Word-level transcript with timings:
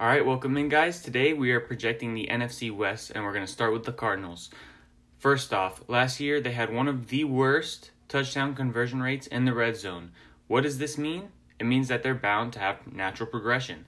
All 0.00 0.06
right, 0.06 0.24
welcome 0.24 0.56
in, 0.56 0.68
guys. 0.68 1.02
Today 1.02 1.32
we 1.32 1.50
are 1.50 1.58
projecting 1.58 2.14
the 2.14 2.28
NFC 2.30 2.70
West, 2.70 3.10
and 3.12 3.24
we're 3.24 3.32
going 3.32 3.44
to 3.44 3.50
start 3.50 3.72
with 3.72 3.82
the 3.82 3.92
Cardinals. 3.92 4.48
First 5.18 5.52
off, 5.52 5.82
last 5.88 6.20
year 6.20 6.40
they 6.40 6.52
had 6.52 6.72
one 6.72 6.86
of 6.86 7.08
the 7.08 7.24
worst 7.24 7.90
touchdown 8.06 8.54
conversion 8.54 9.02
rates 9.02 9.26
in 9.26 9.44
the 9.44 9.52
red 9.52 9.76
zone. 9.76 10.12
What 10.46 10.62
does 10.62 10.78
this 10.78 10.98
mean? 10.98 11.30
It 11.58 11.66
means 11.66 11.88
that 11.88 12.04
they're 12.04 12.14
bound 12.14 12.52
to 12.52 12.60
have 12.60 12.92
natural 12.92 13.28
progression. 13.28 13.86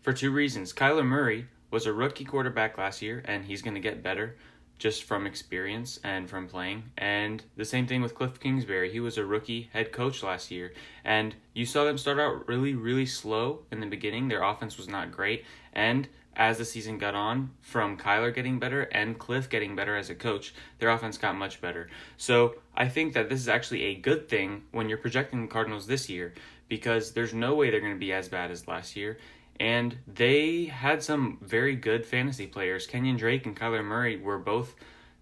For 0.00 0.14
two 0.14 0.30
reasons. 0.30 0.72
Kyler 0.72 1.04
Murray 1.04 1.48
was 1.70 1.84
a 1.84 1.92
rookie 1.92 2.24
quarterback 2.24 2.78
last 2.78 3.02
year, 3.02 3.22
and 3.26 3.44
he's 3.44 3.60
going 3.60 3.74
to 3.74 3.80
get 3.80 4.02
better 4.02 4.38
just 4.78 5.04
from 5.04 5.26
experience 5.26 5.98
and 6.04 6.28
from 6.28 6.46
playing. 6.46 6.84
And 6.98 7.42
the 7.56 7.64
same 7.64 7.86
thing 7.86 8.02
with 8.02 8.14
Cliff 8.14 8.38
Kingsbury. 8.38 8.90
He 8.90 9.00
was 9.00 9.18
a 9.18 9.24
rookie 9.24 9.70
head 9.72 9.92
coach 9.92 10.22
last 10.22 10.50
year. 10.50 10.72
And 11.04 11.34
you 11.54 11.66
saw 11.66 11.84
them 11.84 11.98
start 11.98 12.18
out 12.18 12.46
really, 12.46 12.74
really 12.74 13.06
slow 13.06 13.60
in 13.70 13.80
the 13.80 13.86
beginning. 13.86 14.28
Their 14.28 14.42
offense 14.42 14.76
was 14.76 14.88
not 14.88 15.12
great. 15.12 15.44
And 15.72 16.08
as 16.36 16.58
the 16.58 16.64
season 16.64 16.98
got 16.98 17.14
on, 17.14 17.50
from 17.62 17.96
Kyler 17.96 18.34
getting 18.34 18.58
better 18.58 18.82
and 18.82 19.18
Cliff 19.18 19.48
getting 19.48 19.74
better 19.74 19.96
as 19.96 20.10
a 20.10 20.14
coach, 20.14 20.54
their 20.78 20.90
offense 20.90 21.16
got 21.16 21.34
much 21.34 21.62
better. 21.62 21.88
So 22.18 22.56
I 22.74 22.88
think 22.88 23.14
that 23.14 23.30
this 23.30 23.40
is 23.40 23.48
actually 23.48 23.84
a 23.84 23.94
good 23.94 24.28
thing 24.28 24.64
when 24.72 24.88
you're 24.88 24.98
projecting 24.98 25.42
the 25.42 25.48
Cardinals 25.48 25.86
this 25.86 26.10
year 26.10 26.34
because 26.68 27.12
there's 27.12 27.32
no 27.32 27.54
way 27.54 27.70
they're 27.70 27.80
going 27.80 27.94
to 27.94 27.98
be 27.98 28.12
as 28.12 28.28
bad 28.28 28.50
as 28.50 28.68
last 28.68 28.96
year 28.96 29.16
and 29.58 29.96
they 30.06 30.64
had 30.66 31.02
some 31.02 31.38
very 31.40 31.76
good 31.76 32.04
fantasy 32.04 32.46
players. 32.46 32.86
Kenyon 32.86 33.16
Drake 33.16 33.46
and 33.46 33.56
Kyler 33.56 33.84
Murray 33.84 34.16
were 34.16 34.38
both 34.38 34.74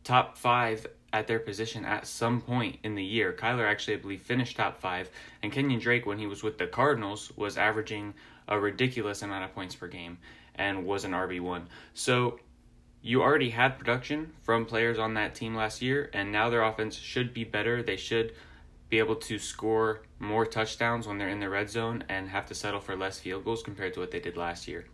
top 0.02 0.36
five 0.36 0.86
at 1.12 1.28
their 1.28 1.38
position 1.38 1.84
at 1.84 2.06
some 2.06 2.40
point 2.40 2.78
in 2.82 2.94
the 2.96 3.05
year. 3.05 3.32
Kyler 3.32 3.68
actually, 3.68 3.94
I 3.94 3.98
believe, 3.98 4.20
finished 4.20 4.56
top 4.56 4.78
five, 4.78 5.08
and 5.42 5.52
Kenyon 5.52 5.80
Drake, 5.80 6.06
when 6.06 6.18
he 6.18 6.27
was 6.27 6.42
with 6.42 6.58
the 6.58 6.66
Cardinals, 6.66 7.32
was 7.36 7.56
averaging 7.56 8.14
a 8.48 8.58
ridiculous 8.58 9.22
amount 9.22 9.44
of 9.44 9.55
points 9.55 9.74
per 9.74 9.86
game 9.86 10.18
and 10.56 10.84
was 10.84 11.05
an 11.05 11.12
RB1. 11.12 11.66
So 11.94 12.40
you 13.00 13.22
already 13.22 13.50
had 13.50 13.78
production 13.78 14.32
from 14.42 14.64
players 14.64 14.98
on 14.98 15.14
that 15.14 15.34
team 15.34 15.55
last 15.55 15.82
year, 15.82 16.10
and 16.12 16.32
now 16.32 16.50
their 16.50 16.62
offense 16.62 16.96
should 16.96 17.32
be 17.32 17.44
better. 17.44 17.82
They 17.82 17.96
should 17.96 18.34
be 18.94 19.00
able 19.00 19.16
to 19.16 19.40
score 19.40 20.02
more 20.20 20.46
touchdowns 20.46 21.04
when 21.04 21.18
they're 21.18 21.28
in 21.28 21.40
the 21.40 21.48
red 21.48 21.68
zone 21.68 22.04
and 22.08 22.28
have 22.28 22.46
to 22.46 22.54
settle 22.54 22.78
for 22.78 22.94
less 22.94 23.18
field 23.18 23.44
goals 23.44 23.60
compared 23.60 23.92
to 23.92 23.98
what 23.98 24.12
they 24.12 24.20
did 24.20 24.36
last 24.36 24.68
year. 24.68 24.84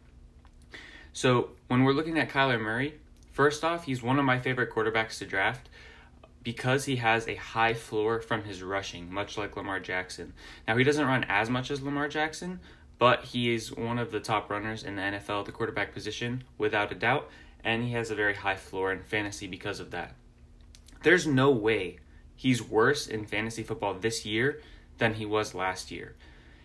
So, 1.12 1.50
when 1.68 1.84
we're 1.84 1.92
looking 1.92 2.18
at 2.18 2.30
Kyler 2.30 2.58
Murray, 2.58 2.94
first 3.30 3.62
off, 3.62 3.84
he's 3.84 4.02
one 4.02 4.18
of 4.18 4.24
my 4.24 4.38
favorite 4.38 4.70
quarterbacks 4.70 5.18
to 5.18 5.26
draft 5.26 5.68
because 6.42 6.86
he 6.86 6.96
has 6.96 7.28
a 7.28 7.34
high 7.34 7.74
floor 7.74 8.22
from 8.22 8.44
his 8.44 8.62
rushing, 8.62 9.12
much 9.12 9.36
like 9.36 9.54
Lamar 9.54 9.80
Jackson. 9.80 10.32
Now, 10.66 10.78
he 10.78 10.84
doesn't 10.84 11.06
run 11.06 11.26
as 11.28 11.50
much 11.50 11.70
as 11.70 11.82
Lamar 11.82 12.08
Jackson, 12.08 12.60
but 12.98 13.26
he 13.26 13.54
is 13.54 13.76
one 13.76 13.98
of 13.98 14.12
the 14.12 14.20
top 14.20 14.48
runners 14.48 14.82
in 14.82 14.96
the 14.96 15.02
NFL 15.02 15.40
at 15.40 15.44
the 15.44 15.52
quarterback 15.52 15.92
position, 15.92 16.42
without 16.56 16.90
a 16.90 16.94
doubt, 16.94 17.28
and 17.62 17.84
he 17.84 17.92
has 17.92 18.10
a 18.10 18.14
very 18.14 18.34
high 18.34 18.56
floor 18.56 18.92
in 18.92 19.02
fantasy 19.02 19.46
because 19.46 19.78
of 19.78 19.90
that. 19.90 20.14
There's 21.02 21.26
no 21.26 21.50
way 21.50 21.98
he's 22.40 22.62
worse 22.62 23.06
in 23.06 23.26
fantasy 23.26 23.62
football 23.62 23.92
this 23.92 24.24
year 24.24 24.62
than 24.96 25.12
he 25.12 25.26
was 25.26 25.54
last 25.54 25.90
year. 25.90 26.14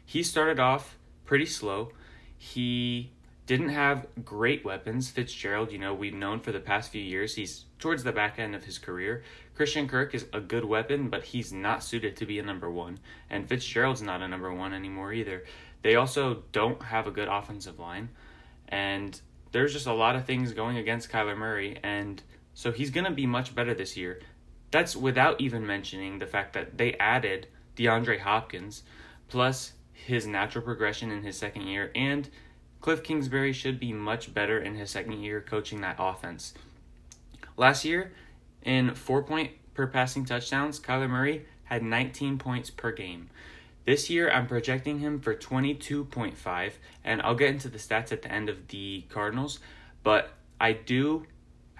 He 0.05 0.23
started 0.23 0.57
off 0.57 0.97
pretty 1.25 1.45
slow. 1.45 1.91
He 2.37 3.11
didn't 3.45 3.69
have 3.69 4.07
great 4.23 4.63
weapons. 4.63 5.09
Fitzgerald, 5.09 5.73
you 5.73 5.77
know, 5.77 5.93
we've 5.93 6.13
known 6.13 6.39
for 6.39 6.53
the 6.53 6.61
past 6.61 6.93
few 6.93 7.01
years, 7.01 7.35
he's 7.35 7.65
towards 7.77 8.05
the 8.05 8.13
back 8.13 8.39
end 8.39 8.55
of 8.55 8.63
his 8.63 8.77
career. 8.77 9.23
Christian 9.53 9.85
Kirk 9.85 10.15
is 10.15 10.25
a 10.31 10.39
good 10.39 10.63
weapon, 10.63 11.09
but 11.09 11.25
he's 11.25 11.51
not 11.51 11.83
suited 11.83 12.15
to 12.15 12.25
be 12.25 12.39
a 12.39 12.43
number 12.43 12.71
one. 12.71 12.97
And 13.29 13.45
Fitzgerald's 13.45 14.01
not 14.01 14.21
a 14.21 14.29
number 14.29 14.53
one 14.53 14.73
anymore 14.73 15.11
either. 15.11 15.43
They 15.81 15.95
also 15.95 16.43
don't 16.53 16.81
have 16.83 17.05
a 17.05 17.11
good 17.11 17.27
offensive 17.27 17.79
line. 17.79 18.07
And 18.69 19.19
there's 19.51 19.73
just 19.73 19.87
a 19.87 19.93
lot 19.93 20.15
of 20.15 20.23
things 20.23 20.53
going 20.53 20.77
against 20.77 21.09
Kyler 21.09 21.37
Murray. 21.37 21.79
And 21.83 22.23
so 22.53 22.71
he's 22.71 22.91
going 22.91 23.05
to 23.05 23.11
be 23.11 23.25
much 23.25 23.53
better 23.53 23.73
this 23.73 23.97
year. 23.97 24.21
That's 24.71 24.95
without 24.95 25.39
even 25.39 25.65
mentioning 25.65 26.19
the 26.19 26.25
fact 26.25 26.53
that 26.53 26.77
they 26.77 26.93
added 26.93 27.47
DeAndre 27.75 28.19
Hopkins, 28.19 28.83
plus 29.27 29.73
his 29.93 30.27
natural 30.27 30.63
progression 30.63 31.11
in 31.11 31.23
his 31.23 31.37
second 31.37 31.67
year, 31.67 31.91
and 31.95 32.29
Cliff 32.81 33.01
Kingsbury 33.01 33.53
should 33.53 33.79
be 33.79 33.93
much 33.93 34.33
better 34.33 34.59
in 34.59 34.75
his 34.75 34.91
second 34.91 35.21
year 35.21 35.41
coaching 35.41 35.81
that 35.81 35.95
offense. 35.97 36.53
Last 37.57 37.85
year, 37.85 38.11
in 38.61 38.93
four 38.93 39.23
point 39.23 39.51
per 39.73 39.87
passing 39.87 40.25
touchdowns, 40.25 40.79
Kyler 40.79 41.09
Murray 41.09 41.45
had 41.65 41.83
19 41.83 42.37
points 42.37 42.69
per 42.69 42.91
game. 42.91 43.29
This 43.85 44.09
year, 44.09 44.31
I'm 44.31 44.47
projecting 44.47 44.99
him 44.99 45.19
for 45.19 45.35
22.5, 45.35 46.71
and 47.03 47.21
I'll 47.21 47.35
get 47.35 47.49
into 47.49 47.69
the 47.69 47.77
stats 47.77 48.11
at 48.11 48.23
the 48.23 48.31
end 48.31 48.49
of 48.49 48.67
the 48.69 49.03
Cardinals, 49.09 49.59
but 50.03 50.31
I 50.59 50.73
do 50.73 51.25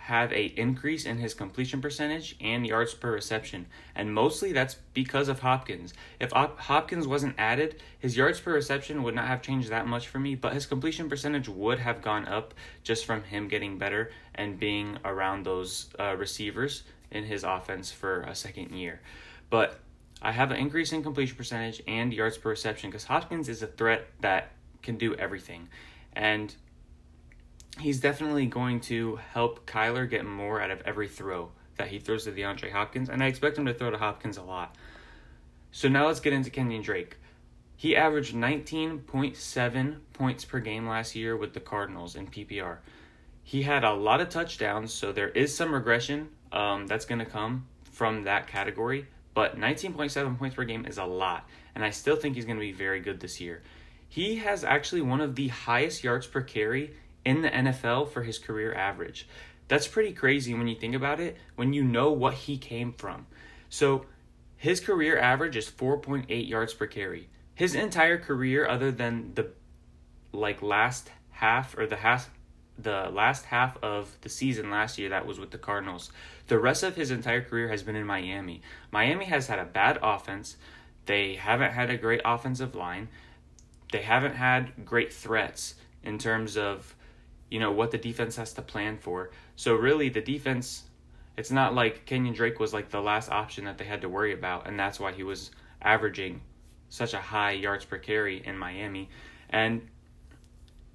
have 0.05 0.31
a 0.31 0.53
increase 0.55 1.03
in 1.03 1.17
his 1.17 1.33
completion 1.33 1.81
percentage 1.81 2.35
and 2.39 2.67
yards 2.67 2.93
per 2.93 3.11
reception 3.11 3.65
and 3.95 4.13
mostly 4.13 4.51
that's 4.51 4.75
because 4.93 5.27
of 5.27 5.39
Hopkins. 5.39 5.95
If 6.19 6.31
Hopkins 6.31 7.07
wasn't 7.07 7.33
added, 7.39 7.81
his 7.97 8.15
yards 8.15 8.39
per 8.39 8.53
reception 8.53 9.01
would 9.01 9.15
not 9.15 9.25
have 9.25 9.41
changed 9.41 9.69
that 9.69 9.87
much 9.87 10.07
for 10.07 10.19
me, 10.19 10.35
but 10.35 10.53
his 10.53 10.67
completion 10.67 11.09
percentage 11.09 11.49
would 11.49 11.79
have 11.79 12.03
gone 12.03 12.27
up 12.27 12.53
just 12.83 13.03
from 13.03 13.23
him 13.23 13.47
getting 13.47 13.79
better 13.79 14.11
and 14.35 14.59
being 14.59 14.99
around 15.03 15.43
those 15.43 15.89
uh, 15.99 16.15
receivers 16.15 16.83
in 17.09 17.23
his 17.23 17.43
offense 17.43 17.91
for 17.91 18.21
a 18.21 18.35
second 18.35 18.71
year. 18.71 19.01
But 19.49 19.79
I 20.21 20.33
have 20.33 20.51
an 20.51 20.57
increase 20.57 20.91
in 20.91 21.01
completion 21.01 21.35
percentage 21.35 21.81
and 21.87 22.13
yards 22.13 22.37
per 22.37 22.51
reception 22.51 22.91
because 22.91 23.05
Hopkins 23.05 23.49
is 23.49 23.63
a 23.63 23.67
threat 23.67 24.05
that 24.21 24.51
can 24.83 24.97
do 24.97 25.15
everything. 25.15 25.67
And 26.13 26.53
he's 27.79 27.99
definitely 27.99 28.45
going 28.45 28.79
to 28.81 29.17
help 29.33 29.65
Kyler 29.65 30.09
get 30.09 30.25
more 30.25 30.61
out 30.61 30.71
of 30.71 30.81
every 30.85 31.07
throw 31.07 31.51
that 31.77 31.87
he 31.89 31.99
throws 31.99 32.23
to 32.23 32.31
DeAndre 32.31 32.71
Hopkins, 32.71 33.09
and 33.09 33.21
I 33.21 33.27
expect 33.27 33.57
him 33.57 33.65
to 33.65 33.73
throw 33.73 33.91
to 33.91 33.97
Hopkins 33.97 34.37
a 34.37 34.43
lot. 34.43 34.75
So 35.71 35.89
now 35.89 36.07
let's 36.07 36.21
get 36.21 36.33
into 36.33 36.49
Kenyon 36.49 36.81
Drake. 36.81 37.17
He 37.75 37.95
averaged 37.95 38.33
19.7 38.33 39.97
points 40.13 40.45
per 40.45 40.59
game 40.59 40.87
last 40.87 41.15
year 41.15 41.35
with 41.35 41.53
the 41.53 41.59
Cardinals 41.59 42.15
in 42.15 42.27
PPR. 42.27 42.77
He 43.43 43.63
had 43.63 43.83
a 43.83 43.93
lot 43.93 44.21
of 44.21 44.29
touchdowns, 44.29 44.93
so 44.93 45.11
there 45.11 45.29
is 45.29 45.55
some 45.55 45.73
regression 45.73 46.29
um, 46.51 46.87
that's 46.87 47.05
going 47.05 47.19
to 47.19 47.25
come 47.25 47.67
from 47.91 48.23
that 48.23 48.47
category. 48.47 49.07
But 49.33 49.59
19.7 49.59 50.39
points 50.39 50.55
per 50.55 50.63
game 50.63 50.85
is 50.85 50.97
a 50.97 51.03
lot, 51.03 51.47
and 51.75 51.83
I 51.83 51.89
still 51.89 52.15
think 52.15 52.35
he's 52.35 52.45
going 52.45 52.57
to 52.57 52.61
be 52.61 52.71
very 52.71 53.01
good 53.01 53.19
this 53.19 53.41
year. 53.41 53.61
He 54.07 54.37
has 54.37 54.63
actually 54.63 55.01
one 55.01 55.19
of 55.19 55.35
the 55.35 55.49
highest 55.49 56.03
yards 56.03 56.25
per 56.25 56.41
carry 56.41 56.93
in 57.25 57.41
the 57.41 57.49
NFL 57.49 58.09
for 58.09 58.23
his 58.23 58.37
career 58.37 58.73
average. 58.73 59.27
That's 59.67 59.87
pretty 59.87 60.13
crazy 60.13 60.53
when 60.53 60.67
you 60.67 60.75
think 60.75 60.95
about 60.95 61.19
it, 61.19 61.37
when 61.55 61.73
you 61.73 61.83
know 61.83 62.11
what 62.11 62.35
he 62.35 62.57
came 62.57 62.93
from. 62.93 63.25
So 63.67 64.05
his 64.55 64.79
career 64.79 65.17
average 65.17 65.57
is 65.57 65.69
4.8 65.69 66.47
yards 66.47 66.73
per 66.73 66.87
carry. 66.87 67.27
His 67.55 67.73
entire 67.73 68.17
career, 68.17 68.67
other 68.67 68.91
than 68.91 69.33
the 69.33 69.49
like 70.31 70.61
last 70.61 71.09
half 71.31 71.77
or 71.77 71.87
the 71.87 71.95
half 71.97 72.29
the 72.77 73.09
last 73.11 73.45
half 73.45 73.81
of 73.81 74.17
the 74.21 74.27
season 74.27 74.69
last 74.69 74.97
year 74.97 75.07
that 75.09 75.25
was 75.25 75.39
with 75.39 75.51
the 75.51 75.57
Cardinals. 75.57 76.11
The 76.47 76.59
rest 76.59 76.83
of 76.83 76.95
his 76.95 77.09
entire 77.09 77.41
career 77.41 77.69
has 77.69 77.83
been 77.83 77.95
in 77.95 78.05
Miami. 78.05 78.61
Miami 78.91 79.25
has 79.25 79.47
had 79.47 79.59
a 79.59 79.65
bad 79.65 79.97
offense. 80.01 80.57
They 81.05 81.35
haven't 81.35 81.71
had 81.71 81.89
a 81.89 81.97
great 81.97 82.19
offensive 82.25 82.75
line. 82.75 83.07
They 83.93 84.01
haven't 84.01 84.35
had 84.35 84.85
great 84.85 85.13
threats 85.13 85.75
in 86.03 86.17
terms 86.17 86.57
of 86.57 86.95
you 87.49 87.59
know 87.59 87.71
what 87.71 87.91
the 87.91 87.97
defense 87.97 88.35
has 88.35 88.53
to 88.53 88.61
plan 88.61 88.97
for. 88.97 89.31
So 89.55 89.75
really, 89.75 90.09
the 90.09 90.21
defense, 90.21 90.83
it's 91.37 91.51
not 91.51 91.73
like 91.73 92.05
Kenyon 92.05 92.33
Drake 92.33 92.59
was 92.59 92.73
like 92.73 92.89
the 92.89 93.01
last 93.01 93.29
option 93.31 93.65
that 93.65 93.77
they 93.77 93.85
had 93.85 94.01
to 94.01 94.09
worry 94.09 94.33
about, 94.33 94.67
and 94.67 94.79
that's 94.79 94.99
why 94.99 95.11
he 95.11 95.23
was 95.23 95.51
averaging 95.81 96.41
such 96.89 97.13
a 97.13 97.19
high 97.19 97.51
yards 97.51 97.85
per 97.85 97.97
carry 97.97 98.45
in 98.45 98.57
Miami. 98.57 99.09
And 99.49 99.87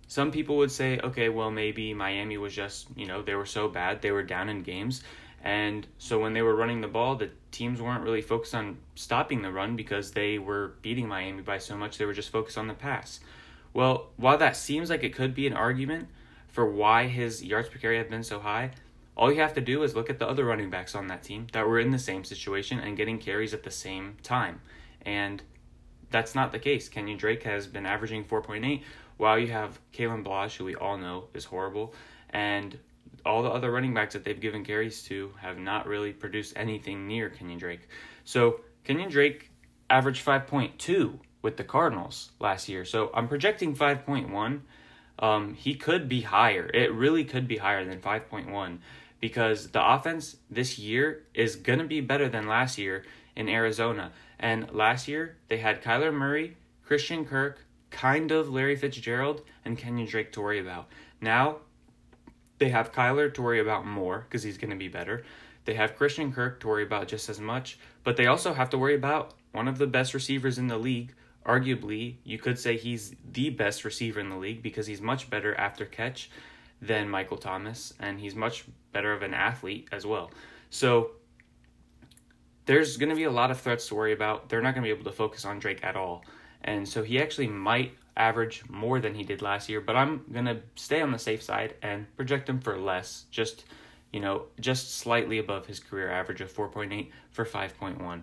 some 0.06 0.32
people 0.32 0.56
would 0.56 0.70
say, 0.70 0.98
okay, 0.98 1.28
well 1.28 1.50
maybe 1.50 1.94
Miami 1.94 2.36
was 2.36 2.54
just 2.54 2.88
you 2.96 3.06
know 3.06 3.22
they 3.22 3.34
were 3.34 3.46
so 3.46 3.68
bad 3.68 4.02
they 4.02 4.10
were 4.10 4.22
down 4.22 4.48
in 4.48 4.62
games. 4.62 5.02
And 5.42 5.86
so 5.98 6.18
when 6.18 6.34
they 6.34 6.42
were 6.42 6.54
running 6.54 6.80
the 6.82 6.88
ball, 6.88 7.16
the 7.16 7.30
teams 7.50 7.80
weren't 7.80 8.04
really 8.04 8.20
focused 8.20 8.54
on 8.54 8.76
stopping 8.94 9.40
the 9.40 9.50
run 9.50 9.74
because 9.74 10.10
they 10.10 10.38
were 10.38 10.74
beating 10.82 11.08
Miami 11.08 11.42
by 11.42 11.58
so 11.58 11.76
much. 11.76 11.96
They 11.96 12.04
were 12.04 12.12
just 12.12 12.30
focused 12.30 12.58
on 12.58 12.68
the 12.68 12.74
pass. 12.74 13.20
Well, 13.72 14.10
while 14.16 14.36
that 14.38 14.56
seems 14.56 14.90
like 14.90 15.02
it 15.02 15.14
could 15.14 15.34
be 15.34 15.46
an 15.46 15.54
argument, 15.54 16.08
for 16.50 16.70
why 16.70 17.06
his 17.06 17.42
yards 17.42 17.68
per 17.68 17.78
carry 17.78 17.98
have 17.98 18.10
been 18.10 18.22
so 18.22 18.40
high, 18.40 18.72
all 19.16 19.32
you 19.32 19.40
have 19.40 19.54
to 19.54 19.60
do 19.60 19.82
is 19.82 19.94
look 19.94 20.10
at 20.10 20.18
the 20.18 20.28
other 20.28 20.44
running 20.44 20.70
backs 20.70 20.94
on 20.94 21.06
that 21.08 21.22
team 21.22 21.46
that 21.52 21.66
were 21.66 21.78
in 21.78 21.90
the 21.90 21.98
same 21.98 22.24
situation 22.24 22.78
and 22.78 22.96
getting 22.96 23.18
carries 23.18 23.52
at 23.52 23.62
the 23.62 23.70
same 23.70 24.16
time. 24.22 24.60
And 25.02 25.42
that's 26.10 26.34
not 26.34 26.52
the 26.52 26.58
case. 26.58 26.88
Kenyon 26.88 27.18
Drake 27.18 27.42
has 27.44 27.66
been 27.66 27.86
averaging 27.86 28.24
4.8, 28.24 28.82
while 29.16 29.38
you 29.38 29.48
have 29.48 29.78
Kalen 29.92 30.24
Ballage, 30.24 30.56
who 30.56 30.64
we 30.64 30.74
all 30.74 30.96
know 30.96 31.24
is 31.34 31.44
horrible, 31.44 31.94
and 32.30 32.78
all 33.24 33.42
the 33.42 33.50
other 33.50 33.70
running 33.70 33.92
backs 33.92 34.14
that 34.14 34.24
they've 34.24 34.40
given 34.40 34.64
carries 34.64 35.02
to 35.04 35.32
have 35.40 35.58
not 35.58 35.86
really 35.86 36.12
produced 36.12 36.54
anything 36.56 37.06
near 37.06 37.28
Kenyon 37.28 37.58
Drake. 37.58 37.88
So 38.24 38.60
Kenyon 38.84 39.10
Drake 39.10 39.50
averaged 39.90 40.24
5.2 40.24 41.18
with 41.42 41.56
the 41.56 41.64
Cardinals 41.64 42.30
last 42.40 42.68
year. 42.68 42.84
So 42.84 43.10
I'm 43.14 43.28
projecting 43.28 43.74
5.1. 43.76 44.60
Um, 45.20 45.54
he 45.54 45.74
could 45.74 46.08
be 46.08 46.22
higher. 46.22 46.68
It 46.72 46.92
really 46.92 47.24
could 47.24 47.46
be 47.46 47.58
higher 47.58 47.84
than 47.84 48.00
5.1 48.00 48.78
because 49.20 49.68
the 49.68 49.94
offense 49.94 50.36
this 50.50 50.78
year 50.78 51.24
is 51.34 51.56
going 51.56 51.78
to 51.78 51.84
be 51.84 52.00
better 52.00 52.28
than 52.28 52.48
last 52.48 52.78
year 52.78 53.04
in 53.36 53.48
Arizona. 53.48 54.12
And 54.38 54.72
last 54.72 55.06
year, 55.06 55.36
they 55.48 55.58
had 55.58 55.82
Kyler 55.82 56.12
Murray, 56.12 56.56
Christian 56.82 57.26
Kirk, 57.26 57.64
kind 57.90 58.30
of 58.32 58.48
Larry 58.48 58.76
Fitzgerald, 58.76 59.42
and 59.64 59.76
Kenyon 59.76 60.08
Drake 60.08 60.32
to 60.32 60.40
worry 60.40 60.58
about. 60.58 60.88
Now, 61.20 61.58
they 62.58 62.70
have 62.70 62.92
Kyler 62.92 63.32
to 63.34 63.42
worry 63.42 63.60
about 63.60 63.86
more 63.86 64.20
because 64.20 64.42
he's 64.42 64.58
going 64.58 64.70
to 64.70 64.76
be 64.76 64.88
better. 64.88 65.24
They 65.66 65.74
have 65.74 65.96
Christian 65.96 66.32
Kirk 66.32 66.60
to 66.60 66.68
worry 66.68 66.82
about 66.82 67.08
just 67.08 67.28
as 67.28 67.40
much, 67.40 67.78
but 68.04 68.16
they 68.16 68.26
also 68.26 68.54
have 68.54 68.70
to 68.70 68.78
worry 68.78 68.94
about 68.94 69.34
one 69.52 69.68
of 69.68 69.78
the 69.78 69.86
best 69.86 70.14
receivers 70.14 70.58
in 70.58 70.68
the 70.68 70.78
league. 70.78 71.12
Arguably, 71.46 72.16
you 72.24 72.38
could 72.38 72.58
say 72.58 72.76
he's 72.76 73.14
the 73.32 73.50
best 73.50 73.84
receiver 73.84 74.20
in 74.20 74.28
the 74.28 74.36
league 74.36 74.62
because 74.62 74.86
he's 74.86 75.00
much 75.00 75.30
better 75.30 75.54
after 75.54 75.86
catch 75.86 76.30
than 76.82 77.08
Michael 77.08 77.36
Thomas, 77.36 77.94
and 77.98 78.18
he's 78.18 78.34
much 78.34 78.64
better 78.92 79.12
of 79.12 79.22
an 79.22 79.34
athlete 79.34 79.88
as 79.92 80.06
well. 80.06 80.30
So 80.70 81.12
there's 82.66 82.96
going 82.96 83.10
to 83.10 83.16
be 83.16 83.24
a 83.24 83.30
lot 83.30 83.50
of 83.50 83.60
threats 83.60 83.88
to 83.88 83.94
worry 83.94 84.12
about. 84.12 84.48
They're 84.48 84.62
not 84.62 84.74
going 84.74 84.84
to 84.84 84.94
be 84.94 84.98
able 84.98 85.10
to 85.10 85.16
focus 85.16 85.44
on 85.44 85.58
Drake 85.58 85.82
at 85.82 85.96
all. 85.96 86.24
And 86.62 86.88
so 86.88 87.02
he 87.02 87.20
actually 87.20 87.48
might 87.48 87.94
average 88.16 88.62
more 88.68 89.00
than 89.00 89.14
he 89.14 89.22
did 89.22 89.40
last 89.40 89.68
year, 89.68 89.80
but 89.80 89.96
I'm 89.96 90.24
going 90.30 90.44
to 90.44 90.60
stay 90.76 91.00
on 91.00 91.10
the 91.10 91.18
safe 91.18 91.42
side 91.42 91.74
and 91.82 92.06
project 92.16 92.48
him 92.48 92.60
for 92.60 92.78
less, 92.78 93.24
just 93.30 93.64
you 94.12 94.20
know, 94.20 94.46
just 94.58 94.98
slightly 94.98 95.38
above 95.38 95.66
his 95.66 95.78
career 95.78 96.10
average 96.10 96.40
of 96.40 96.52
4.8 96.52 97.10
for 97.30 97.44
5.1. 97.44 98.22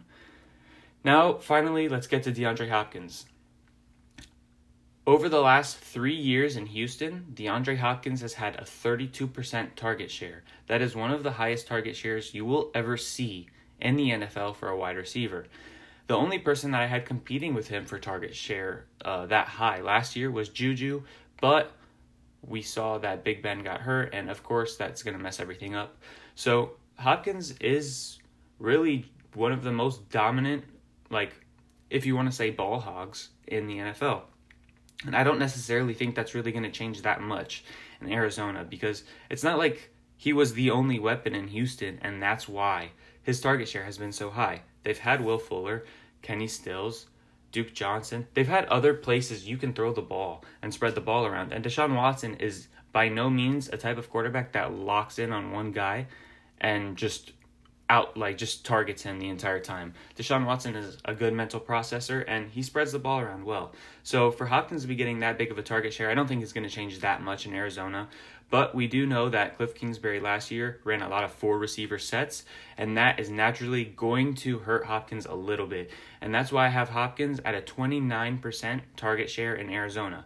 Now, 1.03 1.33
finally, 1.33 1.88
let's 1.88 2.07
get 2.07 2.23
to 2.23 2.31
DeAndre 2.31 2.69
Hopkins. 2.69 3.25
Over 5.05 5.29
the 5.29 5.39
last 5.39 5.77
three 5.77 6.15
years 6.15 6.57
in 6.57 6.65
Houston, 6.65 7.27
DeAndre 7.33 7.77
Hopkins 7.77 8.19
has 8.19 8.33
had 8.33 8.55
a 8.55 8.63
32% 8.63 9.75
target 9.75 10.11
share. 10.11 10.44
That 10.67 10.81
is 10.81 10.97
one 10.97 11.11
of 11.11 11.23
the 11.23 11.31
highest 11.31 11.65
target 11.65 11.95
shares 11.95 12.33
you 12.33 12.44
will 12.44 12.71
ever 12.75 12.97
see 12.97 13.47
in 13.79 13.95
the 13.95 14.09
NFL 14.09 14.57
for 14.57 14.67
a 14.67 14.77
wide 14.77 14.97
receiver. 14.97 15.45
The 16.07 16.15
only 16.15 16.39
person 16.39 16.71
that 16.71 16.81
I 16.81 16.88
had 16.88 17.05
competing 17.05 17.53
with 17.53 17.69
him 17.69 17.85
for 17.85 18.00
target 18.00 18.35
share 18.35 18.85
uh, 19.03 19.27
that 19.27 19.47
high 19.47 19.81
last 19.81 20.15
year 20.17 20.29
was 20.29 20.50
Juju, 20.50 21.03
but 21.39 21.71
we 22.45 22.61
saw 22.61 22.97
that 22.97 23.23
Big 23.23 23.41
Ben 23.41 23.63
got 23.63 23.81
hurt, 23.81 24.13
and 24.13 24.29
of 24.29 24.43
course, 24.43 24.75
that's 24.77 25.03
going 25.03 25.15
to 25.17 25.23
mess 25.23 25.39
everything 25.39 25.75
up. 25.75 25.97
So, 26.35 26.71
Hopkins 26.97 27.53
is 27.61 28.19
really 28.59 29.05
one 29.33 29.51
of 29.51 29.63
the 29.63 29.71
most 29.71 30.09
dominant, 30.09 30.63
like, 31.09 31.33
if 31.89 32.06
you 32.06 32.15
want 32.15 32.30
to 32.30 32.36
say 32.36 32.50
ball 32.50 32.80
hogs 32.80 33.30
in 33.48 33.68
the 33.68 33.77
NFL. 33.77 34.21
And 35.06 35.15
I 35.15 35.24
don't 35.24 35.39
necessarily 35.39 35.94
think 35.94 36.15
that's 36.15 36.33
really 36.33 36.51
going 36.51 36.63
to 36.63 36.71
change 36.71 37.04
that 37.04 37.21
much 37.21 37.63
in 38.01 38.12
Arizona 38.12 38.65
because 38.68 39.04
it's 39.30 39.44
not 39.44 39.57
like 39.57 39.92
he 40.18 40.33
was 40.33 40.54
the 40.54 40.71
only 40.71 40.98
weapon 41.00 41.36
in 41.36 41.48
Houston, 41.48 42.00
and 42.01 42.21
that's 42.21 42.48
why 42.48 42.92
his 43.21 43.39
target 43.39 43.68
share 43.68 43.83
has 43.83 43.98
been 43.98 44.12
so 44.12 44.31
high. 44.31 44.62
They've 44.83 44.98
had 44.98 45.24
Will 45.24 45.38
Fuller, 45.38 45.86
Kenny 46.21 46.48
Stills, 46.48 47.06
Duke 47.51 47.74
Johnson. 47.74 48.27
They've 48.33 48.48
had 48.48 48.65
other 48.65 48.94
places 48.94 49.48
you 49.48 49.57
can 49.57 49.74
throw 49.74 49.94
the 49.94 50.01
ball 50.01 50.44
and 50.62 50.74
spread 50.74 50.95
the 50.95 51.01
ball 51.01 51.25
around. 51.25 51.53
And 51.53 51.63
Deshaun 51.63 51.95
Watson 51.95 52.36
is 52.36 52.68
by 52.92 53.10
no 53.10 53.30
means 53.30 53.69
a 53.69 53.77
type 53.77 53.98
of 53.98 54.10
quarterback 54.10 54.53
that 54.53 54.74
locks 54.74 55.19
in 55.19 55.31
on 55.31 55.51
one 55.51 55.71
guy 55.71 56.07
and 56.60 56.98
just 56.98 57.31
out 57.89 58.18
like 58.18 58.38
just 58.38 58.66
targets 58.66 59.04
him 59.04 59.19
the 59.19 59.30
entire 59.30 59.60
time. 59.60 59.94
Deshaun 60.16 60.45
Watson 60.45 60.75
is 60.75 60.98
a 61.06 61.13
good 61.13 61.34
mental 61.34 61.60
processor 61.60 62.24
and 62.28 62.50
he 62.50 62.62
spreads 62.62 62.92
the 62.92 63.00
ball 63.00 63.19
around 63.19 63.45
well. 63.45 63.74
So 64.04 64.31
for 64.31 64.45
Hopkins 64.45 64.81
to 64.81 64.88
be 64.88 64.95
getting 64.95 65.19
that 65.19 65.38
big 65.38 65.51
of 65.51 65.57
a 65.57 65.63
target 65.63 65.94
share, 65.94 66.10
I 66.10 66.13
don't 66.13 66.28
think 66.28 66.44
it's 66.44 66.54
going 66.54 66.68
to 66.68 66.74
change 66.74 67.00
that 67.00 67.22
much 67.22 67.45
in 67.45 67.54
Arizona. 67.54 68.10
But 68.50 68.74
we 68.74 68.88
do 68.88 69.06
know 69.06 69.30
that 69.30 69.57
Cliff 69.57 69.75
Kingsbury 69.75 70.19
last 70.19 70.51
year 70.51 70.80
ran 70.86 71.01
a 71.01 71.10
lot 71.10 71.25
of 71.25 71.34
four 71.34 71.60
receiver 71.60 72.00
sets, 72.00 72.45
and 72.78 72.95
that 72.95 73.19
is 73.19 73.30
naturally 73.30 73.84
going 73.84 74.36
to 74.36 74.60
hurt 74.60 74.86
Hopkins 74.86 75.25
a 75.25 75.36
little 75.36 75.68
bit. 75.68 75.92
And 76.22 76.34
that's 76.34 76.51
why 76.51 76.68
I 76.68 76.69
have 76.69 76.89
Hopkins 76.89 77.42
at 77.44 77.56
a 77.56 77.62
29% 77.62 78.81
target 78.95 79.30
share 79.30 79.56
in 79.56 79.69
Arizona. 79.69 80.25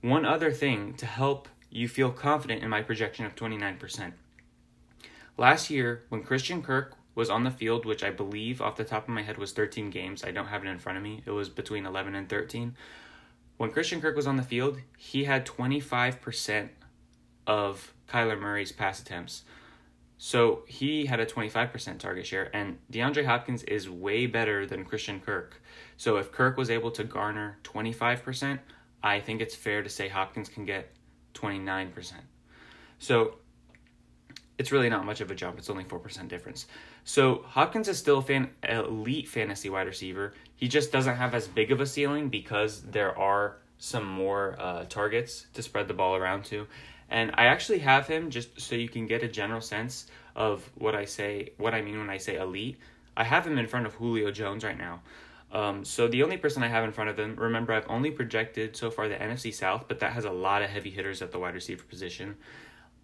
One 0.00 0.24
other 0.24 0.52
thing 0.52 0.94
to 0.94 1.06
help 1.06 1.48
you 1.70 1.88
feel 1.88 2.10
confident 2.10 2.62
in 2.62 2.70
my 2.70 2.82
projection 2.82 3.26
of 3.26 3.34
29%. 3.34 4.12
Last 5.36 5.68
year, 5.70 6.04
when 6.08 6.22
Christian 6.22 6.62
Kirk 6.62 6.94
was 7.14 7.30
on 7.30 7.44
the 7.44 7.50
field, 7.50 7.84
which 7.84 8.04
I 8.04 8.10
believe 8.10 8.60
off 8.60 8.76
the 8.76 8.84
top 8.84 9.04
of 9.04 9.14
my 9.14 9.22
head 9.22 9.38
was 9.38 9.52
13 9.52 9.90
games, 9.90 10.24
I 10.24 10.30
don't 10.30 10.46
have 10.46 10.64
it 10.64 10.68
in 10.68 10.78
front 10.78 10.98
of 10.98 11.04
me, 11.04 11.22
it 11.26 11.30
was 11.30 11.48
between 11.48 11.86
11 11.86 12.14
and 12.14 12.28
13. 12.28 12.76
When 13.56 13.70
Christian 13.70 14.00
Kirk 14.00 14.16
was 14.16 14.26
on 14.26 14.36
the 14.36 14.42
field, 14.42 14.78
he 14.96 15.24
had 15.24 15.46
25% 15.46 16.68
of 17.46 17.94
Kyler 18.08 18.38
Murray's 18.38 18.72
pass 18.72 19.00
attempts. 19.00 19.44
So 20.18 20.62
he 20.66 21.06
had 21.06 21.20
a 21.20 21.26
25% 21.26 21.98
target 21.98 22.26
share, 22.26 22.54
and 22.54 22.78
DeAndre 22.90 23.26
Hopkins 23.26 23.62
is 23.64 23.90
way 23.90 24.26
better 24.26 24.66
than 24.66 24.84
Christian 24.84 25.20
Kirk. 25.20 25.60
So 25.96 26.16
if 26.16 26.32
Kirk 26.32 26.56
was 26.56 26.70
able 26.70 26.90
to 26.92 27.04
garner 27.04 27.58
25%, 27.64 28.58
I 29.02 29.20
think 29.20 29.40
it's 29.40 29.54
fair 29.54 29.82
to 29.82 29.88
say 29.88 30.08
Hopkins 30.08 30.48
can 30.48 30.64
get 30.64 30.90
29%. 31.34 32.12
So 32.98 33.38
it's 34.58 34.70
really 34.70 34.88
not 34.88 35.04
much 35.04 35.20
of 35.20 35.30
a 35.30 35.34
jump. 35.34 35.58
It's 35.58 35.70
only 35.70 35.84
4% 35.84 36.28
difference. 36.28 36.66
So 37.04 37.44
Hopkins 37.46 37.88
is 37.88 37.98
still 37.98 38.18
a 38.18 38.22
fan, 38.22 38.50
elite 38.62 39.28
fantasy 39.28 39.68
wide 39.68 39.86
receiver. 39.86 40.34
He 40.56 40.68
just 40.68 40.92
doesn't 40.92 41.16
have 41.16 41.34
as 41.34 41.48
big 41.48 41.72
of 41.72 41.80
a 41.80 41.86
ceiling 41.86 42.28
because 42.28 42.82
there 42.82 43.18
are 43.18 43.58
some 43.78 44.04
more 44.04 44.56
uh, 44.58 44.84
targets 44.84 45.46
to 45.54 45.62
spread 45.62 45.88
the 45.88 45.94
ball 45.94 46.14
around 46.14 46.44
to. 46.46 46.66
And 47.10 47.32
I 47.34 47.46
actually 47.46 47.80
have 47.80 48.06
him 48.06 48.30
just 48.30 48.60
so 48.60 48.76
you 48.76 48.88
can 48.88 49.06
get 49.06 49.22
a 49.22 49.28
general 49.28 49.60
sense 49.60 50.06
of 50.36 50.68
what 50.76 50.94
I 50.94 51.04
say, 51.04 51.52
what 51.58 51.74
I 51.74 51.82
mean 51.82 51.98
when 51.98 52.10
I 52.10 52.18
say 52.18 52.36
elite. 52.36 52.78
I 53.16 53.24
have 53.24 53.46
him 53.46 53.58
in 53.58 53.66
front 53.66 53.86
of 53.86 53.94
Julio 53.94 54.30
Jones 54.30 54.64
right 54.64 54.78
now. 54.78 55.02
Um, 55.52 55.84
so 55.84 56.08
the 56.08 56.22
only 56.22 56.36
person 56.36 56.62
I 56.64 56.68
have 56.68 56.82
in 56.82 56.90
front 56.90 57.10
of 57.10 57.18
him, 57.18 57.36
remember, 57.36 57.72
I've 57.72 57.88
only 57.88 58.10
projected 58.10 58.76
so 58.76 58.90
far 58.90 59.08
the 59.08 59.14
NFC 59.14 59.54
South, 59.54 59.84
but 59.86 60.00
that 60.00 60.12
has 60.12 60.24
a 60.24 60.30
lot 60.30 60.62
of 60.62 60.70
heavy 60.70 60.90
hitters 60.90 61.22
at 61.22 61.30
the 61.30 61.38
wide 61.38 61.54
receiver 61.54 61.84
position, 61.84 62.36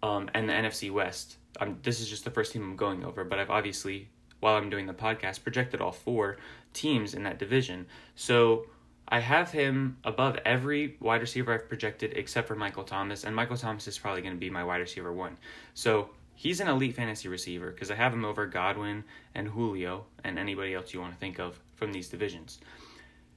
um, 0.03 0.29
and 0.33 0.49
the 0.49 0.53
NFC 0.53 0.91
West. 0.91 1.37
Um, 1.59 1.77
this 1.83 1.99
is 1.99 2.09
just 2.09 2.23
the 2.23 2.31
first 2.31 2.53
team 2.53 2.63
I'm 2.63 2.75
going 2.75 3.03
over, 3.03 3.23
but 3.23 3.39
I've 3.39 3.49
obviously, 3.49 4.09
while 4.39 4.55
I'm 4.55 4.69
doing 4.69 4.87
the 4.87 4.93
podcast, 4.93 5.43
projected 5.43 5.81
all 5.81 5.91
four 5.91 6.37
teams 6.73 7.13
in 7.13 7.23
that 7.23 7.39
division. 7.39 7.85
So 8.15 8.65
I 9.07 9.19
have 9.19 9.51
him 9.51 9.97
above 10.03 10.39
every 10.45 10.95
wide 11.01 11.21
receiver 11.21 11.53
I've 11.53 11.67
projected 11.67 12.13
except 12.15 12.47
for 12.47 12.55
Michael 12.55 12.83
Thomas, 12.83 13.25
and 13.25 13.35
Michael 13.35 13.57
Thomas 13.57 13.87
is 13.87 13.97
probably 13.97 14.21
going 14.21 14.33
to 14.33 14.39
be 14.39 14.49
my 14.49 14.63
wide 14.63 14.77
receiver 14.77 15.11
one. 15.11 15.37
So 15.73 16.11
he's 16.35 16.61
an 16.61 16.69
elite 16.69 16.95
fantasy 16.95 17.27
receiver 17.27 17.71
because 17.71 17.91
I 17.91 17.95
have 17.95 18.13
him 18.13 18.23
over 18.23 18.45
Godwin 18.45 19.03
and 19.35 19.49
Julio 19.49 20.05
and 20.23 20.39
anybody 20.39 20.73
else 20.73 20.93
you 20.93 21.01
want 21.01 21.13
to 21.13 21.19
think 21.19 21.39
of 21.39 21.59
from 21.75 21.91
these 21.91 22.07
divisions. 22.07 22.59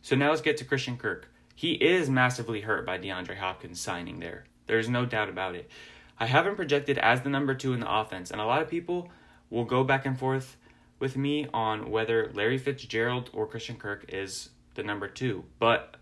So 0.02 0.14
now 0.14 0.30
let's 0.30 0.42
get 0.42 0.56
to 0.59 0.64
Christian 0.64 0.97
Kirk. 0.97 1.28
He 1.56 1.73
is 1.73 2.09
massively 2.09 2.61
hurt 2.61 2.87
by 2.87 2.99
DeAndre 2.99 3.37
Hopkins 3.37 3.80
signing 3.80 4.21
there. 4.21 4.44
There's 4.66 4.88
no 4.88 5.04
doubt 5.04 5.28
about 5.28 5.54
it. 5.54 5.71
I 6.18 6.26
have 6.26 6.47
him 6.47 6.56
projected 6.56 6.99
as 6.99 7.23
the 7.23 7.28
number 7.28 7.54
two 7.54 7.73
in 7.73 7.80
the 7.80 7.92
offense, 7.92 8.30
and 8.30 8.40
a 8.40 8.47
lot 8.47 8.62
of 8.62 8.68
people 8.68 9.11
will 9.50 9.64
go 9.64 9.85
back 9.85 10.06
and 10.06 10.18
forth 10.18 10.56
with 10.99 11.16
me 11.16 11.47
on 11.52 11.90
whether 11.90 12.30
Larry 12.35 12.59
Fitzgerald 12.59 13.30
or 13.33 13.47
Christian 13.47 13.76
Kirk 13.76 14.06
is 14.09 14.50
the 14.75 14.83
number 14.83 15.09
two. 15.09 15.44
But 15.59 15.97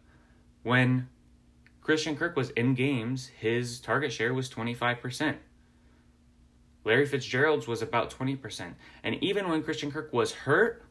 when 0.62 1.08
Christian 1.80 2.16
Kirk 2.16 2.36
was 2.36 2.50
in 2.50 2.74
games, 2.74 3.26
his 3.26 3.80
target 3.80 4.12
share 4.12 4.32
was 4.32 4.48
25%. 4.48 5.36
Larry 6.84 7.06
Fitzgerald's 7.06 7.66
was 7.66 7.82
about 7.82 8.10
20%. 8.10 8.74
And 9.02 9.16
even 9.22 9.48
when 9.48 9.62
Christian 9.62 9.90
Kirk 9.90 10.12
was 10.12 10.32
hurt, 10.32 10.84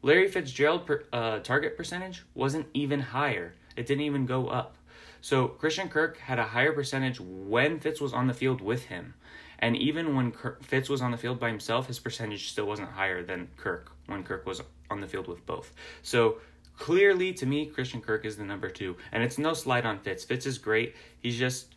Larry 0.00 0.28
Fitzgerald 0.28 0.86
per, 0.86 1.04
uh, 1.12 1.40
target 1.40 1.76
percentage 1.76 2.24
wasn't 2.34 2.66
even 2.72 3.00
higher. 3.00 3.54
It 3.76 3.86
didn't 3.86 4.04
even 4.04 4.24
go 4.24 4.48
up. 4.48 4.77
So 5.20 5.48
Christian 5.48 5.88
Kirk 5.88 6.18
had 6.18 6.38
a 6.38 6.44
higher 6.44 6.72
percentage 6.72 7.20
when 7.20 7.80
Fitz 7.80 8.00
was 8.00 8.12
on 8.12 8.26
the 8.26 8.34
field 8.34 8.60
with 8.60 8.84
him. 8.84 9.14
And 9.58 9.76
even 9.76 10.14
when 10.14 10.30
Kirk, 10.30 10.62
Fitz 10.62 10.88
was 10.88 11.02
on 11.02 11.10
the 11.10 11.16
field 11.16 11.40
by 11.40 11.48
himself, 11.48 11.88
his 11.88 11.98
percentage 11.98 12.50
still 12.50 12.66
wasn't 12.66 12.90
higher 12.90 13.22
than 13.22 13.48
Kirk 13.56 13.90
when 14.06 14.22
Kirk 14.22 14.46
was 14.46 14.62
on 14.90 15.00
the 15.00 15.06
field 15.06 15.26
with 15.26 15.44
both. 15.46 15.72
So 16.02 16.38
clearly 16.76 17.32
to 17.32 17.44
me 17.44 17.66
christian 17.66 18.00
kirk 18.00 18.24
is 18.24 18.36
the 18.36 18.44
number 18.44 18.68
two 18.68 18.94
and 19.10 19.20
it's 19.20 19.36
no 19.36 19.52
slight 19.52 19.84
on 19.84 19.98
fitz 19.98 20.22
fitz 20.22 20.46
is 20.46 20.58
great 20.58 20.94
he's 21.18 21.36
just 21.36 21.74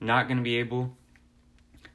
not 0.00 0.28
going 0.28 0.38
to 0.38 0.42
be 0.42 0.56
able 0.56 0.96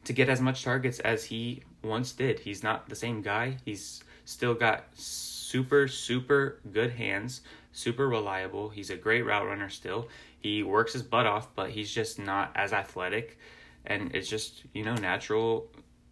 to 0.05 0.13
get 0.13 0.29
as 0.29 0.39
much 0.39 0.63
targets 0.63 0.99
as 0.99 1.25
he 1.25 1.63
once 1.83 2.11
did. 2.13 2.39
He's 2.39 2.63
not 2.63 2.87
the 2.87 2.95
same 2.95 3.21
guy. 3.21 3.57
He's 3.65 4.03
still 4.25 4.53
got 4.53 4.85
super, 4.93 5.87
super 5.87 6.59
good 6.71 6.91
hands, 6.91 7.41
super 7.75 8.07
reliable. 8.07 8.69
He's 8.69 8.89
a 8.89 8.95
great 8.95 9.23
route 9.23 9.45
runner 9.45 9.69
still. 9.69 10.07
He 10.39 10.63
works 10.63 10.93
his 10.93 11.03
butt 11.03 11.25
off, 11.25 11.53
but 11.55 11.69
he's 11.69 11.91
just 11.91 12.17
not 12.17 12.51
as 12.55 12.73
athletic. 12.73 13.37
And 13.85 14.15
it's 14.15 14.29
just, 14.29 14.63
you 14.73 14.83
know, 14.83 14.95
natural 14.95 15.67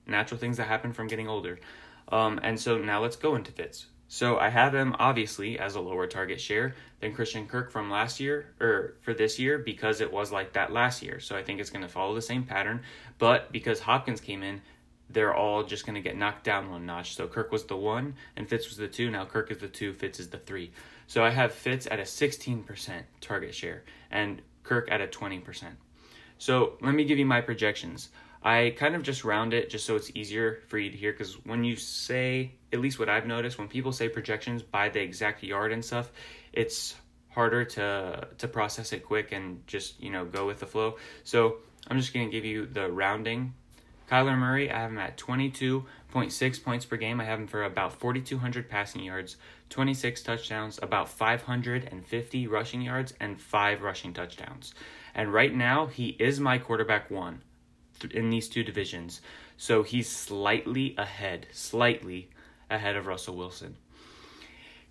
natural 0.05 0.39
things 0.39 0.57
that 0.57 0.67
happen 0.67 0.91
from 0.91 1.07
getting 1.07 1.29
older. 1.29 1.59
Um, 2.09 2.39
and 2.43 2.59
so 2.59 2.77
now 2.77 3.01
let's 3.01 3.15
go 3.15 3.35
into 3.35 3.51
fits. 3.51 3.87
So 4.09 4.37
I 4.37 4.49
have 4.49 4.75
him 4.75 4.95
obviously 4.99 5.57
as 5.57 5.75
a 5.75 5.81
lower 5.81 6.05
target 6.05 6.39
share 6.39 6.75
than 6.99 7.15
Christian 7.15 7.47
Kirk 7.47 7.71
from 7.71 7.89
last 7.89 8.19
year 8.19 8.53
or 8.59 8.95
for 9.01 9.13
this 9.13 9.39
year 9.39 9.57
because 9.57 10.01
it 10.01 10.11
was 10.11 10.31
like 10.31 10.53
that 10.53 10.71
last 10.71 11.01
year. 11.01 11.19
So 11.19 11.35
I 11.35 11.43
think 11.43 11.59
it's 11.59 11.69
going 11.69 11.81
to 11.81 11.87
follow 11.87 12.13
the 12.13 12.21
same 12.21 12.43
pattern. 12.43 12.81
But 13.17 13.51
because 13.51 13.79
Hopkins 13.79 14.21
came 14.21 14.43
in, 14.43 14.61
they're 15.09 15.33
all 15.33 15.63
just 15.63 15.85
going 15.85 15.95
to 15.95 16.01
get 16.01 16.17
knocked 16.17 16.43
down 16.43 16.69
one 16.69 16.85
notch. 16.85 17.15
So 17.15 17.27
Kirk 17.27 17.51
was 17.51 17.65
the 17.65 17.77
one 17.77 18.15
and 18.35 18.47
Fitz 18.47 18.67
was 18.67 18.77
the 18.77 18.87
two. 18.87 19.09
Now 19.09 19.25
Kirk 19.25 19.49
is 19.49 19.59
the 19.59 19.67
two, 19.67 19.93
Fitz 19.93 20.19
is 20.19 20.29
the 20.29 20.37
three. 20.37 20.71
So 21.07 21.23
I 21.23 21.29
have 21.29 21.53
Fitz 21.53 21.87
at 21.87 21.99
a 21.99 22.03
16% 22.03 23.03
target 23.21 23.53
share 23.53 23.83
and 24.11 24.41
Kirk 24.63 24.89
at 24.91 25.01
a 25.01 25.07
20%. 25.07 25.65
So 26.37 26.77
let 26.81 26.93
me 26.93 27.05
give 27.05 27.19
you 27.19 27.25
my 27.25 27.41
projections. 27.41 28.09
I 28.43 28.73
kind 28.77 28.95
of 28.95 29.03
just 29.03 29.23
round 29.23 29.53
it 29.53 29.69
just 29.69 29.85
so 29.85 29.95
it's 29.95 30.11
easier 30.15 30.59
for 30.67 30.77
you 30.77 30.91
to 30.91 30.97
hear 30.97 31.13
because 31.13 31.33
when 31.45 31.63
you 31.63 31.77
say, 31.77 32.51
at 32.73 32.81
least 32.81 32.99
what 32.99 33.07
I've 33.07 33.25
noticed, 33.25 33.57
when 33.57 33.69
people 33.69 33.93
say 33.93 34.09
projections 34.09 34.61
by 34.61 34.89
the 34.89 34.99
exact 34.99 35.43
yard 35.43 35.71
and 35.71 35.83
stuff, 35.83 36.11
it's 36.51 36.95
harder 37.29 37.65
to 37.65 38.27
to 38.37 38.47
process 38.47 38.93
it 38.93 39.03
quick 39.03 39.31
and 39.31 39.65
just 39.65 39.99
you 40.01 40.11
know 40.11 40.25
go 40.25 40.45
with 40.45 40.59
the 40.59 40.65
flow. 40.65 40.97
So 41.23 41.57
I'm 41.87 41.97
just 41.97 42.13
gonna 42.13 42.29
give 42.29 42.45
you 42.45 42.65
the 42.65 42.91
rounding. 42.91 43.53
Kyler 44.09 44.37
Murray, 44.37 44.69
I 44.69 44.79
have 44.79 44.91
him 44.91 44.99
at 44.99 45.17
22.6 46.13 46.63
points 46.63 46.85
per 46.85 46.95
game. 46.95 47.19
I 47.19 47.23
have 47.23 47.39
him 47.39 47.47
for 47.47 47.63
about 47.63 47.99
4,200 47.99 48.69
passing 48.69 49.03
yards, 49.03 49.37
26 49.69 50.21
touchdowns, 50.21 50.79
about 50.81 51.09
550 51.09 52.47
rushing 52.47 52.81
yards, 52.81 53.13
and 53.19 53.41
five 53.41 53.81
rushing 53.81 54.13
touchdowns. 54.13 54.75
And 55.15 55.33
right 55.33 55.53
now, 55.53 55.87
he 55.87 56.09
is 56.19 56.39
my 56.39 56.59
quarterback 56.59 57.09
one 57.09 57.41
in 58.11 58.29
these 58.29 58.47
two 58.47 58.63
divisions. 58.63 59.21
So 59.57 59.81
he's 59.81 60.09
slightly 60.09 60.93
ahead, 60.97 61.47
slightly 61.51 62.29
ahead 62.69 62.95
of 62.95 63.07
Russell 63.07 63.35
Wilson. 63.35 63.77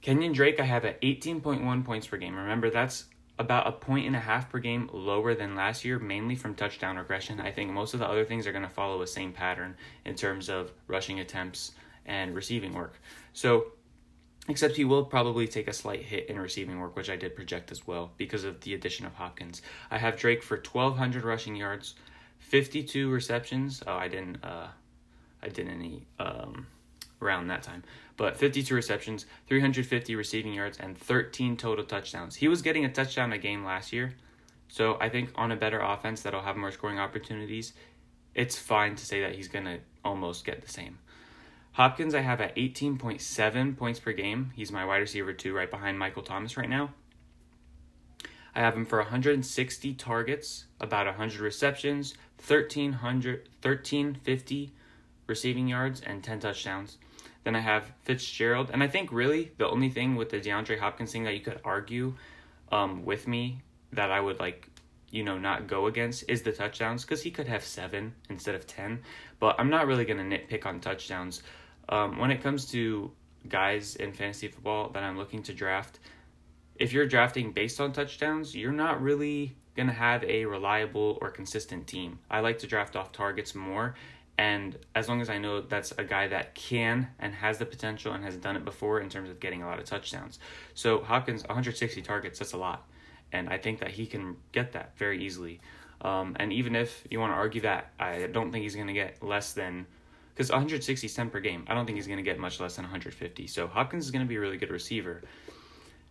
Kenyon 0.00 0.32
Drake, 0.32 0.58
I 0.58 0.64
have 0.64 0.84
at 0.84 1.00
18.1 1.02 1.84
points 1.84 2.08
per 2.08 2.16
game. 2.16 2.34
Remember, 2.34 2.70
that's 2.70 3.04
about 3.38 3.66
a 3.66 3.72
point 3.72 4.06
and 4.06 4.14
a 4.14 4.20
half 4.20 4.50
per 4.50 4.58
game 4.58 4.88
lower 4.92 5.34
than 5.34 5.54
last 5.54 5.84
year, 5.84 5.98
mainly 5.98 6.34
from 6.34 6.54
touchdown 6.54 6.96
regression. 6.96 7.40
I 7.40 7.50
think 7.50 7.70
most 7.70 7.94
of 7.94 8.00
the 8.00 8.08
other 8.08 8.24
things 8.24 8.46
are 8.46 8.52
going 8.52 8.64
to 8.64 8.68
follow 8.68 8.98
the 8.98 9.06
same 9.06 9.32
pattern 9.32 9.76
in 10.04 10.14
terms 10.14 10.48
of 10.48 10.72
rushing 10.86 11.20
attempts 11.20 11.72
and 12.06 12.34
receiving 12.34 12.72
work. 12.72 13.00
So, 13.32 13.72
except 14.48 14.76
he 14.76 14.84
will 14.84 15.04
probably 15.04 15.46
take 15.46 15.68
a 15.68 15.72
slight 15.72 16.02
hit 16.02 16.28
in 16.28 16.38
receiving 16.38 16.78
work, 16.78 16.96
which 16.96 17.10
I 17.10 17.16
did 17.16 17.34
project 17.34 17.72
as 17.72 17.86
well 17.86 18.12
because 18.16 18.44
of 18.44 18.60
the 18.60 18.74
addition 18.74 19.06
of 19.06 19.14
Hopkins. 19.14 19.62
I 19.90 19.98
have 19.98 20.16
Drake 20.16 20.42
for 20.42 20.56
1,200 20.56 21.24
rushing 21.24 21.56
yards, 21.56 21.94
52 22.40 23.08
receptions. 23.08 23.82
Oh, 23.86 23.94
I 23.94 24.08
didn't. 24.08 24.44
Uh, 24.44 24.68
I 25.44 25.48
didn't 25.48 25.72
any 25.72 26.06
um, 26.20 26.66
around 27.20 27.48
that 27.48 27.62
time, 27.62 27.82
but 28.16 28.36
52 28.36 28.74
receptions, 28.74 29.26
350 29.46 30.14
receiving 30.14 30.54
yards, 30.54 30.78
and 30.78 30.96
13 30.96 31.56
total 31.56 31.84
touchdowns. 31.84 32.36
He 32.36 32.48
was 32.48 32.62
getting 32.62 32.84
a 32.84 32.92
touchdown 32.92 33.32
a 33.32 33.38
game 33.38 33.64
last 33.64 33.92
year, 33.92 34.14
so 34.68 34.96
I 35.00 35.08
think 35.08 35.30
on 35.34 35.52
a 35.52 35.56
better 35.56 35.80
offense 35.80 36.22
that'll 36.22 36.42
have 36.42 36.56
more 36.56 36.72
scoring 36.72 36.98
opportunities, 36.98 37.72
it's 38.34 38.58
fine 38.58 38.96
to 38.96 39.04
say 39.04 39.20
that 39.20 39.34
he's 39.34 39.48
gonna 39.48 39.78
almost 40.04 40.44
get 40.44 40.62
the 40.62 40.68
same. 40.68 40.98
Hopkins, 41.72 42.14
I 42.14 42.20
have 42.20 42.40
at 42.40 42.54
18.7 42.56 43.76
points 43.76 43.98
per 43.98 44.12
game. 44.12 44.52
He's 44.54 44.70
my 44.70 44.84
wide 44.84 44.98
receiver 44.98 45.32
two, 45.32 45.54
right 45.54 45.70
behind 45.70 45.98
Michael 45.98 46.22
Thomas 46.22 46.56
right 46.56 46.68
now. 46.68 46.90
I 48.54 48.60
have 48.60 48.76
him 48.76 48.84
for 48.84 48.98
160 48.98 49.94
targets, 49.94 50.66
about 50.78 51.06
100 51.06 51.40
receptions, 51.40 52.14
1300 52.46 53.48
1350 53.62 54.72
receiving 55.26 55.68
yards 55.68 56.00
and 56.02 56.22
10 56.22 56.40
touchdowns. 56.40 56.98
Then 57.44 57.56
I 57.56 57.60
have 57.60 57.90
Fitzgerald, 58.02 58.70
and 58.72 58.82
I 58.82 58.88
think 58.88 59.10
really 59.12 59.52
the 59.58 59.68
only 59.68 59.90
thing 59.90 60.16
with 60.16 60.30
the 60.30 60.40
DeAndre 60.40 60.78
Hopkins 60.78 61.12
thing 61.12 61.24
that 61.24 61.34
you 61.34 61.40
could 61.40 61.60
argue 61.64 62.14
um, 62.70 63.04
with 63.04 63.26
me 63.26 63.60
that 63.92 64.10
I 64.10 64.20
would 64.20 64.38
like, 64.38 64.68
you 65.10 65.24
know, 65.24 65.38
not 65.38 65.66
go 65.66 65.86
against 65.86 66.24
is 66.28 66.42
the 66.42 66.52
touchdowns 66.52 67.04
because 67.04 67.22
he 67.22 67.30
could 67.30 67.48
have 67.48 67.64
seven 67.64 68.14
instead 68.30 68.54
of 68.54 68.66
ten. 68.66 69.00
But 69.40 69.56
I'm 69.58 69.70
not 69.70 69.86
really 69.86 70.04
gonna 70.04 70.22
nitpick 70.22 70.66
on 70.66 70.80
touchdowns. 70.80 71.42
Um, 71.88 72.18
when 72.18 72.30
it 72.30 72.42
comes 72.42 72.70
to 72.70 73.10
guys 73.48 73.96
in 73.96 74.12
fantasy 74.12 74.48
football 74.48 74.90
that 74.90 75.02
I'm 75.02 75.18
looking 75.18 75.42
to 75.44 75.52
draft, 75.52 75.98
if 76.76 76.92
you're 76.92 77.06
drafting 77.06 77.52
based 77.52 77.80
on 77.80 77.92
touchdowns, 77.92 78.54
you're 78.54 78.72
not 78.72 79.02
really 79.02 79.56
going 79.76 79.88
to 79.88 79.94
have 79.94 80.22
a 80.24 80.44
reliable 80.44 81.18
or 81.20 81.30
consistent 81.30 81.86
team. 81.86 82.18
I 82.30 82.40
like 82.40 82.58
to 82.58 82.66
draft 82.66 82.96
off 82.96 83.12
targets 83.12 83.54
more. 83.54 83.94
And 84.42 84.76
as 84.96 85.08
long 85.08 85.20
as 85.20 85.30
I 85.30 85.38
know 85.38 85.60
that's 85.60 85.92
a 85.98 86.02
guy 86.02 86.26
that 86.26 86.56
can 86.56 87.06
and 87.20 87.32
has 87.32 87.58
the 87.58 87.64
potential 87.64 88.12
and 88.12 88.24
has 88.24 88.36
done 88.36 88.56
it 88.56 88.64
before 88.64 88.98
in 88.98 89.08
terms 89.08 89.30
of 89.30 89.38
getting 89.38 89.62
a 89.62 89.66
lot 89.66 89.78
of 89.78 89.84
touchdowns. 89.84 90.40
So 90.74 91.00
Hopkins, 91.00 91.42
160 91.44 92.02
targets, 92.02 92.40
that's 92.40 92.52
a 92.52 92.56
lot. 92.56 92.84
And 93.30 93.48
I 93.48 93.56
think 93.56 93.78
that 93.78 93.92
he 93.92 94.04
can 94.04 94.36
get 94.50 94.72
that 94.72 94.98
very 94.98 95.24
easily. 95.24 95.60
Um, 96.00 96.36
and 96.40 96.52
even 96.52 96.74
if 96.74 97.04
you 97.08 97.20
want 97.20 97.32
to 97.32 97.36
argue 97.36 97.60
that, 97.60 97.92
I 98.00 98.26
don't 98.32 98.50
think 98.50 98.64
he's 98.64 98.74
going 98.74 98.88
to 98.88 98.92
get 98.92 99.22
less 99.22 99.52
than, 99.52 99.86
because 100.34 100.50
160 100.50 101.06
is 101.06 101.14
10 101.14 101.30
per 101.30 101.38
game. 101.38 101.64
I 101.68 101.74
don't 101.74 101.86
think 101.86 101.94
he's 101.94 102.08
going 102.08 102.16
to 102.16 102.24
get 102.24 102.40
much 102.40 102.58
less 102.58 102.74
than 102.74 102.82
150. 102.82 103.46
So 103.46 103.68
Hopkins 103.68 104.06
is 104.06 104.10
going 104.10 104.24
to 104.24 104.28
be 104.28 104.34
a 104.34 104.40
really 104.40 104.56
good 104.56 104.72
receiver. 104.72 105.22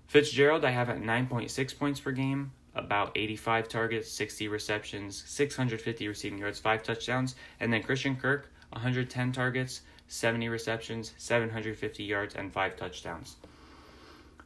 Fitzgerald, 0.07 0.63
I 0.63 0.69
have 0.71 0.89
at 0.89 1.01
9.6 1.01 1.77
points 1.77 1.99
per 1.99 2.13
game 2.13 2.53
about 2.75 3.11
85 3.15 3.67
targets, 3.67 4.09
60 4.09 4.47
receptions, 4.47 5.23
650 5.25 6.07
receiving 6.07 6.39
yards, 6.39 6.59
5 6.59 6.83
touchdowns. 6.83 7.35
And 7.59 7.71
then 7.71 7.83
Christian 7.83 8.15
Kirk, 8.15 8.51
110 8.69 9.31
targets, 9.31 9.81
70 10.07 10.49
receptions, 10.49 11.13
750 11.17 12.03
yards, 12.03 12.35
and 12.35 12.51
5 12.51 12.75
touchdowns. 12.75 13.35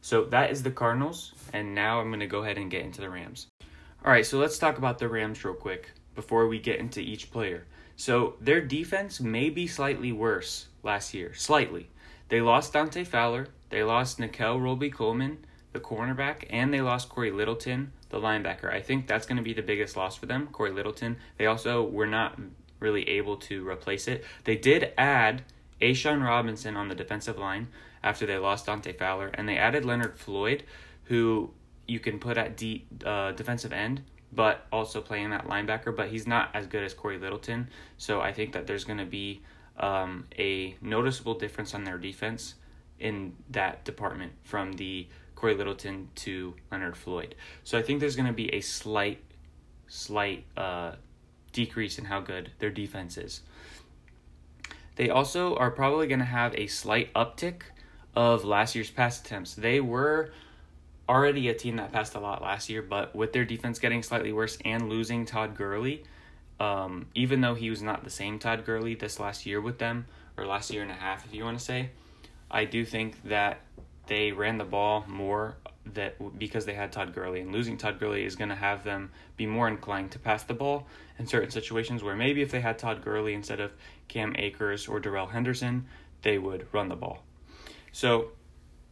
So 0.00 0.24
that 0.26 0.50
is 0.50 0.62
the 0.62 0.70
Cardinals. 0.70 1.32
And 1.52 1.74
now 1.74 2.00
I'm 2.00 2.08
going 2.08 2.20
to 2.20 2.26
go 2.26 2.42
ahead 2.42 2.58
and 2.58 2.70
get 2.70 2.84
into 2.84 3.00
the 3.00 3.10
Rams. 3.10 3.46
All 4.04 4.12
right, 4.12 4.26
so 4.26 4.38
let's 4.38 4.58
talk 4.58 4.78
about 4.78 4.98
the 4.98 5.08
Rams 5.08 5.44
real 5.44 5.54
quick 5.54 5.90
before 6.14 6.46
we 6.48 6.58
get 6.58 6.78
into 6.78 7.00
each 7.00 7.30
player. 7.30 7.66
So 7.96 8.34
their 8.40 8.60
defense 8.60 9.20
may 9.20 9.50
be 9.50 9.66
slightly 9.66 10.12
worse 10.12 10.66
last 10.82 11.14
year, 11.14 11.32
slightly. 11.34 11.88
They 12.28 12.40
lost 12.40 12.72
Dante 12.72 13.04
Fowler, 13.04 13.48
they 13.70 13.82
lost 13.82 14.20
Nickell 14.20 14.60
Robey-Coleman, 14.60 15.38
the 15.72 15.80
cornerback, 15.80 16.44
and 16.50 16.72
they 16.72 16.80
lost 16.80 17.08
Cory 17.08 17.30
Littleton, 17.30 17.92
the 18.10 18.18
linebacker. 18.18 18.72
I 18.72 18.80
think 18.80 19.06
that's 19.06 19.26
going 19.26 19.36
to 19.36 19.42
be 19.42 19.52
the 19.52 19.62
biggest 19.62 19.96
loss 19.96 20.16
for 20.16 20.26
them, 20.26 20.48
Cory 20.48 20.70
Littleton. 20.70 21.16
They 21.38 21.46
also 21.46 21.82
were 21.82 22.06
not 22.06 22.38
really 22.80 23.08
able 23.08 23.36
to 23.36 23.66
replace 23.66 24.06
it. 24.08 24.24
They 24.44 24.56
did 24.56 24.92
add 24.96 25.42
A'Shawn 25.80 26.22
Robinson 26.22 26.76
on 26.76 26.88
the 26.88 26.94
defensive 26.94 27.38
line 27.38 27.68
after 28.02 28.26
they 28.26 28.38
lost 28.38 28.66
Dante 28.66 28.92
Fowler, 28.92 29.30
and 29.34 29.48
they 29.48 29.56
added 29.56 29.84
Leonard 29.84 30.16
Floyd, 30.16 30.62
who 31.04 31.50
you 31.86 31.98
can 31.98 32.18
put 32.18 32.38
at 32.38 32.56
D, 32.56 32.84
uh, 33.04 33.32
defensive 33.32 33.72
end, 33.72 34.02
but 34.32 34.66
also 34.72 35.00
playing 35.00 35.30
that 35.30 35.46
linebacker. 35.46 35.94
But 35.94 36.08
he's 36.08 36.26
not 36.26 36.50
as 36.54 36.66
good 36.66 36.84
as 36.84 36.94
Cory 36.94 37.18
Littleton, 37.18 37.68
so 37.96 38.20
I 38.20 38.32
think 38.32 38.52
that 38.52 38.66
there's 38.66 38.84
going 38.84 38.98
to 38.98 39.06
be 39.06 39.42
um, 39.78 40.26
a 40.38 40.76
noticeable 40.80 41.34
difference 41.34 41.74
on 41.74 41.84
their 41.84 41.98
defense 41.98 42.54
in 42.98 43.34
that 43.50 43.84
department 43.84 44.32
from 44.42 44.72
the 44.74 45.06
Cory 45.36 45.54
Littleton 45.54 46.08
to 46.16 46.54
Leonard 46.72 46.96
Floyd. 46.96 47.36
So 47.62 47.78
I 47.78 47.82
think 47.82 48.00
there's 48.00 48.16
going 48.16 48.26
to 48.26 48.32
be 48.32 48.52
a 48.52 48.60
slight, 48.60 49.22
slight 49.86 50.44
uh, 50.56 50.92
decrease 51.52 51.98
in 51.98 52.06
how 52.06 52.20
good 52.20 52.50
their 52.58 52.70
defense 52.70 53.16
is. 53.16 53.42
They 54.96 55.10
also 55.10 55.54
are 55.56 55.70
probably 55.70 56.06
going 56.08 56.20
to 56.20 56.24
have 56.24 56.54
a 56.54 56.66
slight 56.66 57.12
uptick 57.14 57.62
of 58.14 58.44
last 58.44 58.74
year's 58.74 58.90
pass 58.90 59.20
attempts. 59.20 59.54
They 59.54 59.78
were 59.78 60.32
already 61.08 61.48
a 61.48 61.54
team 61.54 61.76
that 61.76 61.92
passed 61.92 62.14
a 62.14 62.20
lot 62.20 62.42
last 62.42 62.68
year, 62.70 62.82
but 62.82 63.14
with 63.14 63.32
their 63.32 63.44
defense 63.44 63.78
getting 63.78 64.02
slightly 64.02 64.32
worse 64.32 64.58
and 64.64 64.88
losing 64.88 65.26
Todd 65.26 65.54
Gurley, 65.54 66.02
um, 66.58 67.06
even 67.14 67.42
though 67.42 67.54
he 67.54 67.68
was 67.68 67.82
not 67.82 68.04
the 68.04 68.10
same 68.10 68.38
Todd 68.38 68.64
Gurley 68.64 68.94
this 68.94 69.20
last 69.20 69.44
year 69.44 69.60
with 69.60 69.78
them, 69.78 70.06
or 70.36 70.46
last 70.46 70.70
year 70.70 70.82
and 70.82 70.90
a 70.90 70.94
half, 70.94 71.24
if 71.26 71.34
you 71.34 71.44
want 71.44 71.58
to 71.58 71.64
say, 71.64 71.90
I 72.50 72.64
do 72.64 72.84
think 72.84 73.22
that 73.24 73.60
they 74.06 74.32
ran 74.32 74.58
the 74.58 74.64
ball 74.64 75.04
more 75.08 75.56
that 75.94 76.38
because 76.38 76.64
they 76.64 76.74
had 76.74 76.92
Todd 76.92 77.14
Gurley 77.14 77.40
and 77.40 77.52
losing 77.52 77.76
Todd 77.76 78.00
Gurley 78.00 78.24
is 78.24 78.36
going 78.36 78.48
to 78.48 78.56
have 78.56 78.84
them 78.84 79.10
be 79.36 79.46
more 79.46 79.68
inclined 79.68 80.10
to 80.12 80.18
pass 80.18 80.42
the 80.42 80.54
ball 80.54 80.86
in 81.18 81.26
certain 81.26 81.50
situations 81.50 82.02
where 82.02 82.16
maybe 82.16 82.42
if 82.42 82.50
they 82.50 82.60
had 82.60 82.78
Todd 82.78 83.02
Gurley 83.04 83.34
instead 83.34 83.60
of 83.60 83.72
Cam 84.08 84.34
Akers 84.36 84.88
or 84.88 85.00
Darrell 85.00 85.26
Henderson, 85.26 85.86
they 86.22 86.38
would 86.38 86.66
run 86.72 86.88
the 86.88 86.96
ball. 86.96 87.22
So 87.92 88.30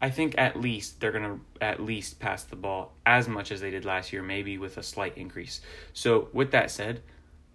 I 0.01 0.11
think 0.11 0.35
at 0.39 0.61
least 0.61 1.01
they're 1.01 1.13
going 1.13 1.25
to 1.25 1.65
at 1.65 1.81
least 1.81 2.21
pass 2.21 2.45
the 2.45 2.57
ball 2.57 2.93
as 3.07 3.29
much 3.29 3.51
as 3.51 3.61
they 3.61 3.71
did 3.71 3.85
last 3.85 4.13
year, 4.13 4.23
maybe 4.23 4.59
with 4.59 4.77
a 4.77 4.83
slight 4.83 5.17
increase. 5.17 5.61
So 5.93 6.29
with 6.33 6.51
that 6.53 6.71
said, 6.71 7.03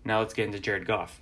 now 0.04 0.20
let's 0.20 0.34
get 0.34 0.48
into 0.48 0.60
Jared 0.60 0.88
Goff. 0.88 1.22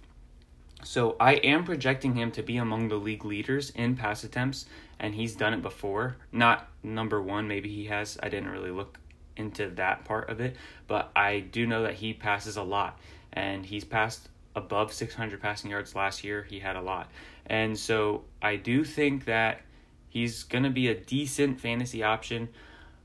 So 0.84 1.16
I 1.20 1.34
am 1.34 1.66
projecting 1.66 2.16
him 2.16 2.32
to 2.32 2.44
be 2.44 2.58
among 2.58 2.88
the 2.88 2.96
league 2.96 3.26
leaders 3.26 3.72
in 3.72 3.96
pass 3.96 4.24
attempts, 4.24 4.68
and 5.00 5.16
he's 5.16 5.36
done 5.36 5.54
it 5.54 5.62
before. 5.62 6.18
Not 6.32 6.68
number 6.84 7.22
one, 7.22 7.48
maybe 7.48 7.70
he 7.70 7.86
has. 7.86 8.18
I 8.22 8.30
didn't 8.30 8.50
really 8.50 8.72
look 8.72 8.98
into 9.36 9.70
that 9.72 10.06
part 10.06 10.30
of 10.30 10.40
it, 10.42 10.56
but 10.88 11.12
I 11.16 11.40
do 11.40 11.68
know 11.68 11.84
that 11.84 11.96
he 11.96 12.14
passes 12.14 12.58
a 12.58 12.64
lot, 12.64 13.00
and 13.34 13.66
he's 13.66 13.84
passed 13.84 14.30
above 14.56 14.92
600 14.92 15.40
passing 15.40 15.70
yards 15.70 15.96
last 15.96 16.24
year. 16.24 16.44
He 16.50 16.60
had 16.60 16.76
a 16.76 16.82
lot, 16.82 17.12
and 17.46 17.78
so 17.78 18.24
I 18.42 18.56
do 18.56 18.84
think 18.84 19.26
that 19.26 19.62
he's 20.10 20.44
going 20.44 20.64
to 20.64 20.70
be 20.70 20.88
a 20.88 20.96
decent 20.96 21.60
fantasy 21.60 22.04
option 22.04 22.50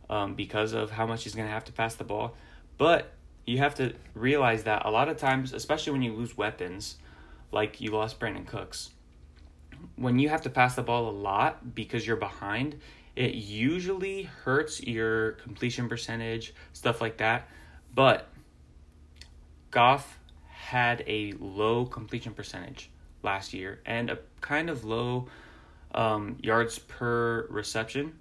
um, 0.08 0.34
because 0.34 0.72
of 0.72 0.92
how 0.92 1.06
much 1.06 1.24
he's 1.24 1.34
going 1.34 1.46
to 1.46 1.52
have 1.52 1.64
to 1.64 1.72
pass 1.72 1.94
the 1.94 2.04
ball. 2.04 2.34
But 2.78 3.12
you 3.46 3.58
have 3.58 3.74
to 3.76 3.94
realize 4.14 4.64
that 4.64 4.86
a 4.86 4.90
lot 4.90 5.08
of 5.08 5.16
times, 5.16 5.52
especially 5.52 5.92
when 5.92 6.02
you 6.02 6.12
lose 6.14 6.36
weapons, 6.36 6.96
like 7.50 7.80
you 7.80 7.90
lost 7.90 8.18
Brandin 8.18 8.46
Cooks, 8.46 8.90
when 9.96 10.18
you 10.18 10.28
have 10.28 10.42
to 10.42 10.50
pass 10.50 10.74
the 10.74 10.82
ball 10.82 11.08
a 11.08 11.12
lot 11.12 11.74
because 11.74 12.06
you're 12.06 12.16
behind, 12.16 12.80
it 13.14 13.34
usually 13.34 14.22
hurts 14.22 14.82
your 14.82 15.32
completion 15.32 15.88
percentage, 15.88 16.54
stuff 16.72 17.00
like 17.00 17.18
that. 17.18 17.48
But 17.94 18.28
Goff 19.70 20.18
had 20.48 21.04
a 21.06 21.34
low 21.38 21.84
completion 21.84 22.32
percentage 22.32 22.90
last 23.22 23.52
year 23.52 23.80
and 23.84 24.10
a 24.10 24.18
kind 24.40 24.70
of 24.70 24.84
low 24.84 25.28
um, 25.94 26.36
yards 26.42 26.78
per 26.78 27.46
reception 27.50 28.14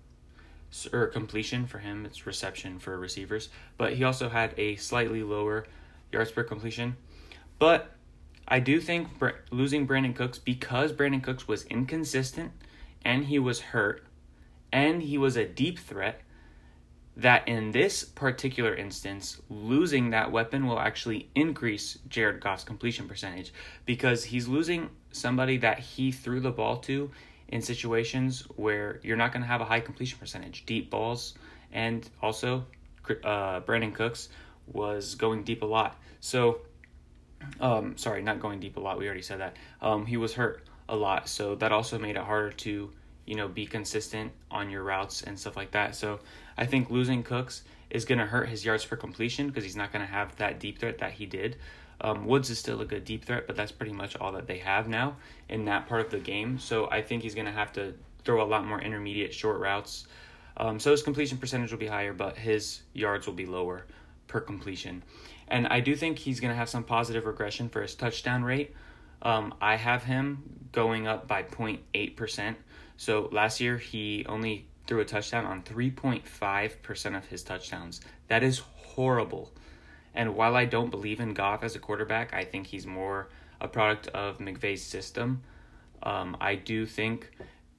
or 0.91 1.07
completion 1.07 1.65
for 1.65 1.79
him. 1.79 2.05
It's 2.05 2.25
reception 2.25 2.79
for 2.79 2.97
receivers, 2.97 3.49
but 3.77 3.93
he 3.93 4.03
also 4.03 4.29
had 4.29 4.53
a 4.57 4.75
slightly 4.77 5.23
lower 5.23 5.65
yards 6.11 6.31
per 6.31 6.43
completion. 6.43 6.95
But 7.59 7.91
I 8.51 8.59
do 8.59 8.81
think 8.81 9.07
losing 9.49 9.87
Brandin 9.87 10.13
Cooks 10.13 10.37
because 10.37 10.91
Brandin 10.91 11.23
Cooks 11.23 11.47
was 11.47 11.63
inconsistent 11.63 12.51
and 13.01 13.23
he 13.23 13.39
was 13.39 13.61
hurt 13.61 14.03
and 14.73 15.01
he 15.01 15.17
was 15.17 15.37
a 15.37 15.45
deep 15.45 15.79
threat. 15.79 16.21
That 17.15 17.47
in 17.47 17.71
this 17.71 18.03
particular 18.03 18.75
instance, 18.75 19.41
losing 19.49 20.09
that 20.09 20.33
weapon 20.33 20.67
will 20.67 20.79
actually 20.79 21.29
increase 21.33 21.97
Jared 22.09 22.41
Goff's 22.41 22.65
completion 22.65 23.07
percentage 23.07 23.53
because 23.85 24.25
he's 24.25 24.49
losing 24.49 24.89
somebody 25.11 25.57
that 25.57 25.79
he 25.79 26.11
threw 26.11 26.41
the 26.41 26.51
ball 26.51 26.77
to 26.79 27.09
in 27.47 27.61
situations 27.61 28.41
where 28.55 28.99
you're 29.01 29.17
not 29.17 29.31
going 29.31 29.43
to 29.43 29.47
have 29.47 29.61
a 29.61 29.65
high 29.65 29.79
completion 29.79 30.19
percentage, 30.19 30.65
deep 30.65 30.89
balls, 30.89 31.35
and 31.71 32.09
also 32.21 32.65
uh, 33.23 33.61
Brandin 33.61 33.93
Cooks 33.93 34.27
was 34.67 35.15
going 35.15 35.43
deep 35.43 35.63
a 35.63 35.65
lot. 35.65 35.97
So, 36.19 36.61
um, 37.59 37.97
sorry, 37.97 38.21
not 38.21 38.39
going 38.39 38.59
deep 38.59 38.77
a 38.77 38.79
lot. 38.79 38.97
We 38.97 39.05
already 39.05 39.21
said 39.21 39.39
that. 39.39 39.57
Um, 39.81 40.05
he 40.05 40.17
was 40.17 40.33
hurt 40.33 40.63
a 40.89 40.95
lot, 40.95 41.27
so 41.27 41.55
that 41.55 41.71
also 41.71 41.97
made 41.97 42.15
it 42.15 42.23
harder 42.23 42.51
to, 42.51 42.91
you 43.25 43.35
know, 43.35 43.47
be 43.47 43.65
consistent 43.65 44.31
on 44.49 44.69
your 44.69 44.83
routes 44.83 45.23
and 45.23 45.39
stuff 45.39 45.55
like 45.55 45.71
that. 45.71 45.95
So, 45.95 46.19
I 46.57 46.65
think 46.65 46.89
losing 46.89 47.23
Cooks 47.23 47.63
is 47.89 48.05
going 48.05 48.19
to 48.19 48.25
hurt 48.25 48.49
his 48.49 48.65
yards 48.65 48.85
per 48.85 48.95
completion 48.95 49.47
because 49.47 49.63
he's 49.63 49.75
not 49.75 49.91
going 49.91 50.05
to 50.05 50.11
have 50.11 50.35
that 50.37 50.59
deep 50.59 50.79
threat 50.79 50.97
that 50.99 51.11
he 51.13 51.25
did. 51.25 51.57
Um, 52.01 52.25
Woods 52.25 52.49
is 52.49 52.57
still 52.57 52.81
a 52.81 52.85
good 52.85 53.05
deep 53.05 53.25
threat, 53.25 53.45
but 53.45 53.55
that's 53.55 53.71
pretty 53.71 53.93
much 53.93 54.15
all 54.17 54.31
that 54.31 54.47
they 54.47 54.57
have 54.57 54.87
now 54.87 55.17
in 55.49 55.65
that 55.65 55.87
part 55.87 56.01
of 56.01 56.09
the 56.09 56.19
game. 56.19 56.57
So 56.57 56.89
I 56.89 57.01
think 57.01 57.21
he's 57.21 57.35
going 57.35 57.45
to 57.45 57.51
have 57.51 57.71
to 57.73 57.93
throw 58.23 58.41
a 58.41 58.45
lot 58.45 58.65
more 58.65 58.81
intermediate 58.81 59.33
short 59.33 59.59
routes. 59.59 60.07
Um, 60.57 60.79
so 60.79 60.91
his 60.91 61.03
completion 61.03 61.37
percentage 61.37 61.71
will 61.71 61.79
be 61.79 61.87
higher, 61.87 62.13
but 62.13 62.37
his 62.37 62.81
yards 62.93 63.27
will 63.27 63.33
be 63.33 63.45
lower 63.45 63.85
per 64.27 64.39
completion. 64.39 65.03
And 65.51 65.67
I 65.67 65.81
do 65.81 65.95
think 65.97 66.17
he's 66.17 66.39
going 66.39 66.49
to 66.49 66.55
have 66.55 66.69
some 66.69 66.85
positive 66.85 67.25
regression 67.25 67.67
for 67.67 67.81
his 67.81 67.93
touchdown 67.93 68.43
rate. 68.43 68.73
Um, 69.21 69.53
I 69.61 69.75
have 69.75 70.03
him 70.05 70.67
going 70.71 71.07
up 71.07 71.27
by 71.27 71.43
0.8%. 71.43 72.55
So 72.95 73.27
last 73.33 73.59
year 73.59 73.77
he 73.77 74.25
only 74.27 74.65
threw 74.87 75.01
a 75.01 75.05
touchdown 75.05 75.45
on 75.45 75.61
3.5% 75.63 77.17
of 77.17 77.25
his 77.25 77.43
touchdowns. 77.43 77.99
That 78.29 78.43
is 78.43 78.59
horrible. 78.59 79.51
And 80.15 80.35
while 80.35 80.55
I 80.55 80.63
don't 80.63 80.89
believe 80.89 81.19
in 81.19 81.33
Goff 81.33 81.63
as 81.63 81.75
a 81.75 81.79
quarterback, 81.79 82.33
I 82.33 82.45
think 82.45 82.67
he's 82.67 82.87
more 82.87 83.27
a 83.59 83.67
product 83.67 84.07
of 84.07 84.39
McVay's 84.39 84.81
system. 84.81 85.43
Um, 86.01 86.37
I 86.39 86.55
do 86.55 86.85
think 86.85 87.29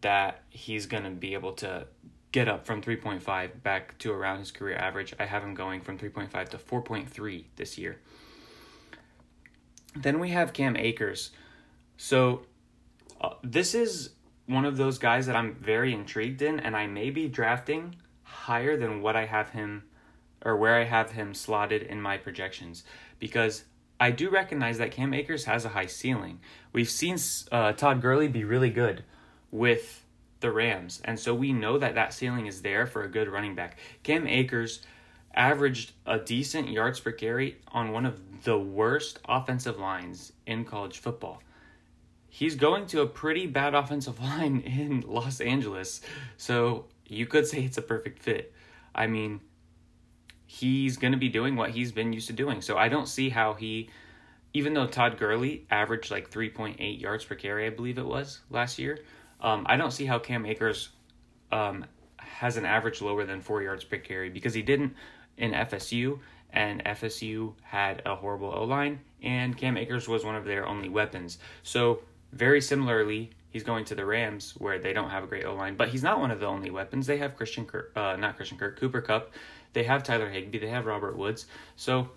that 0.03 0.43
he's 0.51 0.85
going 0.85 1.05
to 1.05 1.11
be 1.11 1.33
able 1.33 1.53
to 1.55 1.87
get 2.33 2.49
up 2.49 2.67
from 2.67 2.83
3.5 2.83 3.63
back 3.63 3.97
to 3.99 4.13
around 4.13 4.39
his 4.39 4.51
career 4.51 4.77
average. 4.77 5.15
I 5.21 5.27
have 5.27 5.43
him 5.43 5.55
going 5.55 5.83
from 5.83 5.99
3.5 5.99 6.49
to 6.51 6.59
4.3 6.59 7.45
this 7.57 7.79
year. 7.79 8.01
Then 9.95 10.19
we 10.19 10.31
have 10.31 10.55
Cam 10.55 10.77
Akers. 10.77 11.31
So 11.99 12.47
uh, 13.21 13.35
this 13.45 13.75
is 13.75 14.11
one 14.47 14.65
of 14.65 14.79
those 14.79 14.99
guys 14.99 15.27
that 15.27 15.37
I'm 15.37 15.55
very 15.55 15.93
intrigued 15.93 16.43
in, 16.43 16.59
and 16.59 16.75
I 16.75 16.87
may 16.87 17.11
be 17.11 17.29
drafting 17.29 17.97
higher 18.23 18.77
than 18.77 19.03
what 19.03 19.15
I 19.15 19.27
have 19.27 19.51
him 19.51 19.85
or 20.45 20.57
where 20.57 20.75
I 20.81 20.85
have 20.85 21.13
him 21.13 21.35
slotted 21.35 21.83
in 21.83 22.01
my 22.01 22.17
projections 22.17 22.83
because 23.19 23.65
I 24.01 24.11
do 24.11 24.31
recognize 24.31 24.79
that 24.79 24.91
Cam 24.91 25.15
Akers 25.15 25.45
has 25.45 25.65
a 25.65 25.71
high 25.71 25.87
ceiling. 25.87 26.41
We've 26.73 26.91
seen 26.91 27.19
uh, 27.53 27.73
Todd 27.73 28.01
Gurley 28.01 28.27
be 28.27 28.43
really 28.43 28.71
good 28.71 29.05
with 29.53 30.02
the 30.43 30.53
Rams, 30.53 31.01
and 31.05 31.19
so 31.19 31.35
we 31.35 31.53
know 31.53 31.79
that 31.79 31.95
that 31.95 32.13
ceiling 32.13 32.47
is 32.47 32.61
there 32.61 32.87
for 32.87 33.03
a 33.03 33.09
good 33.09 33.29
running 33.29 33.55
back. 33.55 33.79
Cam 34.03 34.27
Akers 34.27 34.83
averaged 35.35 35.93
a 36.05 36.19
decent 36.19 36.69
yards 36.69 37.01
per 37.01 37.13
carry 37.13 37.57
on 37.69 37.93
one 37.93 38.05
of 38.05 38.45
the 38.45 38.59
worst 38.59 39.19
offensive 39.27 39.79
lines 39.79 40.33
in 40.47 40.65
college 40.65 40.99
football. 40.99 41.43
He's 42.29 42.55
going 42.55 42.87
to 42.89 43.01
a 43.01 43.07
pretty 43.07 43.47
bad 43.47 43.75
offensive 43.83 44.21
line 44.21 44.61
in 44.61 45.05
Los 45.07 45.41
Angeles, 45.41 46.03
so 46.37 46.87
you 47.07 47.27
could 47.27 47.47
say 47.47 47.63
it's 47.65 47.79
a 47.79 47.83
perfect 47.83 48.19
fit. 48.19 48.53
I 48.95 49.07
mean, 49.07 49.41
he's 50.47 50.99
going 50.99 51.13
to 51.13 51.19
be 51.19 51.29
doing 51.29 51.57
what 51.57 51.71
he's 51.71 51.93
been 51.93 52.13
used 52.13 52.27
to 52.27 52.33
doing. 52.33 52.61
So 52.61 52.77
I 52.77 52.89
don't 52.89 53.09
see 53.09 53.31
how 53.31 53.55
he, 53.55 53.89
even 54.53 54.75
though 54.75 54.87
Todd 54.87 55.19
Gurley 55.19 55.67
averaged 55.71 56.11
like 56.11 56.31
3.8 56.31 57.01
yards 57.01 57.25
per 57.25 57.35
carry, 57.35 57.67
I 57.67 57.71
believe 57.71 57.97
it 57.97 58.05
was 58.05 58.41
last 58.51 58.79
year, 58.79 58.99
um, 59.43 59.67
I 59.69 59.77
don't 59.77 59.91
see 59.91 60.07
how 60.07 60.19
Cam 60.19 60.47
Akers 60.47 60.89
um, 61.51 61.85
has 62.17 62.57
an 62.57 62.65
average 62.65 63.03
lower 63.03 63.25
than 63.25 63.41
four 63.41 63.63
yards 63.63 63.85
per 63.85 63.99
carry 63.99 64.31
because 64.31 64.55
he 64.55 64.63
didn't 64.63 64.95
in 65.37 65.53
FSU, 65.53 66.21
and 66.51 66.85
FSU 66.85 67.55
had 67.63 68.03
a 68.07 68.15
horrible 68.15 68.53
O 68.55 68.65
line, 68.65 69.01
and 69.23 69.57
Cam 69.57 69.77
Akers 69.77 70.09
was 70.09 70.25
one 70.25 70.37
of 70.37 70.45
their 70.45 70.67
only 70.67 70.89
weapons. 70.89 71.39
So, 71.63 72.01
very 72.33 72.61
similarly, 72.61 73.31
he's 73.51 73.63
going 73.63 73.85
to 73.87 73.95
the 73.95 74.05
Rams 74.05 74.55
where 74.59 74.79
they 74.79 74.93
don't 74.93 75.11
have 75.11 75.25
a 75.25 75.27
great 75.27 75.45
O 75.45 75.55
line, 75.55 75.77
but 75.77 75.89
he's 75.89 76.03
not 76.03 76.21
one 76.21 76.31
of 76.31 76.41
the 76.41 76.47
only 76.47 76.71
weapons. 76.71 77.07
They 77.07 77.19
have 77.19 77.37
Christian 77.37 77.67
Kirk, 77.67 77.93
uh, 77.97 78.17
not 78.17 78.37
Christian 78.37 78.59
Kirk, 78.59 78.79
Cooper 78.79 79.01
Kupp. 79.01 79.33
they 79.73 79.85
have 79.85 80.03
Tyler 80.03 80.29
Higbee. 80.31 80.59
they 80.59 80.69
have 80.69 80.87
Robert 80.87 81.17
Woods. 81.17 81.47
So 81.77 82.09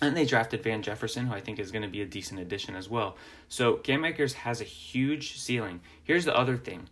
and 0.00 0.16
they 0.16 0.24
drafted 0.24 0.62
Van 0.62 0.82
Jefferson, 0.82 1.26
who 1.26 1.34
I 1.34 1.40
think 1.40 1.58
is 1.58 1.70
going 1.70 1.82
to 1.82 1.88
be 1.88 2.02
a 2.02 2.06
decent 2.06 2.40
addition 2.40 2.74
as 2.74 2.88
well. 2.88 3.16
So 3.48 3.74
Cam 3.74 4.04
Akers 4.04 4.32
has 4.32 4.60
a 4.60 4.64
huge 4.64 5.38
ceiling. 5.38 5.80
Here's 6.02 6.24
the 6.24 6.36
other 6.36 6.56
thing. 6.56 6.88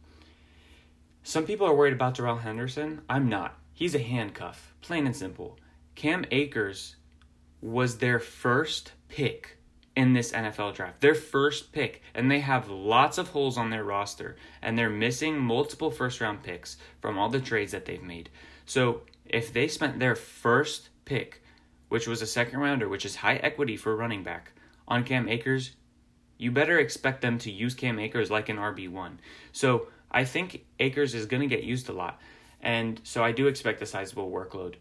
Some 1.22 1.46
people 1.46 1.66
are 1.66 1.74
worried 1.74 1.92
about 1.92 2.14
Darrell 2.14 2.36
Henderson. 2.36 3.02
I'm 3.08 3.28
not. 3.28 3.58
He's 3.72 3.94
a 3.94 3.98
handcuff, 3.98 4.74
plain 4.80 5.06
and 5.06 5.16
simple. 5.16 5.58
Cam 5.94 6.24
Akers 6.30 6.96
was 7.60 7.98
their 7.98 8.18
first 8.18 8.92
pick 9.08 9.58
in 9.98 10.12
this 10.12 10.30
NFL 10.30 10.74
draft. 10.74 11.00
Their 11.00 11.14
first 11.14 11.72
pick. 11.72 12.02
And 12.14 12.30
they 12.30 12.40
have 12.40 12.70
lots 12.70 13.18
of 13.18 13.30
holes 13.30 13.58
on 13.58 13.70
their 13.70 13.82
roster. 13.82 14.36
And 14.62 14.78
they're 14.78 14.88
missing 14.88 15.38
multiple 15.38 15.90
first 15.90 16.20
round 16.20 16.42
picks 16.44 16.76
from 17.00 17.18
all 17.18 17.28
the 17.28 17.40
trades 17.40 17.72
that 17.72 17.84
they've 17.84 18.02
made. 18.02 18.30
So 18.64 19.02
if 19.24 19.52
they 19.52 19.66
spent 19.66 19.98
their 19.98 20.14
first 20.14 20.90
pick, 21.04 21.42
which 21.88 22.06
was 22.06 22.22
a 22.22 22.26
second 22.26 22.60
rounder, 22.60 22.88
which 22.88 23.04
is 23.04 23.16
high 23.16 23.36
equity 23.36 23.76
for 23.76 23.96
running 23.96 24.22
back, 24.22 24.52
on 24.86 25.04
Cam 25.04 25.28
Akers, 25.28 25.72
you 26.38 26.50
better 26.50 26.78
expect 26.78 27.20
them 27.20 27.38
to 27.38 27.50
use 27.50 27.74
Cam 27.74 27.98
Akers 27.98 28.30
like 28.30 28.48
an 28.48 28.56
RB1. 28.56 29.18
So 29.52 29.88
I 30.10 30.24
think 30.24 30.64
Akers 30.78 31.14
is 31.14 31.26
going 31.26 31.42
to 31.42 31.54
get 31.54 31.64
used 31.64 31.88
a 31.88 31.92
lot. 31.92 32.20
And 32.60 33.00
so 33.04 33.22
I 33.22 33.32
do 33.32 33.46
expect 33.46 33.82
a 33.82 33.86
sizable 33.86 34.30
workload. 34.30 34.74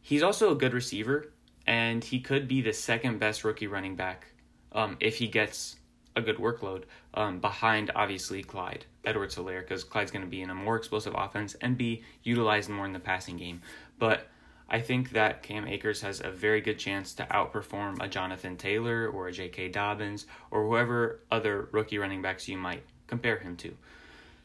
He's 0.00 0.22
also 0.22 0.50
a 0.50 0.54
good 0.54 0.72
receiver, 0.72 1.32
and 1.66 2.02
he 2.02 2.20
could 2.20 2.48
be 2.48 2.62
the 2.62 2.72
second 2.72 3.18
best 3.18 3.44
rookie 3.44 3.66
running 3.66 3.96
back 3.96 4.26
um, 4.72 4.96
if 5.00 5.16
he 5.16 5.28
gets 5.28 5.76
a 6.16 6.22
good 6.22 6.38
workload 6.38 6.84
um, 7.14 7.38
behind, 7.40 7.90
obviously, 7.94 8.42
Clyde. 8.42 8.86
Edwards 9.04 9.36
Helaire 9.36 9.60
because 9.60 9.84
Clyde's 9.84 10.10
going 10.10 10.24
to 10.24 10.30
be 10.30 10.42
in 10.42 10.50
a 10.50 10.54
more 10.54 10.76
explosive 10.76 11.14
offense 11.16 11.54
and 11.60 11.76
be 11.76 12.02
utilized 12.22 12.68
more 12.68 12.84
in 12.84 12.92
the 12.92 13.00
passing 13.00 13.36
game. 13.36 13.62
But 13.98 14.28
I 14.70 14.80
think 14.80 15.10
that 15.10 15.42
Cam 15.42 15.66
Akers 15.66 16.00
has 16.02 16.20
a 16.20 16.30
very 16.30 16.60
good 16.60 16.78
chance 16.78 17.12
to 17.14 17.24
outperform 17.24 18.00
a 18.00 18.08
Jonathan 18.08 18.56
Taylor 18.56 19.08
or 19.08 19.26
a 19.26 19.32
J.K. 19.32 19.70
Dobbins 19.70 20.26
or 20.52 20.64
whoever 20.64 21.20
other 21.30 21.68
rookie 21.72 21.98
running 21.98 22.22
backs 22.22 22.48
you 22.48 22.56
might 22.56 22.84
compare 23.08 23.38
him 23.38 23.56
to. 23.56 23.76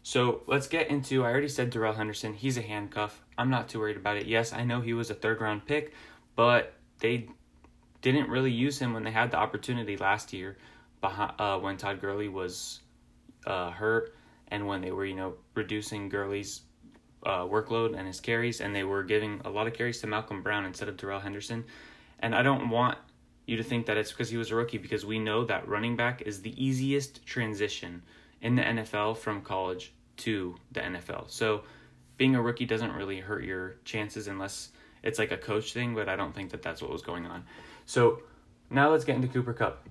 So 0.01 0.41
let's 0.47 0.67
get 0.67 0.89
into. 0.89 1.23
I 1.23 1.29
already 1.29 1.47
said 1.47 1.69
Darrell 1.69 1.93
Henderson. 1.93 2.33
He's 2.33 2.57
a 2.57 2.61
handcuff. 2.61 3.21
I'm 3.37 3.51
not 3.51 3.69
too 3.69 3.79
worried 3.79 3.97
about 3.97 4.17
it. 4.17 4.25
Yes, 4.25 4.51
I 4.51 4.63
know 4.63 4.81
he 4.81 4.93
was 4.93 5.11
a 5.11 5.15
third 5.15 5.41
round 5.41 5.65
pick, 5.67 5.93
but 6.35 6.73
they 6.99 7.27
didn't 8.01 8.29
really 8.29 8.51
use 8.51 8.79
him 8.79 8.93
when 8.93 9.03
they 9.03 9.11
had 9.11 9.31
the 9.31 9.37
opportunity 9.37 9.97
last 9.97 10.33
year, 10.33 10.57
uh, 11.03 11.59
when 11.59 11.77
Todd 11.77 12.01
Gurley 12.01 12.29
was 12.29 12.81
uh, 13.45 13.71
hurt 13.71 14.15
and 14.49 14.67
when 14.67 14.81
they 14.81 14.91
were, 14.91 15.05
you 15.05 15.15
know, 15.15 15.35
reducing 15.53 16.09
Gurley's 16.09 16.61
uh, 17.25 17.39
workload 17.43 17.97
and 17.97 18.07
his 18.07 18.19
carries, 18.19 18.61
and 18.61 18.75
they 18.75 18.83
were 18.83 19.03
giving 19.03 19.41
a 19.45 19.49
lot 19.49 19.67
of 19.67 19.73
carries 19.73 19.99
to 20.01 20.07
Malcolm 20.07 20.41
Brown 20.41 20.65
instead 20.65 20.87
of 20.87 20.97
Darrell 20.97 21.19
Henderson. 21.19 21.65
And 22.19 22.35
I 22.35 22.43
don't 22.43 22.69
want 22.69 22.97
you 23.45 23.57
to 23.57 23.63
think 23.63 23.85
that 23.87 23.97
it's 23.97 24.11
because 24.11 24.29
he 24.29 24.37
was 24.37 24.51
a 24.51 24.55
rookie, 24.55 24.77
because 24.77 25.05
we 25.05 25.19
know 25.19 25.43
that 25.45 25.67
running 25.67 25.95
back 25.95 26.21
is 26.21 26.41
the 26.41 26.63
easiest 26.63 27.25
transition 27.25 28.01
in 28.41 28.55
the 28.55 28.61
NFL 28.61 29.17
from 29.17 29.41
college 29.41 29.93
to 30.17 30.55
the 30.71 30.79
NFL. 30.79 31.29
So 31.29 31.63
being 32.17 32.35
a 32.35 32.41
rookie 32.41 32.65
doesn't 32.65 32.93
really 32.93 33.19
hurt 33.19 33.43
your 33.43 33.75
chances 33.83 34.27
unless 34.27 34.69
it's 35.03 35.19
like 35.19 35.31
a 35.31 35.37
coach 35.37 35.73
thing, 35.73 35.93
but 35.93 36.09
I 36.09 36.15
don't 36.15 36.33
think 36.33 36.51
that 36.51 36.61
that's 36.61 36.81
what 36.81 36.91
was 36.91 37.01
going 37.01 37.25
on. 37.25 37.43
So 37.85 38.21
now 38.69 38.89
let's 38.89 39.05
get 39.05 39.15
into 39.15 39.27
Cooper 39.27 39.53
Kupp. 39.53 39.87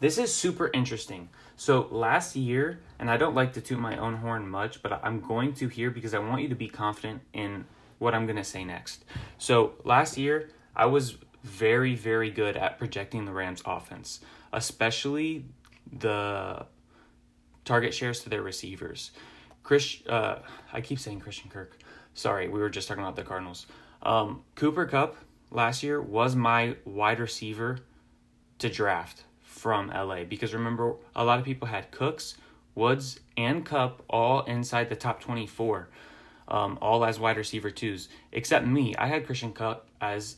This 0.00 0.18
is 0.18 0.34
super 0.34 0.70
interesting. 0.72 1.28
So 1.56 1.88
last 1.90 2.36
year, 2.36 2.80
and 2.98 3.10
I 3.10 3.16
don't 3.16 3.34
like 3.34 3.52
to 3.54 3.60
toot 3.60 3.78
my 3.78 3.96
own 3.96 4.16
horn 4.16 4.48
much, 4.48 4.82
but 4.82 5.00
I'm 5.02 5.20
going 5.20 5.52
to 5.54 5.68
here 5.68 5.90
because 5.90 6.14
I 6.14 6.18
want 6.18 6.42
you 6.42 6.48
to 6.48 6.54
be 6.54 6.68
confident 6.68 7.22
in 7.32 7.66
what 7.98 8.14
I'm 8.14 8.26
going 8.26 8.36
to 8.36 8.44
say 8.44 8.64
next. 8.64 9.04
So 9.38 9.74
last 9.84 10.16
year, 10.16 10.50
I 10.74 10.86
was 10.86 11.16
very, 11.42 11.94
very 11.94 12.30
good 12.30 12.56
at 12.56 12.78
projecting 12.78 13.24
the 13.24 13.32
Rams 13.32 13.62
offense, 13.64 14.20
especially 14.52 15.44
the 15.98 16.66
target 17.64 17.94
shares 17.94 18.20
to 18.20 18.28
their 18.28 18.42
receivers. 18.42 19.12
Chris, 19.62 19.98
uh, 20.08 20.40
I 20.72 20.80
keep 20.80 20.98
saying 20.98 21.20
Christian 21.20 21.50
Kirk. 21.50 21.78
Sorry, 22.14 22.48
we 22.48 22.60
were 22.60 22.70
just 22.70 22.88
talking 22.88 23.02
about 23.02 23.16
the 23.16 23.22
Cardinals. 23.22 23.66
Um, 24.02 24.42
Cooper 24.54 24.86
Kupp 24.86 25.16
last 25.50 25.82
year 25.82 26.00
was 26.00 26.36
my 26.36 26.76
wide 26.84 27.20
receiver 27.20 27.78
to 28.58 28.68
draft 28.68 29.24
from 29.42 29.88
LA 29.88 30.24
because 30.24 30.54
remember, 30.54 30.96
a 31.14 31.24
lot 31.24 31.38
of 31.38 31.44
people 31.44 31.68
had 31.68 31.90
Cooks, 31.90 32.36
Woods, 32.76 33.18
and 33.36 33.64
Kupp 33.64 34.02
all 34.08 34.42
inside 34.42 34.88
the 34.88 34.96
top 34.96 35.20
24, 35.20 35.88
um, 36.48 36.78
all 36.80 37.04
as 37.04 37.18
wide 37.18 37.36
receiver 37.36 37.70
twos, 37.70 38.08
except 38.30 38.66
me. 38.66 38.94
I 38.96 39.08
had 39.08 39.26
Christian 39.26 39.52
Kupp 39.52 39.88
as 40.00 40.36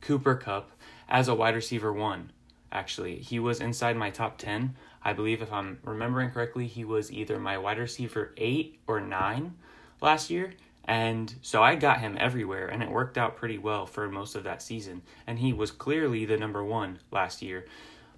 Cooper 0.00 0.36
Kupp 0.36 0.70
as 1.08 1.26
a 1.26 1.34
wide 1.34 1.54
receiver 1.56 1.92
one. 1.92 2.30
Actually, 2.70 3.16
he 3.16 3.40
was 3.40 3.60
inside 3.60 3.96
my 3.96 4.10
top 4.10 4.36
10. 4.38 4.76
I 5.02 5.12
believe, 5.12 5.42
if 5.42 5.52
I'm 5.52 5.78
remembering 5.82 6.30
correctly, 6.30 6.66
he 6.66 6.84
was 6.84 7.10
either 7.10 7.38
my 7.38 7.58
wide 7.58 7.78
receiver 7.78 8.32
eight 8.36 8.78
or 8.86 9.00
nine 9.00 9.54
last 10.00 10.30
year. 10.30 10.54
And 10.84 11.34
so 11.40 11.62
I 11.62 11.76
got 11.76 12.00
him 12.00 12.16
everywhere, 12.20 12.66
and 12.66 12.82
it 12.82 12.90
worked 12.90 13.16
out 13.16 13.36
pretty 13.36 13.56
well 13.56 13.86
for 13.86 14.10
most 14.10 14.34
of 14.34 14.44
that 14.44 14.60
season. 14.60 15.02
And 15.26 15.38
he 15.38 15.52
was 15.52 15.70
clearly 15.70 16.26
the 16.26 16.36
number 16.36 16.62
one 16.62 16.98
last 17.10 17.40
year 17.40 17.64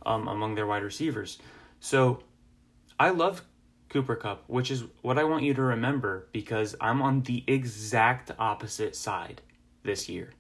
um, 0.05 0.27
among 0.27 0.57
their 0.57 0.67
wide 0.67 0.83
receivers. 0.83 1.39
So 1.79 2.23
I 2.99 3.11
love 3.11 3.43
Cooper 3.91 4.17
Kupp, 4.17 4.45
which 4.47 4.71
is 4.71 4.85
what 5.03 5.19
I 5.19 5.25
want 5.25 5.45
you 5.45 5.55
to 5.55 5.63
remember 5.63 6.29
because 6.33 6.75
I'm 6.81 7.03
on 7.03 7.23
the 7.23 7.45
exact 7.47 8.31
opposite 8.39 8.97
side 8.97 9.43
this 9.83 10.09
year. 10.09 10.31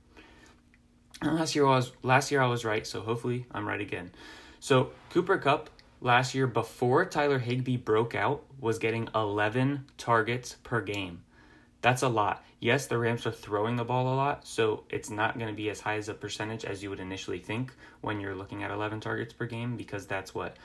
And 1.22 1.36
last 1.36 1.54
year 1.54 1.66
I 1.66 1.76
was 1.76 1.92
last 2.02 2.30
year 2.30 2.42
I 2.42 2.46
was 2.46 2.64
right, 2.64 2.86
so 2.86 3.00
hopefully 3.00 3.46
I'm 3.52 3.66
right 3.66 3.80
again. 3.80 4.10
So 4.60 4.90
Cooper 5.10 5.38
Kupp 5.38 5.70
last 6.00 6.34
year 6.34 6.46
before 6.46 7.04
Tyler 7.04 7.38
Higbee 7.38 7.76
broke 7.76 8.14
out 8.14 8.42
was 8.60 8.78
getting 8.78 9.08
11 9.14 9.86
targets 9.96 10.56
per 10.62 10.80
game. 10.80 11.22
That's 11.82 12.02
a 12.02 12.08
lot. 12.08 12.44
Yes, 12.58 12.86
the 12.86 12.98
Rams 12.98 13.26
are 13.26 13.32
throwing 13.32 13.76
the 13.76 13.84
ball 13.84 14.12
a 14.12 14.16
lot, 14.16 14.46
so 14.46 14.84
it's 14.90 15.10
not 15.10 15.38
going 15.38 15.50
to 15.50 15.56
be 15.56 15.70
as 15.70 15.80
high 15.80 15.96
as 15.96 16.08
a 16.08 16.14
percentage 16.14 16.64
as 16.64 16.82
you 16.82 16.90
would 16.90 17.00
initially 17.00 17.38
think 17.38 17.72
when 18.00 18.18
you're 18.18 18.34
looking 18.34 18.62
at 18.62 18.70
11 18.70 19.00
targets 19.00 19.32
per 19.32 19.46
game 19.46 19.76
because 19.76 20.06
that's 20.06 20.34
what 20.34 20.56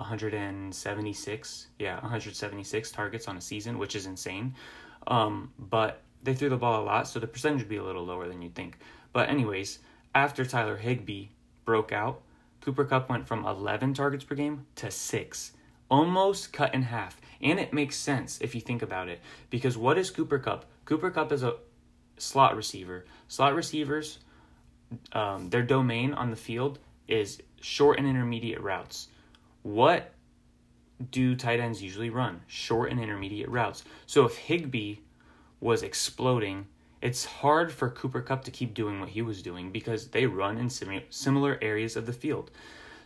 176, 0.00 1.66
yeah, 1.78 1.94
176 1.94 2.90
targets 2.90 3.28
on 3.28 3.36
a 3.36 3.40
season, 3.40 3.78
which 3.78 3.96
is 3.96 4.06
insane. 4.06 4.54
Um, 5.06 5.52
but 5.58 6.02
they 6.22 6.34
threw 6.34 6.48
the 6.48 6.56
ball 6.56 6.82
a 6.82 6.84
lot, 6.84 7.08
so 7.08 7.18
the 7.18 7.26
percentage 7.26 7.60
would 7.60 7.68
be 7.68 7.76
a 7.76 7.82
little 7.82 8.04
lower 8.04 8.28
than 8.28 8.42
you'd 8.42 8.54
think. 8.54 8.78
But 9.12 9.28
anyways, 9.28 9.78
after 10.14 10.44
Tyler 10.44 10.76
Higbee 10.76 11.28
broke 11.64 11.92
out, 11.92 12.22
Cooper 12.60 12.84
Kupp 12.84 13.08
went 13.08 13.26
from 13.26 13.46
11 13.46 13.94
targets 13.94 14.24
per 14.24 14.34
game 14.34 14.66
to 14.76 14.90
6, 14.90 15.52
almost 15.90 16.52
cut 16.52 16.74
in 16.74 16.82
half. 16.82 17.20
And 17.40 17.58
it 17.58 17.72
makes 17.72 17.96
sense 17.96 18.40
if 18.40 18.54
you 18.54 18.60
think 18.60 18.82
about 18.82 19.08
it. 19.08 19.20
Because 19.48 19.78
what 19.78 19.96
is 19.96 20.10
Cooper 20.10 20.38
Kupp? 20.38 20.64
Cooper 20.84 21.10
Kupp 21.10 21.32
is 21.32 21.42
a 21.42 21.56
slot 22.18 22.56
receiver. 22.56 23.04
Slot 23.28 23.54
receivers, 23.54 24.18
um, 25.12 25.50
their 25.50 25.62
domain 25.62 26.12
on 26.12 26.30
the 26.30 26.36
field 26.36 26.78
is 27.06 27.40
short 27.60 27.98
and 27.98 28.08
intermediate 28.08 28.60
routes. 28.60 29.08
What 29.68 30.12
do 31.10 31.36
tight 31.36 31.60
ends 31.60 31.82
usually 31.82 32.08
run? 32.08 32.40
Short 32.46 32.90
and 32.90 32.98
intermediate 32.98 33.50
routes. 33.50 33.84
So 34.06 34.24
if 34.24 34.34
Higbee 34.34 35.00
was 35.60 35.82
exploding, 35.82 36.68
it's 37.02 37.26
hard 37.26 37.70
for 37.70 37.90
Cooper 37.90 38.22
Kupp 38.22 38.44
to 38.44 38.50
keep 38.50 38.72
doing 38.72 38.98
what 38.98 39.10
he 39.10 39.20
was 39.20 39.42
doing 39.42 39.70
because 39.70 40.08
they 40.08 40.24
run 40.24 40.56
in 40.56 40.70
sim- 40.70 41.02
similar 41.10 41.58
areas 41.60 41.96
of 41.96 42.06
the 42.06 42.14
field. 42.14 42.50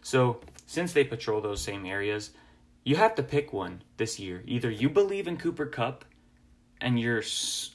So 0.03 0.39
since 0.69 0.93
they 0.93 1.03
patrol 1.03 1.41
those 1.41 1.61
same 1.61 1.85
areas, 1.85 2.31
you 2.85 2.95
have 2.95 3.17
to 3.17 3.25
pick 3.25 3.53
one 3.53 3.83
this 3.97 4.21
year. 4.21 4.45
Either 4.47 4.71
you 4.71 4.89
believe 4.89 5.27
in 5.27 5.39
Cooper 5.39 5.67
Kupp 5.67 6.05
and 6.81 7.01
you're 7.01 7.25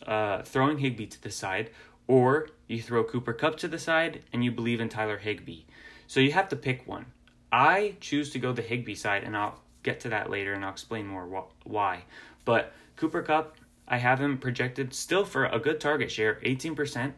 uh, 0.06 0.44
throwing 0.44 0.78
Higbee 0.78 1.08
to 1.08 1.22
the 1.22 1.30
side, 1.30 1.72
or 2.08 2.48
you 2.68 2.82
throw 2.82 3.04
Cooper 3.04 3.34
Kupp 3.34 3.58
to 3.58 3.68
the 3.68 3.80
side 3.80 4.24
and 4.32 4.46
you 4.46 4.52
believe 4.52 4.80
in 4.80 4.88
Tyler 4.88 5.18
Higbee. 5.18 5.64
So 6.08 6.22
you 6.22 6.32
have 6.32 6.48
to 6.48 6.56
pick 6.56 6.88
one. 6.88 7.08
I 7.52 7.96
choose 8.02 8.32
to 8.32 8.40
go 8.40 8.52
the 8.52 8.62
Higbee 8.62 8.96
side, 8.96 9.24
and 9.24 9.36
I'll 9.36 9.60
get 9.88 10.02
to 10.02 10.10
that 10.10 10.30
later 10.30 10.54
and 10.54 10.66
I'll 10.66 10.72
explain 10.72 11.08
more 11.08 11.26
wh- 11.26 11.68
why. 11.68 12.04
But 12.46 12.74
Cooper 12.98 13.22
Kupp, 13.22 13.56
I 13.88 13.98
have 13.98 14.20
him 14.20 14.38
projected 14.38 14.94
still 14.94 15.24
for 15.24 15.46
a 15.46 15.60
good 15.60 15.80
target 15.80 16.12
share, 16.12 16.40
18%. 16.44 17.14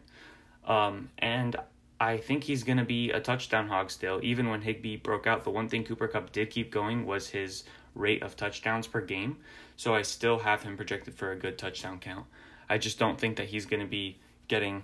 Um, 0.65 1.09
and 1.17 1.55
I 1.99 2.17
think 2.17 2.43
he's 2.43 2.63
going 2.63 2.77
to 2.77 2.85
be 2.85 3.09
a 3.11 3.19
touchdown 3.19 3.67
hog 3.67 3.89
still. 3.89 4.19
Even 4.21 4.49
when 4.49 4.61
Higbee 4.61 4.97
broke 4.97 5.25
out, 5.25 5.43
the 5.43 5.49
one 5.49 5.67
thing 5.67 5.83
Cooper 5.83 6.07
Kupp 6.07 6.31
did 6.31 6.51
keep 6.51 6.71
going 6.71 7.07
was 7.07 7.29
his 7.29 7.63
rate 7.95 8.21
of 8.21 8.35
touchdowns 8.35 8.85
per 8.85 9.01
game. 9.01 9.37
So 9.75 9.95
I 9.95 10.03
still 10.03 10.39
have 10.39 10.61
him 10.61 10.77
projected 10.77 11.15
for 11.15 11.31
a 11.31 11.35
good 11.35 11.57
touchdown 11.57 11.99
count. 11.99 12.25
I 12.69 12.77
just 12.77 12.99
don't 12.99 13.19
think 13.19 13.37
that 13.37 13.47
he's 13.47 13.65
going 13.65 13.79
to 13.79 13.87
be 13.87 14.19
getting 14.47 14.83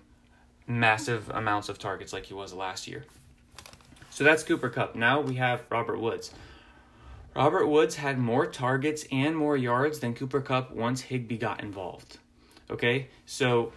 massive 0.66 1.30
amounts 1.30 1.70
of 1.70 1.78
targets 1.78 2.14
like 2.14 2.26
he 2.26 2.34
was 2.34 2.52
last 2.52 2.88
year. 2.88 3.06
So 4.16 4.24
that's 4.24 4.44
Cooper 4.44 4.70
Kupp. 4.70 4.96
Now 4.96 5.20
we 5.20 5.36
have 5.36 5.66
Robert 5.70 6.00
Woods. 6.00 6.32
Robert 7.36 7.68
Woods 7.68 7.96
had 7.96 8.18
more 8.18 8.46
targets 8.46 9.04
and 9.12 9.36
more 9.36 9.58
yards 9.58 10.00
than 10.00 10.14
Cooper 10.14 10.40
Kupp 10.40 10.72
once 10.72 11.02
Higbee 11.02 11.38
got 11.38 11.62
involved. 11.62 12.18
Okay, 12.70 13.10
so 13.26 13.74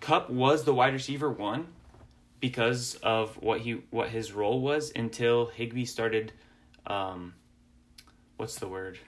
Kupp 0.00 0.28
was 0.28 0.64
the 0.64 0.74
wide 0.74 0.92
receiver 0.92 1.30
one 1.30 1.68
because 2.40 2.96
of 2.96 3.42
what 3.42 3.62
he 3.62 3.80
what 3.88 4.10
his 4.10 4.32
role 4.32 4.60
was 4.60 4.92
until 4.94 5.46
Higbee 5.46 5.86
started 5.86 6.34
um, 6.86 7.32
what's 8.36 8.56
the 8.56 8.68
word? 8.68 8.98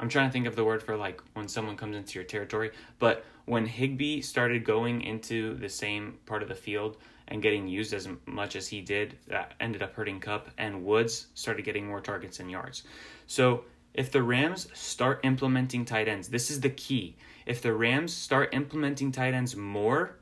I'm 0.00 0.08
trying 0.08 0.30
to 0.30 0.32
think 0.32 0.46
of 0.46 0.56
the 0.56 0.64
word 0.64 0.82
for 0.82 0.96
like 0.96 1.20
when 1.34 1.48
someone 1.48 1.76
comes 1.76 1.96
into 1.96 2.18
your 2.18 2.24
territory. 2.24 2.70
But 2.98 3.26
when 3.44 3.66
Higbee 3.66 4.22
started 4.22 4.64
going 4.64 5.02
into 5.02 5.52
the 5.56 5.68
same 5.68 6.18
part 6.24 6.42
of 6.42 6.48
the 6.48 6.54
field 6.54 6.96
and 7.32 7.40
getting 7.40 7.66
used 7.66 7.94
as 7.94 8.06
much 8.26 8.56
as 8.56 8.68
he 8.68 8.82
did, 8.82 9.16
that 9.26 9.54
ended 9.58 9.82
up 9.82 9.94
hurting 9.94 10.20
Kupp, 10.20 10.50
and 10.58 10.84
Woods 10.84 11.28
started 11.32 11.64
getting 11.64 11.86
more 11.86 12.02
targets 12.02 12.40
and 12.40 12.50
yards. 12.50 12.82
So 13.26 13.64
if 13.94 14.12
the 14.12 14.22
Rams 14.22 14.68
start 14.74 15.20
implementing 15.24 15.86
tight 15.86 16.08
ends, 16.08 16.28
this 16.28 16.50
is 16.50 16.60
the 16.60 16.68
key. 16.68 17.16
If 17.46 17.62
the 17.62 17.72
Rams 17.72 18.12
start 18.12 18.52
implementing 18.52 19.12
tight 19.12 19.32
ends 19.32 19.56
more, 19.56 20.18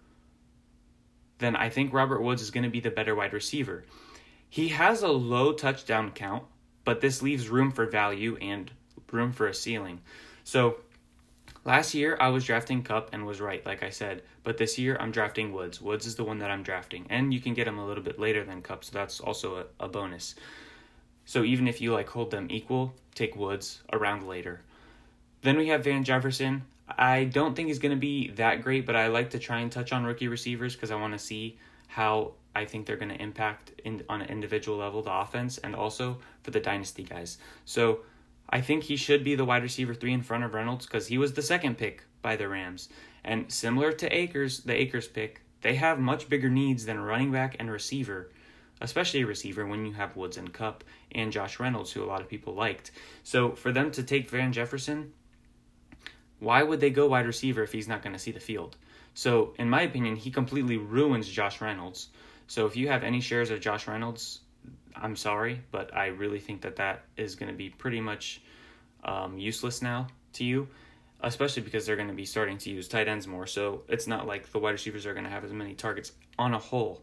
then 1.39 1.57
I 1.57 1.69
think 1.69 1.93
Robert 1.93 2.23
Woods 2.23 2.43
is 2.43 2.53
going 2.53 2.63
to 2.63 2.71
be 2.71 2.79
the 2.79 2.93
better 2.93 3.17
wide 3.17 3.33
receiver. 3.33 3.85
He 4.49 4.69
has 4.69 5.03
a 5.03 5.09
low 5.09 5.53
touchdown 5.53 6.13
count, 6.13 6.45
but 6.85 7.01
this 7.01 7.23
leaves 7.23 7.49
room 7.49 7.73
for 7.73 7.87
value 7.87 8.37
and 8.37 8.71
room 9.11 9.33
for 9.33 9.49
a 9.49 9.55
ceiling. 9.55 10.01
So 10.45 10.77
last 11.65 11.95
year 11.95 12.17
I 12.21 12.29
was 12.29 12.45
drafting 12.45 12.83
Kupp 12.83 13.11
and 13.13 13.27
was 13.27 13.41
right, 13.41 13.65
like 13.65 13.83
I 13.83 13.91
said, 13.91 14.23
but 14.45 14.59
this 14.59 14.79
year 14.79 14.97
I'm 14.99 15.11
drafting 15.11 15.53
Woods. 15.53 15.81
Woods 15.81 16.07
is 16.07 16.17
the 16.17 16.25
one 16.25 16.39
that 16.39 16.51
I'm 16.51 16.63
drafting, 16.63 17.07
and 17.11 17.33
you 17.33 17.41
can 17.41 17.55
get 17.55 17.69
him 17.69 17.79
a 17.79 17.87
little 17.87 18.03
bit 18.03 18.19
later 18.19 18.45
than 18.45 18.63
Kupp, 18.63 18.85
so 18.85 18.93
that's 18.93 19.21
also 19.21 19.57
a, 19.81 19.85
a 19.85 19.89
bonus. 19.89 20.35
So 21.25 21.45
even 21.45 21.69
if 21.69 21.81
you 21.81 21.93
like 21.93 22.09
hold 22.09 22.31
them 22.31 22.49
equal, 22.51 22.95
take 23.15 23.37
Woods 23.37 23.83
around 23.93 24.27
later. 24.27 24.63
Then 25.43 25.57
we 25.57 25.69
have 25.69 25.85
Van 25.85 26.05
Jefferson. 26.05 26.65
I 26.99 27.25
don't 27.25 27.55
think 27.55 27.69
he's 27.69 27.79
going 27.79 27.95
to 27.95 28.01
be 28.01 28.31
that 28.33 28.63
great, 28.63 28.85
but 28.85 28.97
I 28.97 29.07
like 29.07 29.31
to 29.31 29.39
try 29.39 29.61
and 29.61 29.71
touch 29.71 29.93
on 29.93 30.05
rookie 30.05 30.29
receivers 30.29 30.75
because 30.75 30.91
I 30.91 30.97
want 30.97 31.13
to 31.13 31.19
see 31.19 31.59
how 31.87 32.33
I 32.55 32.65
think 32.65 32.87
they're 32.87 32.97
going 32.97 33.11
to 33.11 33.23
impact 33.23 33.73
in, 33.85 34.03
on 34.09 34.23
an 34.23 34.29
individual 34.29 34.79
level 34.79 35.03
the 35.03 35.13
offense 35.13 35.59
and 35.59 35.75
also 35.75 36.19
for 36.43 36.51
the 36.51 36.61
dynasty 36.61 37.05
guys. 37.05 37.39
So 37.65 38.01
I 38.51 38.61
think 38.61 38.83
he 38.83 38.97
should 38.97 39.23
be 39.23 39.37
the 39.37 39.45
wide 39.45 39.63
receiver 39.63 39.95
three 39.95 40.13
in 40.13 40.23
front 40.23 40.45
of 40.45 40.55
Reynolds 40.55 40.85
because 40.85 41.07
he 41.07 41.19
was 41.19 41.33
the 41.33 41.43
second 41.43 41.79
pick 41.79 42.03
by 42.21 42.35
the 42.37 42.49
Rams. 42.49 42.89
And 43.25 43.51
similar 43.51 43.93
to 43.93 44.15
Akers, 44.15 44.61
the 44.61 44.75
Akers 44.75 45.07
pick, 45.07 45.43
they 45.63 45.77
have 45.77 46.01
much 46.01 46.29
bigger 46.29 46.51
needs 46.51 46.85
than 46.85 46.99
running 46.99 47.31
back 47.31 47.57
and 47.59 47.71
receiver, 47.71 48.31
especially 48.81 49.23
a 49.23 49.27
receiver 49.27 49.67
when 49.67 49.87
you 49.87 49.93
have 49.93 50.17
Woods 50.17 50.37
and 50.37 50.53
Kupp 50.53 50.83
and 51.13 51.31
Josh 51.31 51.61
Reynolds, 51.61 51.93
who 51.93 52.03
a 52.03 52.07
lot 52.07 52.21
of 52.21 52.29
people 52.29 52.55
liked. 52.55 52.91
So 53.23 53.53
for 53.53 53.71
them 53.71 53.93
to 53.93 54.03
take 54.03 54.31
Van 54.31 54.53
Jefferson, 54.53 55.13
why 56.41 56.63
would 56.63 56.81
they 56.81 56.91
go 56.91 57.07
wide 57.07 57.27
receiver 57.27 57.63
if 57.63 57.73
he's 57.73 57.89
not 57.89 58.03
going 58.03 58.15
to 58.15 58.19
see 58.19 58.33
the 58.33 58.41
field? 58.41 58.77
So, 59.15 59.55
in 59.59 59.69
my 59.69 59.83
opinion, 59.83 60.17
he 60.17 60.31
completely 60.31 60.77
ruins 60.77 61.29
Josh 61.29 61.61
Reynolds. 61.61 62.09
So, 62.47 62.67
if 62.67 62.77
you 62.77 62.89
have 62.89 63.03
any 63.03 63.21
shares 63.21 63.51
of 63.51 63.61
Josh 63.61 63.87
Reynolds, 63.87 64.41
I'm 64.97 65.17
sorry, 65.17 65.63
but 65.71 65.95
I 65.97 66.07
really 66.07 66.41
think 66.41 66.63
that 66.63 66.77
that 66.77 67.05
is 67.17 67.35
going 67.35 67.51
to 67.51 67.57
be 67.57 67.71
pretty 67.71 68.01
much 68.01 68.43
um, 69.05 69.39
useless 69.39 69.83
now 69.83 70.09
to 70.35 70.45
you, 70.45 70.69
especially 71.23 71.63
because 71.63 71.87
they're 71.87 71.97
going 71.97 72.09
to 72.09 72.15
be 72.15 72.25
starting 72.25 72.59
to 72.59 72.71
use 72.71 72.89
tight 72.89 73.09
ends 73.09 73.27
more. 73.27 73.47
So, 73.47 73.83
it's 73.89 74.07
not 74.07 74.27
like 74.27 74.51
the 74.51 74.59
wide 74.59 74.73
receivers 74.73 75.07
are 75.07 75.15
going 75.15 75.25
to 75.25 75.31
have 75.31 75.45
as 75.45 75.53
many 75.53 75.75
targets 75.75 76.13
on 76.39 76.55
a 76.55 76.59
whole 76.59 77.03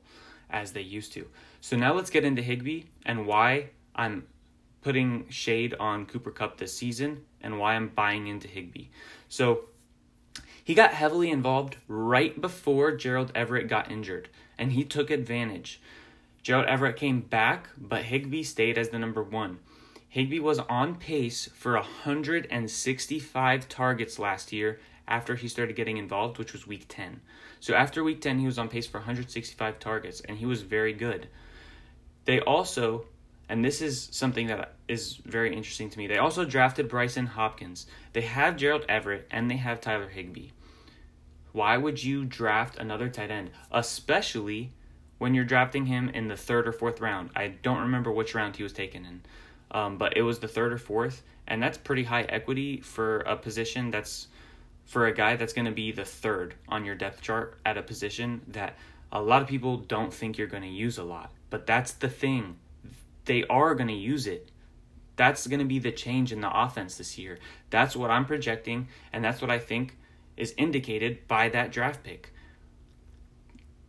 as 0.49 0.71
they 0.71 0.81
used 0.81 1.13
to. 1.13 1.27
So, 1.61 1.75
now 1.75 1.93
let's 1.93 2.09
get 2.09 2.23
into 2.23 2.41
Higbee 2.41 2.83
and 3.05 3.25
why 3.25 3.69
I'm 3.95 4.27
putting 4.81 5.27
shade 5.29 5.73
on 5.79 6.05
Cooper 6.05 6.31
Kupp 6.31 6.57
this 6.57 6.73
season 6.73 7.25
and 7.41 7.59
why 7.59 7.75
I'm 7.75 7.89
buying 7.89 8.27
into 8.27 8.47
Higbee. 8.47 8.87
So 9.27 9.65
he 10.63 10.73
got 10.73 10.93
heavily 10.93 11.31
involved 11.31 11.77
right 11.87 12.39
before 12.39 12.95
Gerald 12.95 13.31
Everett 13.35 13.67
got 13.67 13.91
injured, 13.91 14.29
and 14.57 14.71
he 14.71 14.83
took 14.83 15.09
advantage. 15.09 15.81
Gerald 16.47 16.67
Everett 16.67 16.95
came 16.95 17.19
back, 17.19 17.67
but 17.77 18.03
Higbee 18.03 18.41
stayed 18.41 18.77
as 18.77 18.87
the 18.87 18.97
number 18.97 19.21
one. 19.21 19.59
Higbee 20.07 20.39
was 20.39 20.59
on 20.59 20.95
pace 20.95 21.49
for 21.53 21.73
165 21.73 23.67
targets 23.67 24.17
last 24.17 24.53
year 24.53 24.79
after 25.09 25.35
he 25.35 25.49
started 25.49 25.75
getting 25.75 25.97
involved, 25.97 26.37
which 26.37 26.53
was 26.53 26.65
week 26.65 26.85
10. 26.87 27.19
So 27.59 27.73
after 27.73 28.01
week 28.01 28.21
10, 28.21 28.39
he 28.39 28.45
was 28.45 28.57
on 28.57 28.69
pace 28.69 28.87
for 28.87 28.99
165 28.99 29.77
targets, 29.77 30.21
and 30.21 30.37
he 30.37 30.45
was 30.45 30.61
very 30.61 30.93
good. 30.93 31.27
They 32.23 32.39
also 32.39 33.07
and 33.49 33.65
this 33.65 33.81
is 33.81 34.07
something 34.13 34.47
that 34.47 34.75
is 34.87 35.17
very 35.17 35.53
interesting 35.53 35.89
to 35.89 35.97
me. 35.97 36.07
They 36.07 36.17
also 36.17 36.45
drafted 36.45 36.89
Brycen 36.89 37.27
Hopkins. 37.27 37.87
They 38.13 38.21
have 38.21 38.55
Gerald 38.55 38.85
Everett 38.87 39.27
and 39.31 39.51
they 39.51 39.57
have 39.57 39.81
Tyler 39.81 40.07
Higbee. 40.07 40.51
Why 41.51 41.75
would 41.75 42.01
you 42.01 42.23
draft 42.23 42.77
another 42.77 43.09
tight 43.09 43.31
end, 43.31 43.51
especially 43.69 44.71
when 45.17 45.33
you're 45.33 45.45
drafting 45.45 45.85
him 45.85 46.09
in 46.09 46.27
the 46.27 46.37
third 46.37 46.67
or 46.67 46.71
fourth 46.71 47.01
round? 47.01 47.29
I 47.35 47.47
don't 47.47 47.79
remember 47.79 48.11
which 48.11 48.35
round 48.35 48.55
he 48.55 48.63
was 48.63 48.73
taken 48.73 49.05
in, 49.05 49.21
um, 49.71 49.97
but 49.97 50.15
it 50.17 50.21
was 50.21 50.39
the 50.39 50.47
third 50.47 50.73
or 50.73 50.77
fourth, 50.77 51.23
and 51.47 51.61
that's 51.61 51.77
pretty 51.77 52.03
high 52.03 52.23
equity 52.23 52.81
for 52.81 53.19
a 53.19 53.35
position 53.35 53.91
that's 53.91 54.27
for 54.85 55.07
a 55.07 55.13
guy 55.13 55.35
that's 55.35 55.53
going 55.53 55.65
to 55.65 55.71
be 55.71 55.91
the 55.91 56.05
third 56.05 56.55
on 56.69 56.85
your 56.85 56.95
depth 56.95 57.21
chart 57.21 57.59
at 57.65 57.77
a 57.77 57.83
position 57.83 58.41
that 58.47 58.75
a 59.11 59.21
lot 59.21 59.41
of 59.41 59.47
people 59.47 59.77
don't 59.77 60.13
think 60.13 60.37
you're 60.37 60.47
going 60.47 60.63
to 60.63 60.69
use 60.69 60.97
a 60.97 61.03
lot. 61.03 61.31
But 61.49 61.67
that's 61.67 61.93
the 61.93 62.09
thing 62.09 62.57
they 63.25 63.43
are 63.45 63.75
going 63.75 63.89
to 63.89 63.93
use 63.93 64.27
it. 64.27 64.49
That's 65.17 65.47
going 65.47 65.59
to 65.59 65.65
be 65.65 65.79
the 65.79 65.91
change 65.91 66.31
in 66.31 66.41
the 66.41 66.51
offense 66.63 66.97
this 66.97 67.17
year. 67.17 67.39
That's 67.69 67.95
what 67.95 68.11
I'm 68.11 68.25
projecting, 68.25 68.87
and 69.11 69.23
that's 69.23 69.41
what 69.41 69.51
I 69.51 69.59
think 69.59 69.97
is 70.37 70.53
indicated 70.57 71.27
by 71.27 71.49
that 71.49 71.71
draft 71.71 72.03
pick. 72.03 72.33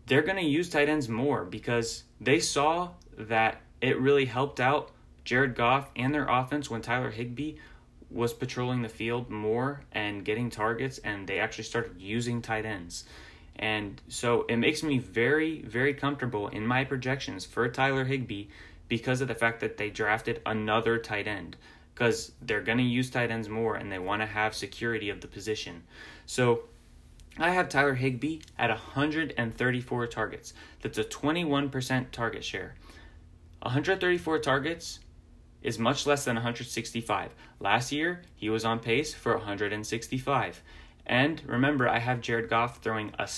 They're 0.09 0.23
going 0.23 0.39
to 0.39 0.43
use 0.43 0.69
tight 0.69 0.89
ends 0.89 1.09
more 1.09 1.45
because 1.45 2.05
they 2.21 2.41
saw 2.41 2.91
that 3.17 3.61
it 3.81 4.01
really 4.01 4.25
helped 4.25 4.59
out 4.59 4.91
Jared 5.25 5.55
Goff 5.55 5.91
and 5.95 6.15
their 6.15 6.27
offense 6.27 6.71
when 6.71 6.81
Tyler 6.81 7.11
Higbee 7.11 7.57
was 8.11 8.33
patrolling 8.33 8.81
the 8.81 8.89
field 8.89 9.31
more 9.31 9.83
and 9.93 10.25
getting 10.25 10.49
targets, 10.49 10.97
and 10.99 11.27
they 11.27 11.39
actually 11.39 11.65
started 11.65 12.01
using 12.01 12.41
tight 12.41 12.65
ends. 12.65 13.05
And 13.57 14.01
so 14.09 14.47
it 14.49 14.57
makes 14.57 14.83
me 14.83 14.99
very, 14.99 15.63
very 15.63 15.93
comfortable 15.93 16.49
in 16.49 16.67
my 16.67 16.85
projections 16.85 17.45
for 17.45 17.69
Tyler 17.69 18.05
Higbee 18.05 18.47
because 18.89 19.21
of 19.21 19.29
the 19.29 19.35
fact 19.35 19.61
that 19.61 19.77
they 19.77 19.91
drafted 19.91 20.41
another 20.47 20.97
tight 20.97 21.27
end 21.27 21.57
because 21.95 22.33
they're 22.41 22.63
going 22.63 22.79
to 22.79 22.85
use 22.85 23.11
tight 23.11 23.31
ends 23.31 23.49
more 23.49 23.75
and 23.75 23.91
they 23.91 23.99
want 23.99 24.23
to 24.23 24.27
have 24.27 24.55
security 24.55 25.11
of 25.11 25.21
the 25.21 25.27
position. 25.27 25.83
So 26.27 26.63
I 27.41 27.51
have 27.51 27.69
Tyler 27.69 27.95
Higbee 27.95 28.41
at 28.59 28.71
134 28.71 30.07
targets. 30.09 30.55
That's 30.83 30.99
a 30.99 31.05
21% 31.05 32.11
target 32.11 32.45
share. 32.45 32.75
134 33.63 34.39
targets 34.41 34.99
is 35.63 35.79
much 35.79 36.05
less 36.05 36.25
than 36.25 36.35
165. 36.35 37.35
Last 37.61 37.93
year, 37.93 38.23
he 38.35 38.51
was 38.51 38.65
on 38.65 38.81
pace 38.81 39.15
for 39.15 39.37
165. 39.37 40.63
And 41.07 41.43
remember, 41.47 41.89
I 41.89 42.01
have 42.01 42.21
Jared 42.21 42.51
Goff 42.51 42.83
throwing 42.83 43.13
a 43.19 43.29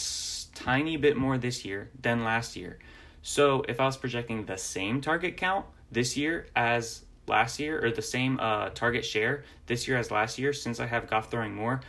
tiny 0.55 0.97
bit 0.97 1.17
more 1.17 1.37
this 1.37 1.65
year 1.65 1.91
than 2.01 2.25
last 2.25 2.57
year. 2.57 2.79
So 3.23 3.65
if 3.69 3.81
I 3.81 3.85
was 3.85 3.99
projecting 3.99 4.47
the 4.47 4.57
same 4.57 5.01
target 5.01 5.37
count 5.37 5.67
this 5.93 6.17
year 6.17 6.47
as 6.57 7.05
last 7.27 7.61
year, 7.61 7.85
or 7.85 7.91
the 7.91 8.03
same 8.03 8.41
uh, 8.41 8.71
target 8.71 9.05
share 9.05 9.45
this 9.67 9.87
year 9.87 9.99
as 9.99 10.11
last 10.11 10.39
year, 10.39 10.53
since 10.53 10.81
I 10.81 10.87
have 10.87 11.09
Goff 11.09 11.31
throwing 11.31 11.55
more, 11.55 11.81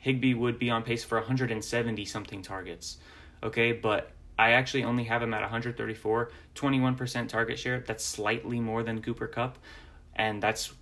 Higbee 0.00 0.34
would 0.34 0.58
be 0.58 0.70
on 0.70 0.82
pace 0.82 1.04
for 1.04 1.18
170 1.18 2.04
something 2.04 2.42
targets. 2.42 2.98
Okay, 3.42 3.72
but 3.72 4.10
I 4.38 4.52
actually 4.52 4.84
only 4.84 5.04
have 5.04 5.22
him 5.22 5.34
at 5.34 5.42
134, 5.42 6.30
21% 6.54 7.28
target 7.28 7.58
share. 7.58 7.84
That's 7.86 8.04
slightly 8.04 8.60
more 8.60 8.82
than 8.82 9.02
Cooper 9.02 9.26
Kupp. 9.26 9.58
and 10.16 10.42
that's 10.42 10.72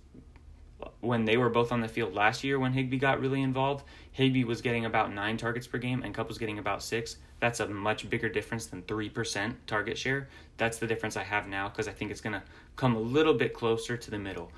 when 1.01 1.25
they 1.25 1.37
were 1.37 1.49
both 1.49 1.71
on 1.71 1.81
the 1.81 1.87
field 1.87 2.13
last 2.13 2.43
year 2.43 2.59
when 2.59 2.73
Higbee 2.73 2.97
got 2.97 3.19
really 3.19 3.41
involved. 3.41 3.85
Higbee 4.11 4.43
was 4.43 4.61
getting 4.61 4.85
about 4.85 5.13
nine 5.13 5.37
targets 5.37 5.67
per 5.67 5.77
game, 5.77 6.03
and 6.03 6.13
Kupp 6.13 6.27
was 6.27 6.37
getting 6.37 6.59
about 6.59 6.83
six. 6.83 7.17
That's 7.39 7.59
a 7.59 7.67
much 7.67 8.09
bigger 8.09 8.29
difference 8.29 8.65
than 8.65 8.83
3% 8.83 9.55
target 9.67 9.97
share. 9.97 10.29
That's 10.57 10.77
the 10.77 10.87
difference 10.87 11.15
I 11.17 11.23
have 11.23 11.47
now 11.47 11.69
because 11.69 11.87
I 11.87 11.91
think 11.91 12.11
it's 12.11 12.21
going 12.21 12.33
to 12.33 12.43
come 12.75 12.95
a 12.95 12.99
little 12.99 13.33
bit 13.33 13.53
closer 13.53 13.97
to 13.97 14.11
the 14.11 14.19
middle 14.19 14.51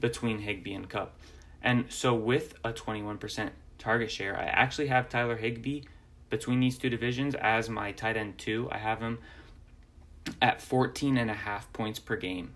between 0.00 0.38
Higbee 0.38 0.74
and 0.74 0.88
Kupp. 0.88 1.16
And 1.62 1.86
so 1.88 2.14
with 2.14 2.54
a 2.64 2.72
21% 2.72 3.50
target 3.80 4.10
share, 4.10 4.38
I 4.38 4.44
actually 4.44 4.86
have 4.86 5.08
Tyler 5.08 5.36
Higbee 5.36 5.82
between 6.28 6.60
these 6.60 6.78
two 6.78 6.88
divisions 6.88 7.34
as 7.34 7.68
my 7.68 7.90
tight 7.92 8.16
end 8.16 8.38
two. 8.38 8.68
I 8.70 8.78
have 8.78 9.00
him 9.00 9.18
at 10.40 10.60
14 10.60 11.16
and 11.16 11.30
a 11.30 11.34
half 11.34 11.72
points 11.72 11.98
per 11.98 12.16
game. 12.16 12.52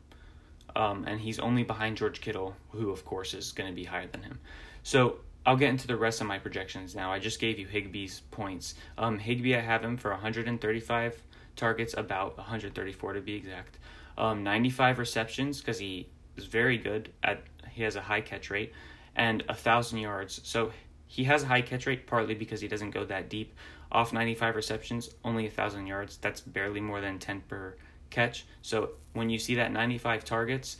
Um, 0.77 1.05
and 1.07 1.21
he's 1.21 1.39
only 1.39 1.63
behind 1.63 1.97
George 1.97 2.21
Kittle, 2.21 2.57
who 2.71 2.91
of 2.91 3.05
course 3.05 3.35
is 3.35 3.53
going 3.53 3.69
to 3.71 3.75
be 3.75 3.85
higher 3.85 4.07
than 4.07 4.23
him. 4.23 4.41
So 4.83 5.19
I'll 5.47 5.57
get 5.57 5.71
into 5.71 5.87
the 5.87 5.97
rest 5.97 6.21
of 6.21 6.27
my 6.27 6.39
projections 6.39 6.97
now. 6.97 7.13
I 7.13 7.19
just 7.19 7.39
gave 7.39 7.59
you 7.59 7.67
Higbee's 7.67 8.23
points. 8.31 8.75
Um, 8.99 9.19
Higbee, 9.19 9.55
I 9.55 9.61
have 9.61 9.85
him 9.85 9.97
for 9.97 10.11
135 10.11 11.23
targets, 11.55 11.95
about 11.97 12.37
134 12.37 13.13
to 13.13 13.21
be 13.21 13.35
exact. 13.35 13.79
Um, 14.17 14.43
95 14.43 14.99
receptions 14.99 15.61
because 15.61 15.79
he 15.79 16.09
is 16.37 16.47
very 16.47 16.79
good 16.79 17.11
at. 17.23 17.43
He 17.71 17.83
has 17.83 17.97
a 17.97 18.01
high 18.01 18.21
catch 18.21 18.51
rate, 18.51 18.73
and 19.17 19.43
a 19.49 19.55
thousand 19.55 19.99
yards. 19.99 20.41
So 20.45 20.71
he 21.15 21.23
has 21.23 21.45
a 21.45 21.47
high 21.47 21.63
catch 21.63 21.87
rate 21.87 22.09
partly 22.09 22.35
because 22.35 22.61
he 22.61 22.67
doesn't 22.67 22.91
go 22.91 23.05
that 23.05 23.29
deep. 23.29 23.55
Off 23.93 24.13
95 24.13 24.57
receptions, 24.57 25.11
only 25.25 25.47
a 25.47 25.51
thousand 25.51 25.87
yards. 25.87 26.17
That's 26.17 26.41
barely 26.41 26.81
more 26.81 27.01
than 27.01 27.21
10 27.21 27.43
per 27.43 27.77
catch. 28.11 28.47
So 28.63 28.91
when 29.13 29.31
you 29.31 29.39
see 29.39 29.55
that 29.55 29.71
95 29.71 30.25
targets, 30.25 30.79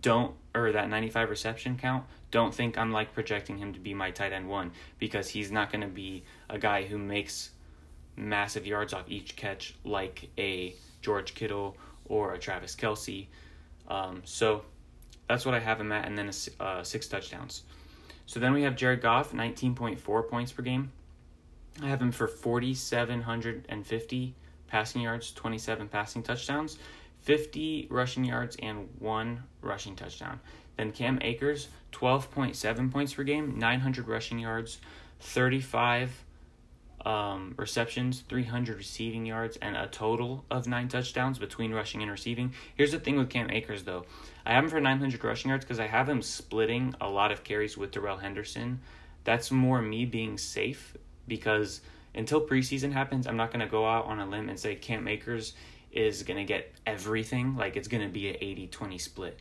don't 0.00 0.36
or 0.54 0.70
that 0.70 0.88
95 0.88 1.30
reception 1.30 1.76
count, 1.76 2.04
don't 2.30 2.54
think 2.54 2.78
I'm 2.78 2.92
like 2.92 3.12
projecting 3.12 3.58
him 3.58 3.72
to 3.72 3.80
be 3.80 3.92
my 3.92 4.12
tight 4.12 4.32
end 4.32 4.48
one 4.48 4.70
because 5.00 5.28
he's 5.28 5.50
not 5.50 5.72
going 5.72 5.80
to 5.80 5.88
be 5.88 6.22
a 6.48 6.60
guy 6.60 6.84
who 6.84 6.96
makes 6.96 7.50
massive 8.14 8.64
yards 8.64 8.92
off 8.92 9.10
each 9.10 9.34
catch 9.34 9.74
like 9.82 10.30
a 10.38 10.76
George 11.00 11.34
Kittle 11.34 11.76
or 12.04 12.34
a 12.34 12.38
Travis 12.38 12.76
Kelce. 12.76 13.26
Um, 13.88 14.22
so 14.24 14.62
that's 15.28 15.44
what 15.44 15.56
I 15.56 15.58
have 15.58 15.80
him 15.80 15.90
at, 15.90 16.06
and 16.06 16.16
then 16.16 16.30
a, 16.30 16.62
uh, 16.62 16.84
six 16.84 17.08
touchdowns. 17.08 17.64
So 18.26 18.40
then 18.40 18.52
we 18.52 18.62
have 18.62 18.76
Jared 18.76 19.02
Goff, 19.02 19.32
19.4 19.32 20.28
points 20.28 20.52
per 20.52 20.62
game. 20.62 20.92
I 21.82 21.88
have 21.88 22.02
him 22.02 22.12
for 22.12 22.28
4,750 22.28 24.34
passing 24.68 25.02
yards, 25.02 25.32
27 25.32 25.88
passing 25.88 26.22
touchdowns. 26.22 26.78
50 27.22 27.86
rushing 27.88 28.24
yards 28.24 28.56
and 28.60 28.88
one 28.98 29.44
rushing 29.60 29.94
touchdown. 29.94 30.40
Then 30.76 30.92
Cam 30.92 31.18
Akers, 31.22 31.68
12.7 31.92 32.90
points 32.90 33.14
per 33.14 33.22
game, 33.22 33.58
900 33.58 34.08
rushing 34.08 34.38
yards, 34.38 34.78
35 35.20 36.24
um, 37.04 37.54
receptions, 37.56 38.22
300 38.28 38.76
receiving 38.76 39.26
yards, 39.26 39.56
and 39.60 39.76
a 39.76 39.86
total 39.86 40.44
of 40.50 40.66
nine 40.66 40.88
touchdowns 40.88 41.38
between 41.38 41.72
rushing 41.72 42.02
and 42.02 42.10
receiving. 42.10 42.52
Here's 42.74 42.92
the 42.92 43.00
thing 43.00 43.16
with 43.16 43.30
Cam 43.30 43.50
Akers, 43.50 43.84
though. 43.84 44.04
I 44.46 44.52
have 44.52 44.64
him 44.64 44.70
for 44.70 44.80
900 44.80 45.22
rushing 45.24 45.48
yards 45.48 45.64
because 45.64 45.80
I 45.80 45.86
have 45.86 46.08
him 46.08 46.22
splitting 46.22 46.94
a 47.00 47.08
lot 47.08 47.32
of 47.32 47.44
carries 47.44 47.76
with 47.76 47.92
Darrell 47.92 48.18
Henderson. 48.18 48.80
That's 49.24 49.50
more 49.50 49.80
me 49.82 50.04
being 50.04 50.38
safe 50.38 50.96
because 51.28 51.80
until 52.14 52.46
preseason 52.46 52.92
happens, 52.92 53.26
I'm 53.26 53.36
not 53.36 53.50
going 53.50 53.60
to 53.60 53.70
go 53.70 53.86
out 53.86 54.06
on 54.06 54.18
a 54.20 54.26
limb 54.26 54.48
and 54.48 54.58
say 54.58 54.74
Cam 54.74 55.08
Akers 55.08 55.54
is 55.92 56.22
going 56.22 56.38
to 56.38 56.44
get 56.44 56.72
everything. 56.86 57.56
Like 57.56 57.76
it's 57.76 57.88
going 57.88 58.02
to 58.02 58.12
be 58.12 58.28
an 58.28 58.36
80 58.40 58.66
20 58.68 58.98
split. 58.98 59.40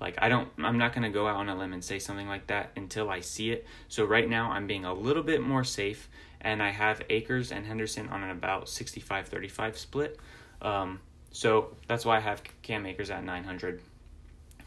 Like 0.00 0.16
I 0.18 0.28
don't 0.28 0.48
I'm 0.58 0.78
not 0.78 0.92
going 0.92 1.02
to 1.02 1.10
go 1.10 1.26
out 1.26 1.36
on 1.36 1.48
a 1.48 1.56
limb 1.56 1.72
and 1.72 1.84
say 1.84 1.98
something 1.98 2.26
like 2.26 2.46
that 2.48 2.72
until 2.76 3.10
I 3.10 3.20
see 3.20 3.50
it. 3.50 3.66
So 3.88 4.04
right 4.04 4.28
now 4.28 4.50
I'm 4.50 4.66
being 4.66 4.84
a 4.84 4.94
little 4.94 5.22
bit 5.22 5.42
more 5.42 5.64
safe 5.64 6.08
and 6.40 6.62
I 6.62 6.70
have 6.70 7.02
Akers 7.10 7.52
and 7.52 7.66
Henderson 7.66 8.08
on 8.08 8.22
an 8.22 8.30
about 8.30 8.66
65-35 8.66 9.76
split. 9.76 10.18
Um, 10.62 11.00
so 11.32 11.76
that's 11.86 12.04
why 12.04 12.16
I 12.16 12.20
have 12.20 12.42
Cam 12.62 12.86
Akers 12.86 13.10
at 13.10 13.24
900 13.24 13.80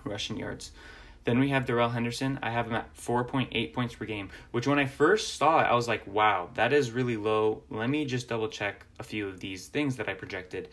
rushing 0.04 0.38
yards. 0.38 0.72
Then 1.26 1.40
we 1.40 1.50
have 1.50 1.66
Darrell 1.66 1.90
Henderson. 1.90 2.38
I 2.42 2.52
have 2.52 2.68
him 2.68 2.76
at 2.76 2.94
4.8 2.98 3.74
points 3.74 3.96
per 3.96 4.06
game, 4.06 4.30
which 4.52 4.68
when 4.68 4.80
I 4.80 4.86
first 4.86 5.36
saw 5.38 5.62
it, 5.62 5.64
I 5.64 5.74
was 5.74 5.88
like, 5.88 6.06
wow, 6.06 6.50
that 6.56 6.74
is 6.74 6.92
really 6.92 7.16
low. 7.16 7.64
Let 7.70 7.90
me 7.90 8.06
just 8.06 8.28
double 8.28 8.50
check 8.50 8.86
a 9.00 9.04
few 9.04 9.28
of 9.28 9.40
these 9.40 9.68
things 9.68 9.96
that 9.98 10.10
I 10.10 10.14
projected. 10.14 10.70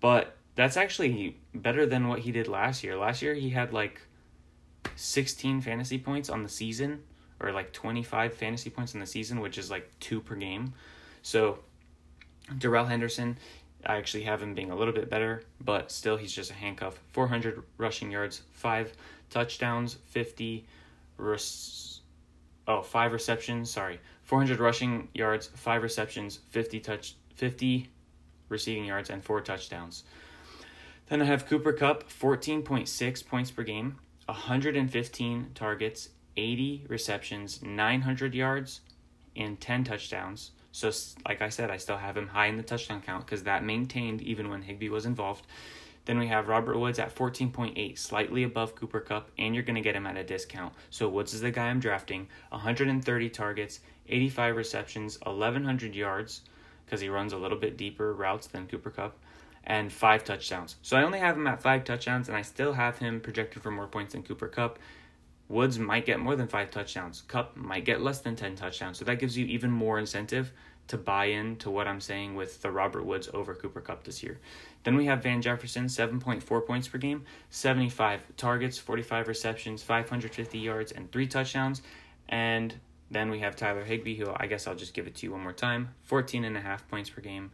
But 0.00 0.36
that's 0.54 0.76
actually 0.76 1.36
better 1.54 1.84
than 1.84 2.08
what 2.08 2.20
he 2.20 2.32
did 2.32 2.48
last 2.48 2.82
year. 2.82 2.96
Last 2.96 3.20
year, 3.20 3.34
he 3.34 3.50
had 3.50 3.72
like 3.72 4.00
16 4.96 5.60
fantasy 5.60 5.98
points 5.98 6.30
on 6.30 6.42
the 6.42 6.48
season, 6.48 7.02
or 7.40 7.52
like 7.52 7.72
25 7.72 8.34
fantasy 8.34 8.70
points 8.70 8.94
in 8.94 9.00
the 9.00 9.06
season, 9.06 9.40
which 9.40 9.58
is 9.58 9.70
like 9.70 9.90
two 9.98 10.20
per 10.20 10.34
game. 10.34 10.72
So, 11.22 11.60
Darrell 12.58 12.86
Henderson, 12.86 13.38
I 13.84 13.96
actually 13.96 14.24
have 14.24 14.42
him 14.42 14.54
being 14.54 14.70
a 14.70 14.76
little 14.76 14.92
bit 14.92 15.08
better, 15.08 15.42
but 15.60 15.90
still, 15.90 16.16
he's 16.16 16.32
just 16.32 16.50
a 16.50 16.54
handcuff. 16.54 17.00
400 17.12 17.62
rushing 17.78 18.10
yards, 18.10 18.42
five 18.52 18.92
touchdowns, 19.30 19.98
50 20.06 20.66
res- 21.16 22.00
oh, 22.68 22.82
five 22.82 23.12
receptions, 23.12 23.70
sorry. 23.70 24.00
400 24.24 24.60
rushing 24.60 25.08
yards, 25.14 25.48
five 25.54 25.82
receptions, 25.82 26.40
50 26.50 26.80
touch 26.80 27.14
50 27.36 27.88
receiving 28.48 28.84
yards 28.84 29.08
and 29.08 29.24
four 29.24 29.40
touchdowns. 29.40 30.04
Then 31.08 31.22
I 31.22 31.24
have 31.24 31.46
Cooper 31.46 31.72
Kupp, 31.72 32.08
14.6 32.08 33.26
points 33.26 33.50
per 33.50 33.62
game, 33.62 33.96
115 34.26 35.50
targets, 35.54 36.10
80 36.36 36.86
receptions, 36.88 37.62
900 37.62 38.34
yards, 38.34 38.80
and 39.36 39.60
10 39.60 39.84
touchdowns. 39.84 40.52
So, 40.72 40.90
like 41.26 41.42
I 41.42 41.48
said, 41.48 41.70
I 41.70 41.76
still 41.76 41.96
have 41.96 42.16
him 42.16 42.28
high 42.28 42.46
in 42.46 42.56
the 42.56 42.62
touchdown 42.62 43.02
count 43.02 43.26
because 43.26 43.42
that 43.42 43.64
maintained 43.64 44.22
even 44.22 44.50
when 44.50 44.62
Higbee 44.62 44.88
was 44.88 45.06
involved. 45.06 45.46
Then 46.04 46.18
we 46.18 46.28
have 46.28 46.48
Robert 46.48 46.78
Woods 46.78 46.98
at 46.98 47.14
14.8, 47.14 47.98
slightly 47.98 48.42
above 48.42 48.74
Cooper 48.74 49.00
Kupp, 49.00 49.30
and 49.38 49.54
you're 49.54 49.64
going 49.64 49.76
to 49.76 49.80
get 49.80 49.94
him 49.94 50.06
at 50.06 50.16
a 50.16 50.24
discount. 50.24 50.72
So 50.88 51.08
Woods 51.08 51.34
is 51.34 51.40
the 51.40 51.50
guy 51.50 51.66
I'm 51.66 51.80
drafting. 51.80 52.26
130 52.48 53.28
targets, 53.30 53.80
85 54.08 54.56
receptions, 54.56 55.18
1,100 55.22 55.94
yards, 55.94 56.42
because 56.84 57.00
he 57.00 57.08
runs 57.08 57.32
a 57.32 57.38
little 57.38 57.58
bit 57.58 57.76
deeper 57.76 58.14
routes 58.14 58.46
than 58.46 58.66
Cooper 58.66 58.90
Kupp, 58.90 59.16
and 59.64 59.92
five 59.92 60.24
touchdowns. 60.24 60.76
So 60.82 60.96
I 60.96 61.02
only 61.02 61.18
have 61.18 61.36
him 61.36 61.46
at 61.46 61.62
five 61.62 61.84
touchdowns, 61.84 62.28
and 62.28 62.36
I 62.36 62.42
still 62.42 62.72
have 62.72 62.98
him 62.98 63.20
projected 63.20 63.62
for 63.62 63.70
more 63.70 63.86
points 63.86 64.14
than 64.14 64.22
Cooper 64.22 64.48
Kupp. 64.48 64.78
Woods 65.50 65.80
might 65.80 66.06
get 66.06 66.20
more 66.20 66.36
than 66.36 66.46
five 66.46 66.70
touchdowns. 66.70 67.22
Kupp 67.26 67.56
might 67.56 67.84
get 67.84 68.00
less 68.00 68.20
than 68.20 68.36
10 68.36 68.54
touchdowns. 68.54 68.98
So 69.00 69.04
that 69.04 69.18
gives 69.18 69.36
you 69.36 69.46
even 69.46 69.68
more 69.68 69.98
incentive 69.98 70.52
to 70.86 70.96
buy 70.96 71.24
in 71.24 71.56
to 71.56 71.70
what 71.70 71.88
I'm 71.88 72.00
saying 72.00 72.36
with 72.36 72.62
the 72.62 72.70
Robert 72.70 73.04
Woods 73.04 73.28
over 73.34 73.56
Cooper 73.56 73.80
Kupp 73.80 74.04
this 74.04 74.22
year. 74.22 74.38
Then 74.84 74.96
we 74.96 75.06
have 75.06 75.24
Van 75.24 75.42
Jefferson, 75.42 75.86
7.4 75.86 76.64
points 76.64 76.86
per 76.86 76.98
game, 76.98 77.24
75 77.50 78.24
targets, 78.36 78.78
45 78.78 79.26
receptions, 79.26 79.82
550 79.82 80.56
yards, 80.56 80.92
and 80.92 81.10
three 81.10 81.26
touchdowns. 81.26 81.82
And 82.28 82.72
then 83.10 83.28
we 83.28 83.40
have 83.40 83.56
Tyler 83.56 83.82
Higbee, 83.82 84.16
who 84.16 84.32
I 84.36 84.46
guess 84.46 84.68
I'll 84.68 84.76
just 84.76 84.94
give 84.94 85.08
it 85.08 85.16
to 85.16 85.26
you 85.26 85.32
one 85.32 85.42
more 85.42 85.52
time 85.52 85.92
14 86.04 86.44
and 86.44 86.56
a 86.56 86.60
half 86.60 86.86
points 86.86 87.10
per 87.10 87.22
game, 87.22 87.50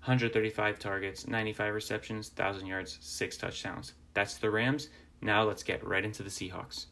135 0.00 0.80
targets, 0.80 1.28
95 1.28 1.74
receptions, 1.74 2.32
1,000 2.36 2.66
yards, 2.66 2.98
six 3.00 3.36
touchdowns. 3.36 3.92
That's 4.14 4.36
the 4.36 4.50
Rams. 4.50 4.88
Now 5.20 5.44
let's 5.44 5.62
get 5.62 5.86
right 5.86 6.04
into 6.04 6.24
the 6.24 6.30
Seahawks. 6.30 6.86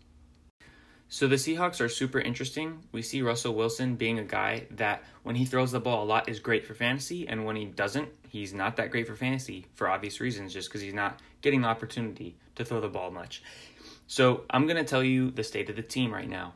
So 1.09 1.29
the 1.29 1.37
Seahawks 1.37 1.81
are 1.81 1.89
super 1.89 2.19
interesting. 2.19 2.83
We 2.91 3.03
see 3.03 3.23
Russell 3.23 3.55
Wilson 3.55 3.95
being 3.95 4.19
a 4.19 4.25
guy 4.25 4.67
that 4.73 5.05
when 5.23 5.37
he 5.37 5.45
throws 5.45 5.71
the 5.71 5.79
ball 5.79 6.03
a 6.03 6.07
lot 6.07 6.29
is 6.29 6.41
great 6.41 6.67
for 6.67 6.75
fantasy, 6.75 7.29
and 7.29 7.45
when 7.45 7.55
he 7.57 7.67
doesn't, 7.67 8.09
he's 8.29 8.53
not 8.53 8.77
that 8.77 8.91
great 8.91 9.07
for 9.07 9.15
fantasy 9.15 9.67
for 9.75 9.89
obvious 9.89 10.21
reasons, 10.21 10.53
just 10.53 10.69
because 10.69 10.81
he's 10.81 10.95
not 10.95 11.21
getting 11.41 11.61
the 11.61 11.69
opportunity 11.69 12.37
to 12.57 12.65
throw 12.65 12.81
the 12.81 12.89
ball 12.89 13.11
much. 13.11 13.43
So 14.07 14.45
I'm 14.51 14.67
going 14.67 14.77
to 14.77 14.85
tell 14.85 15.05
you 15.05 15.31
the 15.31 15.45
state 15.45 15.71
of 15.71 15.77
the 15.77 15.83
team 15.83 16.13
right 16.13 16.29
now, 16.29 16.55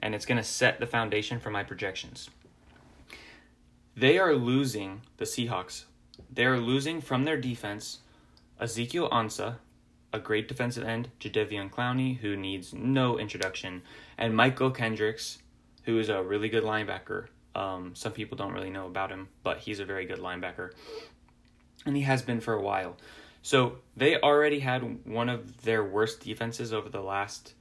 and 0.00 0.14
it's 0.14 0.26
going 0.26 0.38
to 0.38 0.44
set 0.44 0.78
the 0.78 0.86
foundation 0.86 1.40
for 1.40 1.50
my 1.50 1.64
projections. 1.64 2.30
They 3.96 4.18
are 4.18 4.34
losing 4.34 5.02
the 5.16 5.24
Seahawks. 5.24 5.84
They 6.32 6.44
are 6.44 6.58
losing 6.58 7.00
from 7.00 7.24
their 7.24 7.38
defense 7.38 8.00
Ezekiel 8.60 9.10
Ansah, 9.10 9.56
a 10.16 10.20
great 10.20 10.48
defensive 10.48 10.82
end, 10.82 11.10
Jadeveon 11.20 11.70
Clowney, 11.70 12.18
who 12.18 12.36
needs 12.36 12.74
no 12.74 13.18
introduction, 13.18 13.82
and 14.18 14.34
Mychal 14.34 14.74
Kendricks, 14.74 15.38
who 15.84 15.98
is 15.98 16.08
a 16.08 16.22
really 16.22 16.48
good 16.48 16.64
linebacker. 16.64 17.26
Um, 17.54 17.94
some 17.94 18.12
people 18.12 18.36
don't 18.36 18.52
really 18.52 18.70
know 18.70 18.86
about 18.86 19.10
him, 19.10 19.28
but 19.44 19.58
he's 19.58 19.78
a 19.78 19.84
very 19.84 20.06
good 20.06 20.18
linebacker, 20.18 20.72
and 21.84 21.94
he 21.94 22.02
has 22.02 22.22
been 22.22 22.40
for 22.40 22.54
a 22.54 22.60
while. 22.60 22.96
So 23.42 23.76
they 23.96 24.18
already 24.20 24.58
had 24.58 25.06
one 25.06 25.28
of 25.28 25.62
their 25.62 25.84
worst 25.84 26.20
defenses 26.20 26.72
over 26.72 26.88
the 26.88 27.00
last, 27.00 27.54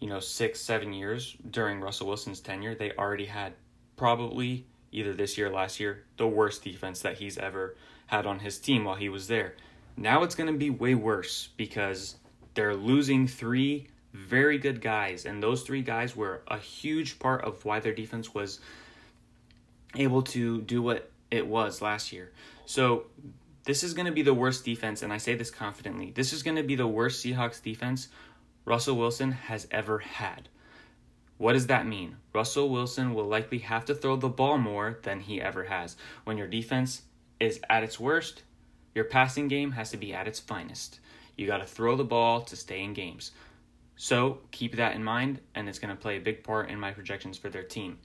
you 0.00 0.08
know, 0.08 0.18
six, 0.18 0.60
seven 0.60 0.92
years 0.92 1.36
during 1.48 1.80
Russell 1.80 2.08
Wilson's 2.08 2.40
tenure. 2.40 2.74
They 2.74 2.92
already 2.92 3.26
had 3.26 3.52
probably 3.96 4.66
either 4.90 5.12
this 5.12 5.38
year 5.38 5.48
or 5.48 5.52
last 5.52 5.78
year 5.78 6.04
the 6.16 6.26
worst 6.26 6.64
defense 6.64 7.02
that 7.02 7.18
he's 7.18 7.38
ever 7.38 7.76
had 8.06 8.26
on 8.26 8.40
his 8.40 8.58
team 8.58 8.84
while 8.84 8.96
he 8.96 9.08
was 9.08 9.28
there. 9.28 9.54
Now 9.98 10.22
it's 10.22 10.36
going 10.36 10.52
to 10.52 10.56
be 10.56 10.70
way 10.70 10.94
worse 10.94 11.48
because 11.56 12.14
they're 12.54 12.76
losing 12.76 13.26
three 13.26 13.88
very 14.12 14.56
good 14.58 14.80
guys, 14.80 15.26
and 15.26 15.42
those 15.42 15.62
three 15.62 15.82
guys 15.82 16.14
were 16.14 16.42
a 16.46 16.56
huge 16.56 17.18
part 17.18 17.44
of 17.44 17.64
why 17.64 17.80
their 17.80 17.92
defense 17.92 18.32
was 18.32 18.60
able 19.96 20.22
to 20.22 20.62
do 20.62 20.80
what 20.80 21.10
it 21.32 21.46
was 21.46 21.82
last 21.82 22.12
year. 22.12 22.30
So 22.64 23.06
this 23.64 23.82
is 23.82 23.92
going 23.92 24.06
to 24.06 24.12
be 24.12 24.22
the 24.22 24.32
worst 24.32 24.64
defense, 24.64 25.02
and 25.02 25.12
I 25.12 25.18
say 25.18 25.34
this 25.34 25.50
confidently. 25.50 26.12
This 26.12 26.32
is 26.32 26.44
going 26.44 26.56
to 26.56 26.62
be 26.62 26.76
the 26.76 26.86
worst 26.86 27.24
Seahawks 27.24 27.60
defense 27.60 28.08
Russell 28.64 28.96
Wilson 28.96 29.32
has 29.32 29.66
ever 29.72 29.98
had. 29.98 30.48
What 31.38 31.54
does 31.54 31.66
that 31.66 31.86
mean? 31.86 32.16
Russell 32.32 32.68
Wilson 32.68 33.14
will 33.14 33.26
likely 33.26 33.58
have 33.58 33.84
to 33.86 33.94
throw 33.96 34.14
the 34.14 34.28
ball 34.28 34.58
more 34.58 35.00
than 35.02 35.20
he 35.20 35.40
ever 35.40 35.64
has. 35.64 35.96
When 36.24 36.38
your 36.38 36.46
defense 36.46 37.02
is 37.40 37.60
at 37.68 37.82
its 37.82 37.98
worst, 37.98 38.42
your 38.94 39.04
passing 39.04 39.48
game 39.48 39.72
has 39.72 39.90
to 39.90 39.96
be 39.96 40.14
at 40.14 40.28
its 40.28 40.40
finest. 40.40 41.00
You 41.36 41.46
got 41.46 41.58
to 41.58 41.66
throw 41.66 41.96
the 41.96 42.04
ball 42.04 42.42
to 42.42 42.56
stay 42.56 42.82
in 42.82 42.94
games. 42.94 43.32
So 43.96 44.38
keep 44.50 44.76
that 44.76 44.94
in 44.94 45.02
mind, 45.02 45.40
and 45.54 45.68
it's 45.68 45.78
going 45.78 45.94
to 45.94 46.00
play 46.00 46.16
a 46.16 46.20
big 46.20 46.44
part 46.44 46.70
in 46.70 46.78
my 46.78 46.92
projections 46.92 47.36
for 47.36 47.48
their 47.48 47.62
team. 47.62 47.98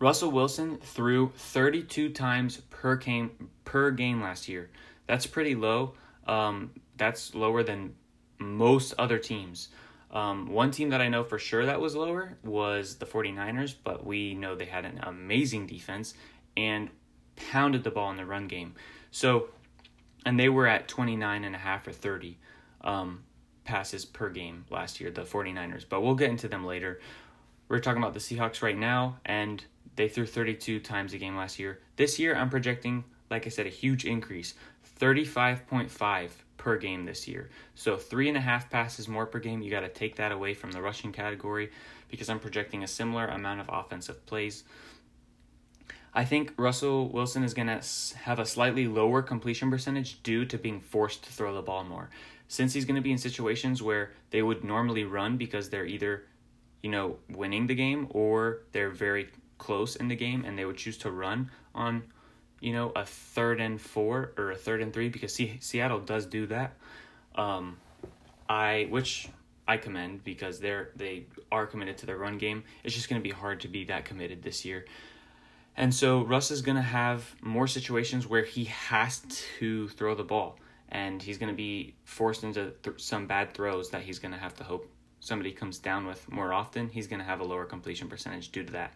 Russell 0.00 0.30
Wilson 0.30 0.78
threw 0.78 1.30
32 1.36 2.10
times 2.10 2.58
per 2.70 2.96
game 2.96 3.50
per 3.64 3.90
game 3.90 4.20
last 4.20 4.48
year. 4.48 4.70
That's 5.06 5.26
pretty 5.26 5.54
low. 5.54 5.94
Um, 6.26 6.72
that's 6.96 7.34
lower 7.34 7.62
than 7.62 7.94
most 8.38 8.94
other 8.98 9.18
teams. 9.18 9.68
Um, 10.10 10.50
one 10.50 10.70
team 10.70 10.90
that 10.90 11.00
I 11.00 11.08
know 11.08 11.24
for 11.24 11.38
sure 11.38 11.66
that 11.66 11.80
was 11.80 11.96
lower 11.96 12.38
was 12.44 12.96
the 12.96 13.06
49ers, 13.06 13.74
but 13.82 14.06
we 14.06 14.34
know 14.34 14.54
they 14.54 14.64
had 14.64 14.84
an 14.84 15.00
amazing 15.02 15.66
defense 15.66 16.14
and 16.56 16.88
pounded 17.36 17.82
the 17.82 17.90
ball 17.90 18.10
in 18.10 18.16
the 18.16 18.24
run 18.24 18.46
game. 18.46 18.74
So, 19.14 19.50
and 20.26 20.40
they 20.40 20.48
were 20.48 20.66
at 20.66 20.88
29 20.88 21.44
and 21.44 21.54
a 21.54 21.58
half 21.58 21.86
or 21.86 21.92
30 21.92 22.36
um, 22.80 23.22
passes 23.62 24.04
per 24.04 24.28
game 24.28 24.64
last 24.70 25.00
year, 25.00 25.12
the 25.12 25.22
49ers, 25.22 25.84
but 25.88 26.00
we'll 26.00 26.16
get 26.16 26.30
into 26.30 26.48
them 26.48 26.66
later. 26.66 27.00
We're 27.68 27.78
talking 27.78 28.02
about 28.02 28.14
the 28.14 28.18
Seahawks 28.18 28.60
right 28.60 28.76
now, 28.76 29.20
and 29.24 29.64
they 29.94 30.08
threw 30.08 30.26
32 30.26 30.80
times 30.80 31.14
a 31.14 31.18
game 31.18 31.36
last 31.36 31.60
year. 31.60 31.78
This 31.94 32.18
year, 32.18 32.34
I'm 32.34 32.50
projecting, 32.50 33.04
like 33.30 33.46
I 33.46 33.50
said, 33.50 33.68
a 33.68 33.70
huge 33.70 34.04
increase 34.04 34.54
35.5 34.98 36.30
per 36.56 36.76
game 36.76 37.04
this 37.04 37.28
year. 37.28 37.50
So, 37.76 37.96
three 37.96 38.26
and 38.26 38.36
a 38.36 38.40
half 38.40 38.68
passes 38.68 39.06
more 39.06 39.26
per 39.26 39.38
game. 39.38 39.62
You 39.62 39.70
got 39.70 39.80
to 39.80 39.88
take 39.88 40.16
that 40.16 40.32
away 40.32 40.54
from 40.54 40.72
the 40.72 40.82
rushing 40.82 41.12
category 41.12 41.70
because 42.08 42.28
I'm 42.28 42.40
projecting 42.40 42.82
a 42.82 42.88
similar 42.88 43.26
amount 43.26 43.60
of 43.60 43.70
offensive 43.72 44.26
plays. 44.26 44.64
I 46.14 46.24
think 46.24 46.52
Russell 46.56 47.08
Wilson 47.08 47.42
is 47.42 47.54
going 47.54 47.66
to 47.66 47.82
have 48.18 48.38
a 48.38 48.46
slightly 48.46 48.86
lower 48.86 49.20
completion 49.20 49.68
percentage 49.68 50.22
due 50.22 50.44
to 50.44 50.56
being 50.56 50.80
forced 50.80 51.24
to 51.24 51.32
throw 51.32 51.52
the 51.52 51.62
ball 51.62 51.82
more. 51.82 52.08
Since 52.46 52.72
he's 52.72 52.84
going 52.84 52.94
to 52.96 53.02
be 53.02 53.10
in 53.10 53.18
situations 53.18 53.82
where 53.82 54.12
they 54.30 54.40
would 54.40 54.62
normally 54.62 55.02
run 55.02 55.36
because 55.36 55.70
they're 55.70 55.86
either, 55.86 56.24
you 56.82 56.90
know, 56.90 57.16
winning 57.30 57.66
the 57.66 57.74
game 57.74 58.06
or 58.10 58.60
they're 58.70 58.90
very 58.90 59.28
close 59.58 59.96
in 59.96 60.06
the 60.06 60.14
game 60.14 60.44
and 60.44 60.56
they 60.56 60.64
would 60.64 60.76
choose 60.76 60.98
to 60.98 61.10
run 61.10 61.50
on, 61.74 62.04
you 62.60 62.72
know, 62.72 62.92
a 62.94 63.04
third 63.04 63.60
and 63.60 63.80
four 63.80 64.32
or 64.36 64.52
a 64.52 64.56
third 64.56 64.82
and 64.82 64.92
three 64.92 65.08
because 65.08 65.34
Seattle 65.60 66.00
does 66.00 66.26
do 66.26 66.46
that. 66.46 66.74
Um, 67.34 67.78
I 68.48 68.86
which 68.90 69.28
I 69.66 69.78
commend 69.78 70.22
because 70.22 70.60
they're 70.60 70.90
they 70.94 71.26
are 71.50 71.66
committed 71.66 71.98
to 71.98 72.06
their 72.06 72.18
run 72.18 72.38
game. 72.38 72.62
It's 72.84 72.94
just 72.94 73.08
going 73.08 73.20
to 73.20 73.26
be 73.26 73.34
hard 73.34 73.60
to 73.60 73.68
be 73.68 73.84
that 73.84 74.04
committed 74.04 74.42
this 74.42 74.64
year. 74.64 74.84
And 75.76 75.92
so 75.94 76.22
Russ 76.24 76.50
is 76.50 76.62
going 76.62 76.76
to 76.76 76.82
have 76.82 77.34
more 77.42 77.66
situations 77.66 78.26
where 78.26 78.44
he 78.44 78.64
has 78.64 79.22
to 79.58 79.88
throw 79.88 80.14
the 80.14 80.24
ball. 80.24 80.58
and 80.90 81.20
he's 81.20 81.38
going 81.38 81.48
to 81.48 81.56
be 81.56 81.94
forced 82.04 82.44
into 82.44 82.72
th- 82.82 83.00
some 83.00 83.26
bad 83.26 83.52
throws 83.52 83.90
that 83.90 84.02
he's 84.02 84.20
going 84.20 84.30
to 84.32 84.38
have 84.38 84.54
to 84.54 84.62
hope 84.62 84.88
somebody 85.18 85.50
comes 85.50 85.78
down 85.78 86.06
with 86.06 86.30
more 86.30 86.52
often. 86.52 86.88
He's 86.88 87.08
going 87.08 87.18
to 87.18 87.24
have 87.24 87.40
a 87.40 87.44
lower 87.44 87.64
completion 87.64 88.08
percentage 88.08 88.52
due 88.52 88.62
to 88.62 88.72
that. 88.74 88.92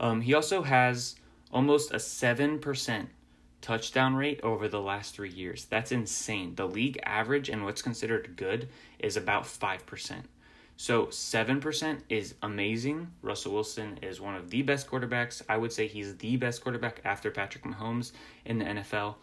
Um, 0.00 0.20
he 0.22 0.34
also 0.34 0.62
has 0.62 1.14
almost 1.52 1.92
a 1.92 1.96
7% 1.96 3.06
touchdown 3.60 4.14
rate 4.16 4.40
over 4.42 4.66
the 4.66 4.80
last 4.80 5.14
three 5.14 5.30
years. 5.30 5.66
That's 5.66 5.92
insane. 5.92 6.54
The 6.56 6.66
league 6.66 6.98
average 7.04 7.48
and 7.48 7.64
what's 7.64 7.82
considered 7.82 8.34
good 8.36 8.68
is 8.98 9.16
about 9.16 9.44
5%. 9.44 10.22
So 10.76 11.06
7% 11.06 12.00
is 12.10 12.34
amazing. 12.42 13.08
Russell 13.22 13.54
Wilson 13.54 13.98
is 14.02 14.20
one 14.20 14.34
of 14.34 14.50
the 14.50 14.62
best 14.62 14.88
quarterbacks. 14.88 15.42
I 15.48 15.56
would 15.56 15.72
say 15.72 15.86
he's 15.86 16.16
the 16.18 16.36
best 16.36 16.62
quarterback 16.62 17.00
after 17.04 17.30
Patrick 17.30 17.64
Mahomes 17.64 18.12
in 18.44 18.58
the 18.58 18.66
NFL. 18.66 19.14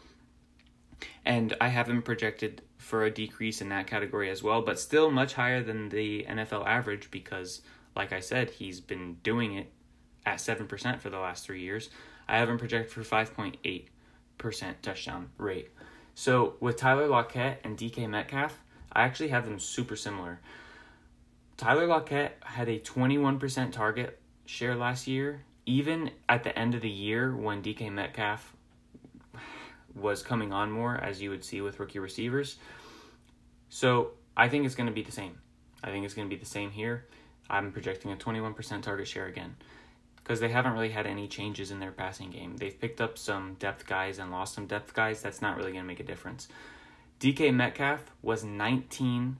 And 1.26 1.56
I 1.62 1.68
have 1.68 1.88
him 1.88 2.02
projected 2.02 2.64
for 2.78 3.04
a 3.04 3.12
decrease 3.12 3.62
in 3.62 3.70
that 3.70 3.88
category 3.88 4.30
as 4.30 4.42
well, 4.42 4.62
but 4.62 4.80
still 4.80 5.12
much 5.12 5.34
higher 5.34 5.62
than 5.62 5.90
the 5.90 6.26
NFL 6.28 6.66
average 6.66 7.12
because, 7.12 7.62
like 7.96 8.12
I 8.12 8.20
said, 8.20 8.50
he's 8.50 8.80
been 8.80 9.18
doing 9.24 9.54
it 9.54 9.72
at 10.26 10.40
7% 10.40 11.00
for 11.00 11.10
the 11.10 11.20
last 11.20 11.46
three 11.46 11.62
years. 11.62 11.90
I 12.28 12.38
have 12.38 12.50
him 12.50 12.58
projected 12.58 12.92
for 12.92 13.02
5.8% 13.04 14.74
touchdown 14.82 15.30
rate. 15.38 15.70
So 16.16 16.56
with 16.60 16.78
Tyler 16.78 17.08
Lockett 17.08 17.60
and 17.64 17.78
DK 17.78 18.10
Metcalf, 18.10 18.62
I 18.92 19.04
actually 19.04 19.30
have 19.30 19.46
them 19.46 19.60
super 19.60 19.96
similar. 19.96 20.40
Tyler 21.58 21.88
Lockett 21.88 22.38
had 22.44 22.68
a 22.68 22.80
21% 22.80 23.72
target 23.72 24.20
share 24.46 24.76
last 24.76 25.08
year. 25.08 25.44
Even 25.66 26.12
at 26.28 26.44
the 26.44 26.58
end 26.58 26.76
of 26.76 26.82
the 26.82 26.90
year 26.90 27.34
when 27.34 27.62
DK 27.62 27.92
Metcalf 27.92 28.54
was 29.96 30.22
coming 30.22 30.52
on 30.52 30.72
more, 30.72 30.98
as 30.98 31.22
you 31.22 31.30
would 31.30 31.46
see 31.46 31.62
with 31.62 31.80
rookie 31.80 32.00
receivers. 32.00 32.58
So 33.70 34.12
I 34.36 34.50
think 34.50 34.66
it's 34.66 34.76
going 34.76 34.88
to 34.88 34.94
be 34.94 35.04
the 35.04 35.12
same. 35.12 35.38
I 35.84 35.90
think 35.90 36.06
it's 36.06 36.14
going 36.14 36.28
to 36.28 36.36
be 36.36 36.40
the 36.40 36.46
same 36.46 36.72
here. 36.72 37.06
I'm 37.50 37.72
projecting 37.72 38.12
a 38.12 38.16
21% 38.16 38.82
target 38.82 39.08
share 39.08 39.28
again 39.28 39.56
because 40.18 40.40
they 40.40 40.50
haven't 40.50 40.74
really 40.74 40.90
had 40.90 41.06
any 41.06 41.28
changes 41.28 41.72
in 41.72 41.80
their 41.80 41.92
passing 41.92 42.30
game. 42.30 42.56
They've 42.58 42.80
picked 42.80 43.02
up 43.02 43.18
some 43.18 43.56
depth 43.56 43.86
guys 43.86 44.20
and 44.20 44.32
lost 44.32 44.56
some 44.56 44.66
depth 44.66 44.94
guys. 44.94 45.22
That's 45.22 45.42
not 45.42 45.58
really 45.58 45.72
going 45.72 45.84
to 45.84 45.88
make 45.88 46.00
a 46.00 46.06
difference. 46.06 46.48
DK 47.24 47.54
Metcalf 47.54 48.04
was 48.22 48.44
19% 48.44 49.36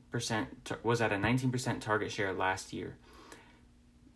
was 0.84 1.02
at 1.02 1.12
a 1.12 1.16
19% 1.16 1.82
target 1.82 2.14
share 2.14 2.32
last 2.32 2.72
year. 2.72 2.96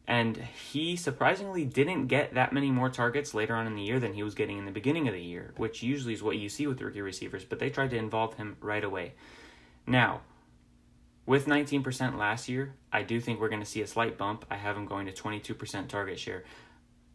And 0.08 0.38
he 0.38 0.96
surprisingly 0.96 1.66
didn't 1.66 2.08
get 2.08 2.36
that 2.36 2.54
many 2.54 2.72
more 2.72 2.90
targets 2.90 3.34
later 3.34 3.56
on 3.56 3.68
in 3.68 3.76
the 3.76 3.82
year 3.82 4.00
than 4.00 4.14
he 4.14 4.24
was 4.24 4.36
getting 4.36 4.58
in 4.58 4.64
the 4.64 4.72
beginning 4.72 5.10
of 5.10 5.14
the 5.14 5.22
year, 5.22 5.54
which 5.58 5.84
usually 5.84 6.14
is 6.14 6.24
what 6.24 6.38
you 6.38 6.48
see 6.48 6.66
with 6.66 6.80
rookie 6.80 7.02
receivers, 7.02 7.44
but 7.44 7.60
they 7.60 7.70
tried 7.70 7.90
to 7.90 7.98
involve 7.98 8.36
him 8.36 8.56
right 8.62 8.86
away. 8.86 9.16
Now, 9.86 10.22
with 11.26 11.46
19% 11.46 12.18
last 12.18 12.48
year, 12.48 12.74
I 12.94 13.04
do 13.04 13.20
think 13.20 13.42
we're 13.42 13.50
going 13.50 13.60
to 13.60 13.66
see 13.66 13.82
a 13.82 13.88
slight 13.88 14.18
bump. 14.18 14.46
I 14.50 14.56
have 14.56 14.78
him 14.78 14.86
going 14.86 15.08
to 15.08 15.12
22% 15.12 15.90
target 15.90 16.18
share. 16.18 16.46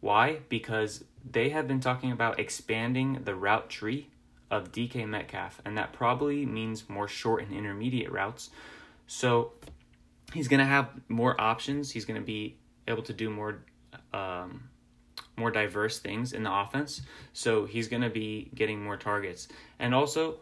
Why? 0.01 0.41
Because 0.49 1.03
they 1.27 1.49
have 1.49 1.67
been 1.67 1.79
talking 1.79 2.11
about 2.11 2.39
expanding 2.39 3.21
the 3.23 3.33
route 3.33 3.71
tree 3.71 4.11
of 4.53 4.71
DK 4.71 5.07
Metcalf, 5.07 5.59
and 5.65 5.77
that 5.77 5.93
probably 5.93 6.45
means 6.45 6.87
more 6.87 7.07
short 7.07 7.41
and 7.41 7.51
intermediate 7.51 8.11
routes. 8.11 8.51
So 9.07 9.53
he's 10.31 10.47
going 10.47 10.59
to 10.59 10.65
have 10.65 10.89
more 11.09 11.39
options. 11.41 11.91
He's 11.91 12.05
going 12.05 12.19
to 12.19 12.25
be 12.25 12.57
able 12.87 13.03
to 13.03 13.13
do 13.13 13.29
more 13.29 13.63
um, 14.13 14.69
more 15.35 15.49
diverse 15.49 15.97
things 15.97 16.33
in 16.33 16.43
the 16.43 16.53
offense. 16.53 17.01
So 17.33 17.65
he's 17.65 17.87
going 17.87 18.03
to 18.03 18.09
be 18.09 18.51
getting 18.53 18.83
more 18.83 18.97
targets. 18.97 19.47
And 19.79 19.95
also, 19.95 20.37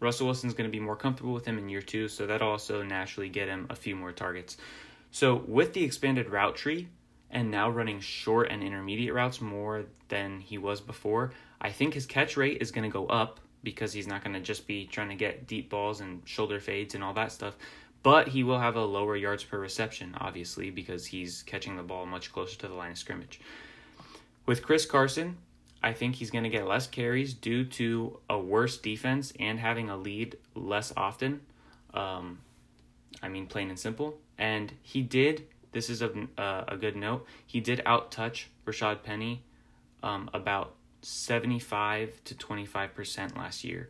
Russell 0.00 0.26
Wilson's 0.26 0.52
going 0.52 0.68
to 0.68 0.72
be 0.72 0.80
more 0.80 0.96
comfortable 0.96 1.32
with 1.32 1.46
him 1.46 1.56
in 1.56 1.70
year 1.70 1.80
two, 1.80 2.08
so 2.08 2.26
that'll 2.26 2.50
also 2.50 2.82
naturally 2.82 3.30
get 3.30 3.48
him 3.48 3.66
a 3.70 3.74
few 3.74 3.96
more 3.96 4.12
targets. 4.12 4.58
So 5.10 5.42
with 5.46 5.72
the 5.72 5.82
expanded 5.82 6.28
route 6.28 6.56
tree 6.56 6.88
and 7.30 7.50
now 7.50 7.70
running 7.70 8.00
short 8.00 8.48
and 8.50 8.62
intermediate 8.62 9.14
routes 9.14 9.40
more 9.40 9.86
than 10.08 10.40
he 10.40 10.58
was 10.58 10.82
before, 10.82 11.32
I 11.60 11.70
think 11.70 11.94
his 11.94 12.06
catch 12.06 12.36
rate 12.36 12.58
is 12.60 12.70
going 12.70 12.84
to 12.84 12.92
go 12.92 13.06
up 13.06 13.40
because 13.62 13.92
he's 13.92 14.06
not 14.06 14.22
going 14.22 14.34
to 14.34 14.40
just 14.40 14.66
be 14.66 14.86
trying 14.86 15.08
to 15.08 15.16
get 15.16 15.46
deep 15.46 15.68
balls 15.68 16.00
and 16.00 16.22
shoulder 16.24 16.60
fades 16.60 16.94
and 16.94 17.02
all 17.02 17.14
that 17.14 17.32
stuff 17.32 17.56
but 18.02 18.28
he 18.28 18.44
will 18.44 18.58
have 18.58 18.76
a 18.76 18.84
lower 18.84 19.16
yards 19.16 19.44
per 19.44 19.58
reception, 19.58 20.14
obviously, 20.20 20.70
because 20.70 21.06
he's 21.06 21.42
catching 21.42 21.76
the 21.76 21.82
ball 21.82 22.06
much 22.06 22.32
closer 22.32 22.56
to 22.58 22.68
the 22.68 22.74
line 22.74 22.92
of 22.92 22.98
scrimmage. 22.98 23.40
With 24.46 24.62
Chris 24.62 24.86
Carson, 24.86 25.36
I 25.82 25.92
think 25.92 26.14
he's 26.14 26.30
going 26.30 26.44
to 26.44 26.50
get 26.50 26.66
less 26.66 26.86
carries 26.86 27.34
due 27.34 27.64
to 27.64 28.18
a 28.30 28.38
worse 28.38 28.78
defense 28.78 29.32
and 29.38 29.58
having 29.58 29.90
a 29.90 29.96
lead 29.96 30.36
less 30.54 30.92
often. 30.96 31.40
Um, 31.92 32.38
I 33.22 33.28
mean, 33.28 33.46
plain 33.46 33.68
and 33.68 33.78
simple. 33.78 34.18
And 34.38 34.72
he 34.82 35.02
did, 35.02 35.46
this 35.72 35.90
is 35.90 36.00
a, 36.00 36.10
uh, 36.38 36.64
a 36.68 36.76
good 36.76 36.96
note, 36.96 37.26
he 37.46 37.60
did 37.60 37.82
out 37.84 38.10
touch 38.10 38.48
Rashad 38.64 39.02
Penny 39.02 39.42
um, 40.02 40.30
about 40.32 40.74
75 41.02 42.22
to 42.24 42.34
25% 42.34 43.36
last 43.36 43.64
year. 43.64 43.88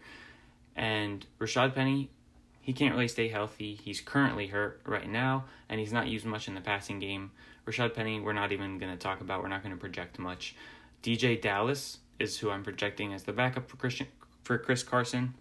And 0.76 1.26
Rashad 1.40 1.74
Penny 1.74 2.10
he 2.68 2.74
can't 2.74 2.94
really 2.94 3.08
stay 3.08 3.28
healthy. 3.28 3.80
He's 3.82 4.02
currently 4.02 4.48
hurt 4.48 4.82
right 4.84 5.08
now, 5.08 5.46
and 5.70 5.80
he's 5.80 5.90
not 5.90 6.06
used 6.06 6.26
much 6.26 6.48
in 6.48 6.54
the 6.54 6.60
passing 6.60 6.98
game. 6.98 7.30
Rashad 7.64 7.94
Penny, 7.94 8.20
we're 8.20 8.34
not 8.34 8.52
even 8.52 8.76
going 8.76 8.92
to 8.92 8.98
talk 8.98 9.22
about. 9.22 9.42
We're 9.42 9.48
not 9.48 9.62
going 9.62 9.74
to 9.74 9.80
project 9.80 10.18
much. 10.18 10.54
DeeJay 11.02 11.40
Dallas 11.40 12.00
is 12.18 12.36
who 12.36 12.50
I'm 12.50 12.62
projecting 12.62 13.14
as 13.14 13.22
the 13.22 13.32
backup 13.32 13.70
for 13.70 13.78
Christian 13.78 14.08
for 14.44 14.58
Chris 14.58 14.82
Carson. 14.82 15.32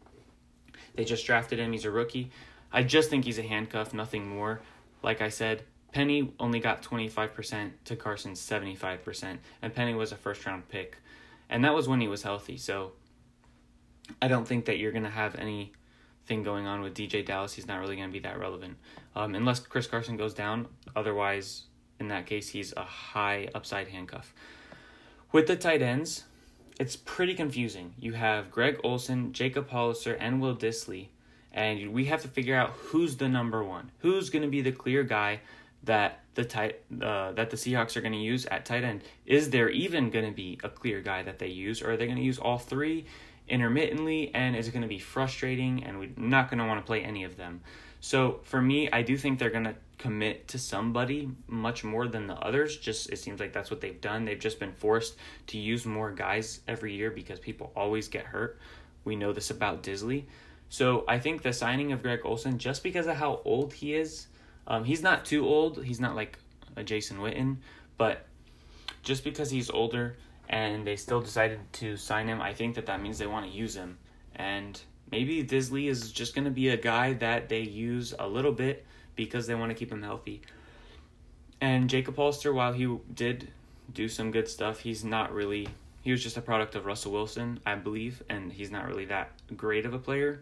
They 0.95 1.03
just 1.03 1.26
drafted 1.26 1.59
him. 1.59 1.74
He's 1.74 1.84
a 1.84 1.91
rookie. 1.91 2.32
I 2.72 2.84
just 2.84 3.09
think 3.09 3.26
he's 3.26 3.39
a 3.39 3.43
handcuff, 3.43 3.93
nothing 3.93 4.30
more. 4.30 4.61
Like 5.03 5.22
I 5.22 5.28
said, 5.28 5.63
Penny 5.91 6.32
only 6.39 6.61
got 6.61 6.82
25% 6.82 7.72
to 7.84 7.97
Carson's 7.97 8.39
75%, 8.39 9.39
and 9.61 9.76
Penny 9.76 9.93
was 9.93 10.13
a 10.13 10.15
first 10.15 10.45
round 10.45 10.70
pick. 10.70 10.99
And 11.49 11.63
that 11.63 11.73
was 11.73 11.87
when 11.87 12.01
he 12.01 12.07
was 12.07 12.23
healthy. 12.23 12.57
So 12.57 12.93
I 14.21 14.27
don't 14.27 14.47
think 14.47 14.65
that 14.65 14.77
you're 14.77 14.91
going 14.91 15.03
to 15.03 15.09
have 15.09 15.35
anything 15.35 16.43
going 16.43 16.65
on 16.67 16.81
with 16.81 16.93
DeeJay 16.93 17.25
Dallas, 17.25 17.53
he's 17.53 17.67
not 17.67 17.79
really 17.79 17.95
going 17.95 18.09
to 18.09 18.13
be 18.13 18.19
that 18.19 18.39
relevant. 18.39 18.77
Um, 19.15 19.33
unless 19.35 19.59
Chris 19.59 19.87
Carson 19.87 20.17
goes 20.17 20.33
down. 20.33 20.67
Otherwise, 20.95 21.63
in 21.99 22.09
that 22.09 22.25
case, 22.25 22.49
he's 22.49 22.73
a 22.75 22.83
high 22.83 23.49
upside 23.55 23.87
handcuff. 23.87 24.33
With 25.31 25.47
the 25.47 25.55
tight 25.55 25.81
ends, 25.81 26.25
it's 26.79 26.95
pretty 26.95 27.33
confusing. 27.33 27.93
You 27.97 28.13
have 28.13 28.51
Greg 28.51 28.79
Olsen, 28.83 29.33
Jacob 29.33 29.69
Hollister, 29.69 30.13
and 30.15 30.39
Will 30.41 30.55
Dissly. 30.55 31.07
and 31.51 31.91
we 31.91 32.05
have 32.05 32.21
to 32.21 32.27
figure 32.27 32.55
out 32.55 32.69
who's 32.71 33.17
the 33.17 33.27
number 33.27 33.63
one. 33.63 33.91
Who's 33.99 34.29
going 34.29 34.43
to 34.43 34.47
be 34.47 34.61
the 34.61 34.71
clear 34.71 35.03
guy 35.03 35.41
that 35.83 36.23
the 36.38 36.45
tight 36.45 36.79
uh, 37.01 37.33
that 37.33 37.49
the 37.49 37.57
Seahawks 37.57 37.97
are 37.97 38.01
going 38.01 38.13
to 38.13 38.19
use 38.19 38.45
at 38.45 38.63
tight 38.63 38.85
end? 38.85 39.03
Is 39.25 39.49
there 39.49 39.69
even 39.69 40.09
going 40.09 40.25
to 40.25 40.31
be 40.31 40.57
a 40.63 40.69
clear 40.69 41.01
guy 41.01 41.23
that 41.23 41.39
they 41.39 41.47
use, 41.49 41.81
or 41.81 41.91
are 41.91 41.97
they 41.97 42.05
going 42.05 42.17
to 42.17 42.23
use 42.23 42.39
all 42.39 42.57
three? 42.57 43.05
intermittently 43.49 44.31
and 44.33 44.55
is 44.55 44.67
it 44.67 44.71
going 44.71 44.81
to 44.81 44.88
be 44.88 44.99
frustrating 44.99 45.83
and 45.83 45.99
we're 45.99 46.09
not 46.17 46.49
going 46.49 46.57
to 46.57 46.65
want 46.65 46.79
to 46.79 46.85
play 46.85 47.01
any 47.01 47.23
of 47.23 47.38
them. 47.38 47.61
So 47.99 48.39
for 48.43 48.61
me, 48.61 48.89
I 48.91 49.01
do 49.01 49.17
think 49.17 49.39
they're 49.39 49.49
going 49.49 49.63
to 49.63 49.75
commit 49.97 50.47
to 50.49 50.59
somebody 50.59 51.29
much 51.47 51.83
more 51.83 52.07
than 52.07 52.27
the 52.27 52.35
others. 52.35 52.77
Just 52.77 53.09
it 53.09 53.17
seems 53.17 53.39
like 53.39 53.53
that's 53.53 53.71
what 53.71 53.81
they've 53.81 53.99
done. 53.99 54.25
They've 54.25 54.39
just 54.39 54.59
been 54.59 54.73
forced 54.73 55.17
to 55.47 55.57
use 55.57 55.85
more 55.85 56.11
guys 56.11 56.61
every 56.67 56.93
year 56.93 57.09
because 57.09 57.39
people 57.39 57.71
always 57.75 58.07
get 58.07 58.25
hurt. 58.25 58.59
We 59.03 59.15
know 59.15 59.33
this 59.33 59.49
about 59.49 59.81
Dissly. 59.81 60.25
So 60.69 61.05
I 61.07 61.17
think 61.17 61.41
the 61.41 61.53
signing 61.53 61.91
of 61.91 62.03
Greg 62.03 62.19
Olsen, 62.23 62.57
just 62.59 62.83
because 62.83 63.07
of 63.07 63.15
how 63.15 63.41
old 63.45 63.73
he 63.73 63.95
is, 63.95 64.27
um, 64.68 64.84
he's 64.84 65.01
not 65.01 65.26
too 65.26 65.45
old. 65.45 65.84
He's 65.84 65.99
not 65.99 66.15
like 66.15 66.38
a 66.76 66.84
Jason 66.84 67.18
Witten, 67.18 67.57
but 67.97 68.26
just 69.01 69.24
because 69.24 69.49
he's 69.49 69.70
older, 69.70 70.18
and 70.49 70.86
they 70.86 70.95
still 70.95 71.22
decided 71.22 71.59
to 71.74 71.97
sign 71.97 72.28
him, 72.28 72.41
I 72.41 72.53
think 72.53 72.76
that 72.76 72.86
that 72.86 73.01
means 73.01 73.18
they 73.18 73.28
want 73.28 73.49
to 73.49 73.51
use 73.51 73.76
him. 73.76 73.97
And 74.36 74.80
maybe 75.11 75.43
Dissly 75.43 75.89
is 75.89 76.11
just 76.11 76.36
going 76.36 76.45
to 76.45 76.51
be 76.51 76.70
a 76.70 76.78
guy 76.78 77.13
that 77.13 77.49
they 77.49 77.61
use 77.61 78.13
a 78.18 78.28
little 78.28 78.51
bit 78.51 78.86
because 79.15 79.47
they 79.47 79.55
want 79.55 79.72
to 79.72 79.76
keep 79.76 79.91
him 79.91 80.03
healthy. 80.03 80.41
And 81.59 81.89
Jacob 81.89 82.15
Hollister, 82.15 82.53
while 82.53 82.74
he 82.74 82.97
did 83.13 83.49
do 83.93 84.07
some 84.07 84.32
good 84.32 84.47
stuff, 84.47 84.80
he's 84.80 85.03
not 85.03 85.34
really. 85.34 85.68
He 86.01 86.11
was 86.11 86.24
just 86.24 86.38
a 86.38 86.41
product 86.41 86.76
of 86.76 86.86
Russell 86.86 87.11
Wilson, 87.11 87.59
I 87.65 87.76
believe, 87.76 88.24
and 88.30 88.53
he's 88.53 88.72
not 88.72 88.86
really 88.86 89.05
that 89.05 89.32
great 89.57 89.86
of 89.86 89.93
a 89.93 89.99
player. 89.99 90.41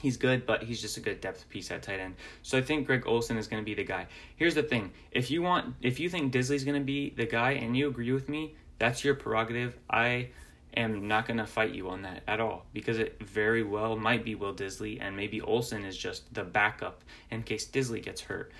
He's 0.00 0.16
good, 0.16 0.46
but 0.46 0.62
he's 0.62 0.80
just 0.80 0.96
a 0.96 1.00
good 1.00 1.20
depth 1.20 1.48
piece 1.48 1.70
at 1.70 1.82
tight 1.82 2.00
end. 2.00 2.14
So 2.42 2.56
I 2.56 2.62
think 2.62 2.86
Greg 2.86 3.02
Olsen 3.06 3.36
is 3.36 3.48
going 3.48 3.62
to 3.62 3.64
be 3.64 3.74
the 3.74 3.84
guy. 3.84 4.06
Here's 4.36 4.54
the 4.54 4.62
thing: 4.62 4.92
if 5.10 5.30
you 5.30 5.42
want, 5.42 5.74
if 5.82 6.00
you 6.00 6.08
think 6.08 6.32
Dissly's 6.32 6.64
going 6.64 6.80
to 6.80 6.84
be 6.84 7.10
the 7.10 7.26
guy, 7.26 7.52
and 7.52 7.76
you 7.76 7.88
agree 7.88 8.12
with 8.12 8.28
me, 8.28 8.54
that's 8.78 9.04
your 9.04 9.14
prerogative. 9.14 9.76
I 9.90 10.28
am 10.76 11.08
not 11.08 11.26
going 11.26 11.38
to 11.38 11.46
fight 11.46 11.74
you 11.74 11.88
on 11.88 12.02
that 12.02 12.22
at 12.26 12.40
all 12.40 12.64
because 12.72 12.98
it 12.98 13.20
very 13.22 13.62
well 13.62 13.96
might 13.96 14.24
be 14.24 14.34
Will 14.34 14.54
Dissly 14.54 14.98
and 15.00 15.16
maybe 15.16 15.40
Olsen 15.40 15.84
is 15.84 15.96
just 15.96 16.32
the 16.32 16.44
backup 16.44 17.02
in 17.30 17.42
case 17.42 17.66
Dissly 17.66 18.02
gets 18.02 18.20
hurt. 18.20 18.52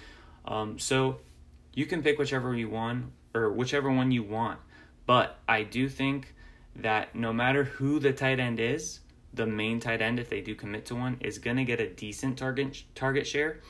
Um, 0.45 0.79
so 0.79 1.21
you 1.73 1.87
can 1.87 2.03
pick 2.03 2.19
whichever 2.19 2.55
you 2.55 2.69
want 2.69 3.07
or 3.35 3.51
whichever 3.53 3.91
one 3.91 4.11
you 4.11 4.23
want. 4.23 4.59
But 5.07 5.39
I 5.49 5.63
do 5.63 5.89
think 5.89 6.35
that 6.77 7.15
no 7.15 7.33
matter 7.33 7.65
who 7.65 7.99
the 7.99 8.13
tight 8.13 8.41
end 8.41 8.61
is, 8.61 9.01
the 9.33 9.47
main 9.47 9.81
tight 9.81 10.03
end, 10.03 10.19
if 10.19 10.29
they 10.29 10.41
do 10.41 10.55
commit 10.55 10.87
to 10.87 10.97
one, 10.97 11.17
is 11.21 11.39
going 11.39 11.57
to 11.57 11.65
get 11.65 11.81
a 11.81 11.89
decent 11.89 12.39
target 12.39 12.83
target 12.95 13.27
share. 13.27 13.61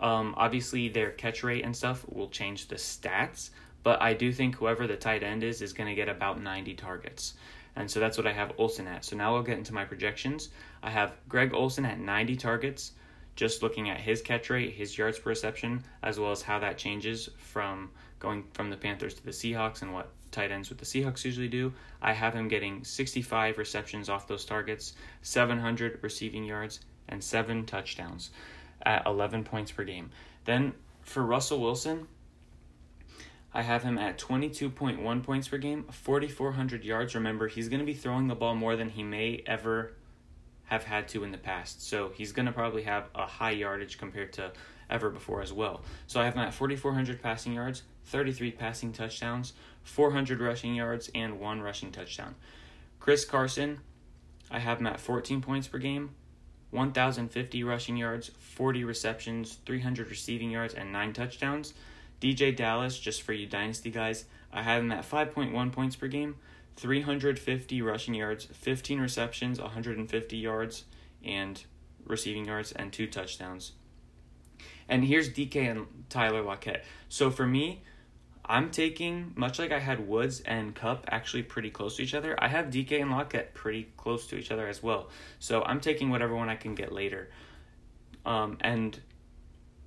Um, 0.00 0.34
obviously, 0.36 0.88
their 0.88 1.10
catch 1.10 1.42
rate 1.42 1.64
and 1.64 1.76
stuff 1.76 2.04
will 2.08 2.28
change 2.28 2.68
the 2.68 2.76
stats, 2.76 3.50
but 3.82 4.00
I 4.00 4.14
do 4.14 4.32
think 4.32 4.56
whoever 4.56 4.86
the 4.86 4.96
tight 4.96 5.22
end 5.22 5.42
is 5.42 5.62
is 5.62 5.72
going 5.72 5.88
to 5.88 5.94
get 5.94 6.08
about 6.08 6.40
90 6.40 6.74
targets. 6.74 7.34
And 7.76 7.90
so 7.90 8.00
that's 8.00 8.16
what 8.16 8.26
I 8.26 8.32
have 8.32 8.52
Olsen 8.58 8.88
at. 8.88 9.04
So 9.04 9.16
now 9.16 9.36
I'll 9.36 9.42
get 9.42 9.58
into 9.58 9.72
my 9.72 9.84
projections. 9.84 10.48
I 10.82 10.90
have 10.90 11.16
Greg 11.28 11.54
Olsen 11.54 11.84
at 11.84 11.98
90 11.98 12.36
targets, 12.36 12.92
just 13.36 13.62
looking 13.62 13.88
at 13.88 14.00
his 14.00 14.20
catch 14.20 14.50
rate, 14.50 14.74
his 14.74 14.98
yards 14.98 15.18
per 15.18 15.30
reception, 15.30 15.84
as 16.02 16.18
well 16.18 16.32
as 16.32 16.42
how 16.42 16.58
that 16.58 16.76
changes 16.76 17.28
from 17.38 17.90
going 18.18 18.44
from 18.52 18.70
the 18.70 18.76
Panthers 18.76 19.14
to 19.14 19.24
the 19.24 19.30
Seahawks 19.30 19.82
and 19.82 19.92
what 19.94 20.10
tight 20.30 20.50
ends 20.50 20.68
with 20.68 20.78
the 20.78 20.84
Seahawks 20.84 21.24
usually 21.24 21.48
do. 21.48 21.72
I 22.00 22.12
have 22.12 22.34
him 22.34 22.48
getting 22.48 22.84
65 22.84 23.58
receptions 23.58 24.08
off 24.08 24.26
those 24.26 24.44
targets, 24.44 24.94
700 25.22 25.98
receiving 26.02 26.44
yards, 26.44 26.80
and 27.08 27.22
seven 27.22 27.64
touchdowns 27.64 28.30
at 28.82 29.06
11 29.06 29.44
points 29.44 29.72
per 29.72 29.84
game. 29.84 30.10
Then 30.44 30.74
for 31.02 31.24
Russell 31.24 31.60
Wilson, 31.60 32.06
I 33.52 33.62
have 33.62 33.82
him 33.82 33.98
at 33.98 34.18
22.1 34.18 35.22
points 35.22 35.48
per 35.48 35.58
game, 35.58 35.84
4,400 35.90 36.84
yards. 36.84 37.14
Remember, 37.14 37.48
he's 37.48 37.68
going 37.68 37.80
to 37.80 37.86
be 37.86 37.94
throwing 37.94 38.28
the 38.28 38.34
ball 38.34 38.54
more 38.54 38.76
than 38.76 38.90
he 38.90 39.02
may 39.02 39.42
ever 39.46 39.94
have 40.64 40.84
had 40.84 41.08
to 41.08 41.24
in 41.24 41.32
the 41.32 41.38
past. 41.38 41.86
So 41.86 42.10
he's 42.14 42.32
going 42.32 42.46
to 42.46 42.52
probably 42.52 42.82
have 42.82 43.08
a 43.14 43.26
high 43.26 43.52
yardage 43.52 43.98
compared 43.98 44.34
to 44.34 44.52
ever 44.90 45.10
before 45.10 45.42
as 45.42 45.52
well. 45.52 45.82
So 46.06 46.20
I 46.20 46.24
have 46.24 46.34
him 46.34 46.42
at 46.42 46.54
4,400 46.54 47.22
passing 47.22 47.52
yards, 47.52 47.82
33 48.06 48.52
passing 48.52 48.92
touchdowns, 48.92 49.52
400 49.82 50.40
rushing 50.40 50.74
yards, 50.74 51.10
and 51.14 51.38
one 51.40 51.60
rushing 51.60 51.92
touchdown. 51.92 52.34
Chris 53.00 53.24
Carson, 53.24 53.80
I 54.50 54.58
have 54.58 54.80
him 54.80 54.86
at 54.86 55.00
14 55.00 55.40
points 55.40 55.68
per 55.68 55.78
game, 55.78 56.10
1,050 56.70 57.64
rushing 57.64 57.96
yards, 57.96 58.30
40 58.38 58.84
receptions, 58.84 59.58
300 59.64 60.10
receiving 60.10 60.50
yards, 60.50 60.74
and 60.74 60.92
9 60.92 61.12
touchdowns. 61.12 61.74
DeeJay 62.20 62.56
Dallas, 62.56 62.98
just 62.98 63.22
for 63.22 63.32
you 63.32 63.46
Dynasty 63.46 63.90
guys, 63.90 64.24
I 64.52 64.62
have 64.62 64.82
him 64.82 64.92
at 64.92 65.08
5.1 65.08 65.72
points 65.72 65.96
per 65.96 66.08
game, 66.08 66.36
350 66.76 67.82
rushing 67.82 68.14
yards, 68.14 68.46
15 68.46 69.00
receptions, 69.00 69.60
150 69.60 70.36
yards, 70.36 70.84
and 71.24 71.62
receiving 72.04 72.44
yards, 72.44 72.72
and 72.72 72.92
2 72.92 73.06
touchdowns. 73.06 73.72
And 74.88 75.04
here's 75.04 75.30
DK 75.30 75.70
and 75.70 75.86
Tyler 76.08 76.42
Lockett. 76.42 76.84
So 77.08 77.30
for 77.30 77.46
me, 77.46 77.82
I'm 78.44 78.70
taking 78.70 79.32
much 79.36 79.58
like 79.58 79.72
I 79.72 79.78
had 79.78 80.08
Woods 80.08 80.40
and 80.40 80.74
Kupp 80.74 81.04
actually 81.10 81.42
pretty 81.42 81.70
close 81.70 81.96
to 81.96 82.02
each 82.02 82.14
other. 82.14 82.34
I 82.38 82.48
have 82.48 82.66
DK 82.66 83.02
and 83.02 83.10
Lockett 83.10 83.52
pretty 83.52 83.88
close 83.98 84.26
to 84.28 84.36
each 84.36 84.50
other 84.50 84.66
as 84.66 84.82
well. 84.82 85.10
So 85.38 85.62
I'm 85.62 85.80
taking 85.80 86.08
whatever 86.08 86.34
one 86.34 86.48
I 86.48 86.56
can 86.56 86.74
get 86.74 86.90
later. 86.90 87.28
Um, 88.24 88.56
and 88.62 88.98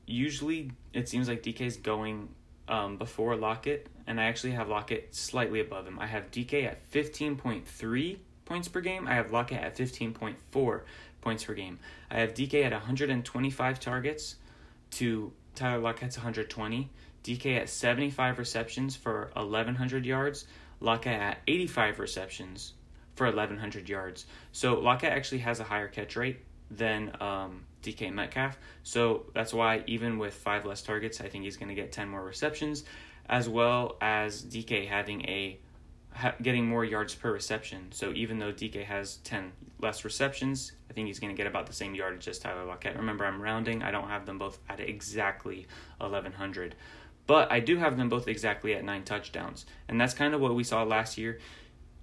usually 0.06 0.72
it 0.94 1.10
seems 1.10 1.28
like 1.28 1.42
DK 1.42 1.62
is 1.62 1.78
going 1.78 2.30
um, 2.68 2.98
before 2.98 3.36
Lockett, 3.36 3.88
and 4.06 4.20
I 4.20 4.26
actually 4.26 4.52
have 4.52 4.70
Lockett 4.70 5.14
slightly 5.16 5.60
above 5.60 5.88
him. 5.88 6.00
I 6.00 6.06
have 6.06 6.30
DK 6.32 6.66
at 6.66 6.90
15.3 6.92 8.18
points 8.46 8.68
per 8.68 8.82
game. 8.82 9.08
I 9.08 9.16
have 9.16 9.32
Lockett 9.32 9.60
at 9.60 9.76
15.4 9.76 10.82
points 11.22 11.44
per 11.44 11.54
game. 11.54 11.80
I 12.12 12.20
have 12.20 12.34
DK 12.34 12.64
at 12.64 12.72
125 12.72 13.80
targets 13.80 14.36
to 14.92 15.32
Tyler 15.56 15.80
Lockett's 15.80 16.18
120. 16.18 16.90
DK 17.24 17.60
at 17.60 17.70
75 17.70 18.40
receptions 18.40 18.96
for 18.96 19.32
1,100 19.36 20.06
yards. 20.06 20.46
Lockett 20.80 21.14
at 21.14 21.38
85 21.48 22.00
receptions 22.00 22.74
for 23.16 23.28
1,100 23.28 23.88
yards. 23.88 24.26
So 24.52 24.80
Lockett 24.80 25.12
actually 25.12 25.40
has 25.40 25.60
a 25.60 25.64
higher 25.64 25.88
catch 25.88 26.16
rate 26.16 26.40
than 26.72 27.12
um, 27.20 27.66
DK 27.84 28.12
Metcalf. 28.12 28.58
So 28.84 29.26
that's 29.34 29.54
why 29.54 29.84
even 29.88 30.18
with 30.18 30.34
five 30.34 30.66
less 30.66 30.82
targets, 30.82 31.22
I 31.22 31.28
think 31.28 31.44
he's 31.44 31.58
going 31.58 31.70
to 31.70 31.76
get 31.76 31.92
10 31.92 32.10
more 32.10 32.24
receptions, 32.24 32.84
as 33.28 33.48
well 33.48 33.98
as 34.02 34.44
DK 34.44 34.88
having 34.88 35.22
a 35.28 35.60
ha- 36.14 36.36
getting 36.42 36.68
more 36.68 36.84
yards 36.86 37.16
per 37.16 37.32
reception. 37.32 37.88
So 37.92 38.12
even 38.12 38.40
though 38.40 38.52
DK 38.52 38.86
has 38.86 39.18
10 39.18 39.52
less 39.80 40.04
receptions, 40.06 40.74
I 40.90 40.94
think 40.94 41.08
he's 41.08 41.20
going 41.20 41.34
to 41.34 41.38
get 41.38 41.48
about 41.48 41.68
the 41.68 41.74
same 41.74 41.96
yardage 41.96 42.28
as 42.28 42.40
Tyler 42.40 42.66
Lockett. 42.66 42.96
Remember, 42.96 43.26
I'm 43.26 43.42
rounding. 43.42 43.84
I 43.84 43.92
don't 43.92 44.08
have 44.08 44.26
them 44.26 44.38
both 44.38 44.60
at 44.70 44.80
exactly 44.80 45.68
1,100. 45.98 46.76
But 47.28 47.52
I 47.52 47.60
do 47.60 47.78
have 47.78 47.98
them 47.98 48.10
both 48.10 48.28
exactly 48.28 48.74
at 48.74 48.84
nine 48.84 49.04
touchdowns. 49.04 49.66
And 49.88 50.00
that's 50.00 50.14
kind 50.14 50.34
of 50.34 50.42
what 50.42 50.56
we 50.56 50.64
saw 50.64 50.84
last 50.84 51.18
year. 51.18 51.40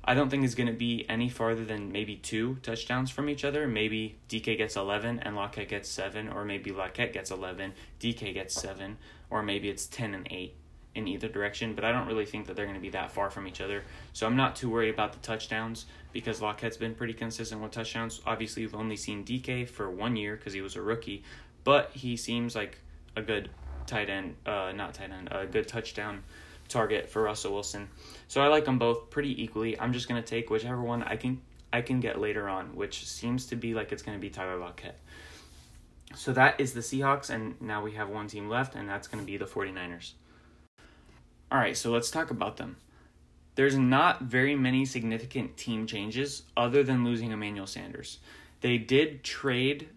I 0.04 0.14
don't 0.14 0.30
think 0.30 0.44
it's 0.44 0.54
going 0.54 0.68
to 0.68 0.72
be 0.72 1.04
any 1.08 1.28
farther 1.28 1.64
than 1.64 1.92
maybe 1.92 2.16
two 2.16 2.56
touchdowns 2.62 3.10
from 3.10 3.28
each 3.28 3.44
other. 3.44 3.68
Maybe 3.68 4.16
DK 4.28 4.56
gets 4.56 4.74
11 4.76 5.18
and 5.20 5.36
Lockett 5.36 5.68
gets 5.68 5.90
7, 5.90 6.30
or 6.30 6.46
maybe 6.46 6.72
Lockett 6.72 7.12
gets 7.12 7.30
11, 7.30 7.74
DK 8.00 8.32
gets 8.32 8.54
7, 8.54 8.96
or 9.28 9.42
maybe 9.42 9.68
it's 9.68 9.86
10 9.86 10.14
and 10.14 10.26
8 10.30 10.54
in 10.98 11.08
either 11.08 11.28
direction. 11.28 11.74
But 11.74 11.84
I 11.84 11.92
don't 11.92 12.06
really 12.06 12.26
think 12.26 12.46
that 12.46 12.56
they're 12.56 12.66
going 12.66 12.76
to 12.76 12.82
be 12.82 12.90
that 12.90 13.10
far 13.10 13.30
from 13.30 13.46
each 13.46 13.60
other. 13.60 13.84
So 14.12 14.26
I'm 14.26 14.36
not 14.36 14.56
too 14.56 14.68
worried 14.68 14.92
about 14.92 15.12
the 15.12 15.20
touchdowns 15.20 15.86
because 16.12 16.42
Lockett's 16.42 16.76
been 16.76 16.94
pretty 16.94 17.14
consistent 17.14 17.62
with 17.62 17.70
touchdowns. 17.70 18.20
Obviously, 18.26 18.62
you've 18.62 18.74
only 18.74 18.96
seen 18.96 19.24
DK 19.24 19.68
for 19.68 19.88
one 19.90 20.16
year 20.16 20.36
because 20.36 20.52
he 20.52 20.60
was 20.60 20.76
a 20.76 20.82
rookie, 20.82 21.22
but 21.64 21.90
he 21.92 22.16
seems 22.16 22.54
like 22.54 22.78
a 23.16 23.22
good 23.22 23.48
tight 23.86 24.10
end, 24.10 24.36
uh, 24.44 24.72
not 24.74 24.94
tight 24.94 25.10
end, 25.10 25.28
a 25.30 25.46
good 25.46 25.66
touchdown 25.66 26.22
target 26.68 27.08
for 27.08 27.22
Russell 27.22 27.54
Wilson. 27.54 27.88
So 28.28 28.42
I 28.42 28.48
like 28.48 28.64
them 28.64 28.78
both 28.78 29.10
pretty 29.10 29.42
equally. 29.42 29.78
I'm 29.80 29.92
just 29.92 30.08
gonna 30.08 30.22
take 30.22 30.50
whichever 30.50 30.82
one 30.82 31.02
I 31.02 31.16
can 31.16 31.40
I 31.72 31.82
can 31.82 32.00
get 32.00 32.18
later 32.18 32.48
on, 32.48 32.76
which 32.76 33.06
seems 33.06 33.46
to 33.46 33.56
be 33.56 33.74
like 33.74 33.92
it's 33.92 34.02
gonna 34.02 34.18
be 34.18 34.30
Tyler 34.30 34.56
Lockett. 34.56 34.98
So 36.14 36.32
that 36.32 36.60
is 36.60 36.72
the 36.72 36.80
Seahawks, 36.80 37.30
and 37.30 37.60
now 37.60 37.82
we 37.82 37.92
have 37.92 38.08
one 38.08 38.28
team 38.28 38.48
left, 38.48 38.74
and 38.74 38.88
that's 38.88 39.08
gonna 39.08 39.24
be 39.24 39.36
the 39.36 39.44
49ers. 39.44 40.12
All 41.50 41.58
right, 41.58 41.76
so 41.76 41.90
let's 41.90 42.10
talk 42.10 42.30
about 42.30 42.58
them. 42.58 42.76
There's 43.54 43.76
not 43.76 44.22
very 44.22 44.54
many 44.54 44.84
significant 44.84 45.56
team 45.56 45.86
changes 45.86 46.42
other 46.56 46.82
than 46.82 47.04
losing 47.04 47.32
Emmanuel 47.32 47.66
Sanders. 47.66 48.18
They 48.60 48.76
did 48.76 49.24
trade 49.24 49.88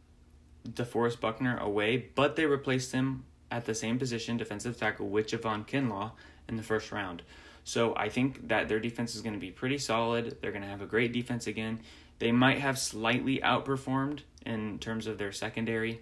DeForest 0.68 1.20
Buckner 1.20 1.58
away, 1.58 2.10
but 2.16 2.36
they 2.36 2.46
replaced 2.46 2.92
him 2.92 3.26
at 3.52 3.66
the 3.66 3.76
same 3.76 4.00
position, 4.00 4.38
defensive 4.38 4.78
tackle, 4.78 5.10
with 5.10 5.28
Javon 5.28 5.68
Kinlaw 5.68 6.12
in 6.48 6.56
the 6.56 6.64
first 6.64 6.92
round. 6.92 7.22
So 7.64 7.96
I 7.96 8.10
think 8.10 8.48
that 8.48 8.68
their 8.68 8.80
defense 8.80 9.14
is 9.14 9.22
going 9.22 9.34
to 9.34 9.40
be 9.40 9.52
pretty 9.52 9.78
solid. 9.78 10.38
They're 10.42 10.52
going 10.52 10.64
to 10.64 10.70
have 10.70 10.82
a 10.82 10.88
great 10.88 11.12
defense 11.12 11.48
again. 11.48 11.82
They 12.20 12.32
might 12.32 12.60
have 12.60 12.80
slightly 12.80 13.40
outperformed 13.40 14.22
in 14.46 14.80
terms 14.80 15.06
of 15.06 15.18
their 15.18 15.32
secondary. 15.32 16.02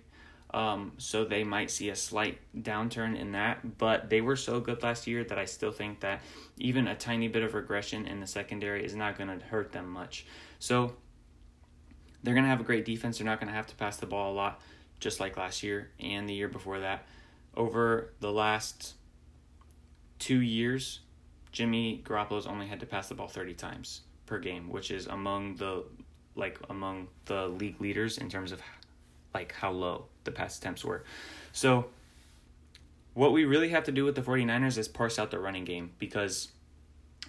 Um, 0.52 0.94
so 0.98 1.26
they 1.26 1.44
might 1.44 1.70
see 1.70 1.90
a 1.90 1.96
slight 1.96 2.40
downturn 2.58 3.18
in 3.18 3.34
that, 3.34 3.78
but 3.78 4.10
they 4.10 4.22
were 4.22 4.36
so 4.36 4.60
good 4.60 4.82
last 4.82 5.06
year 5.06 5.24
that 5.24 5.38
I 5.38 5.46
still 5.46 5.72
think 5.72 6.00
that 6.00 6.22
even 6.58 6.88
a 6.88 6.96
tiny 6.96 7.28
bit 7.28 7.44
of 7.44 7.54
regression 7.54 8.08
in 8.08 8.20
the 8.20 8.26
secondary 8.26 8.84
is 8.84 8.96
not 8.96 9.18
going 9.18 9.40
to 9.40 9.46
hurt 9.46 9.72
them 9.72 9.88
much. 9.88 10.26
So 10.58 10.96
they're 12.24 12.34
going 12.34 12.46
to 12.46 12.50
have 12.50 12.60
a 12.60 12.64
great 12.64 12.84
defense. 12.84 13.20
They're 13.20 13.26
not 13.26 13.40
going 13.40 13.50
to 13.50 13.54
have 13.54 13.68
to 13.68 13.76
pass 13.76 13.98
the 13.98 14.08
ball 14.08 14.34
a 14.34 14.36
lot, 14.36 14.62
just 15.00 15.20
like 15.20 15.38
last 15.38 15.62
year 15.62 15.92
and 16.00 16.28
the 16.28 16.34
year 16.34 16.48
before 16.48 16.80
that. 16.80 17.06
Over 17.56 18.14
the 18.20 18.32
last 18.32 18.96
two 20.18 20.42
years, 20.42 21.00
Jimmy 21.52 22.02
Garoppolo's 22.04 22.48
only 22.48 22.68
had 22.68 22.80
to 22.80 22.86
pass 22.88 23.08
the 23.08 23.16
ball 23.16 23.28
30 23.28 23.54
times 23.54 24.02
per 24.26 24.40
game, 24.40 24.70
which 24.70 24.90
is 24.90 25.08
among 25.08 25.56
the 25.56 25.84
like 26.36 26.58
among 26.70 27.08
the 27.26 27.48
league 27.48 27.82
leaders 27.82 28.18
in 28.18 28.30
terms 28.30 28.52
of 28.52 28.62
like 29.34 29.52
how 29.52 29.72
low 29.72 30.06
the 30.30 30.36
pass 30.36 30.58
attempts 30.58 30.86
were. 30.86 31.04
So 31.52 31.88
what 33.14 33.34
we 33.34 33.46
really 33.46 33.70
have 33.70 33.84
to 33.86 33.92
do 33.92 34.06
with 34.06 34.16
the 34.16 34.22
49ers 34.22 34.78
is 34.78 34.88
parse 34.88 35.20
out 35.20 35.32
the 35.32 35.40
running 35.40 35.66
game 35.66 35.92
because 36.00 36.50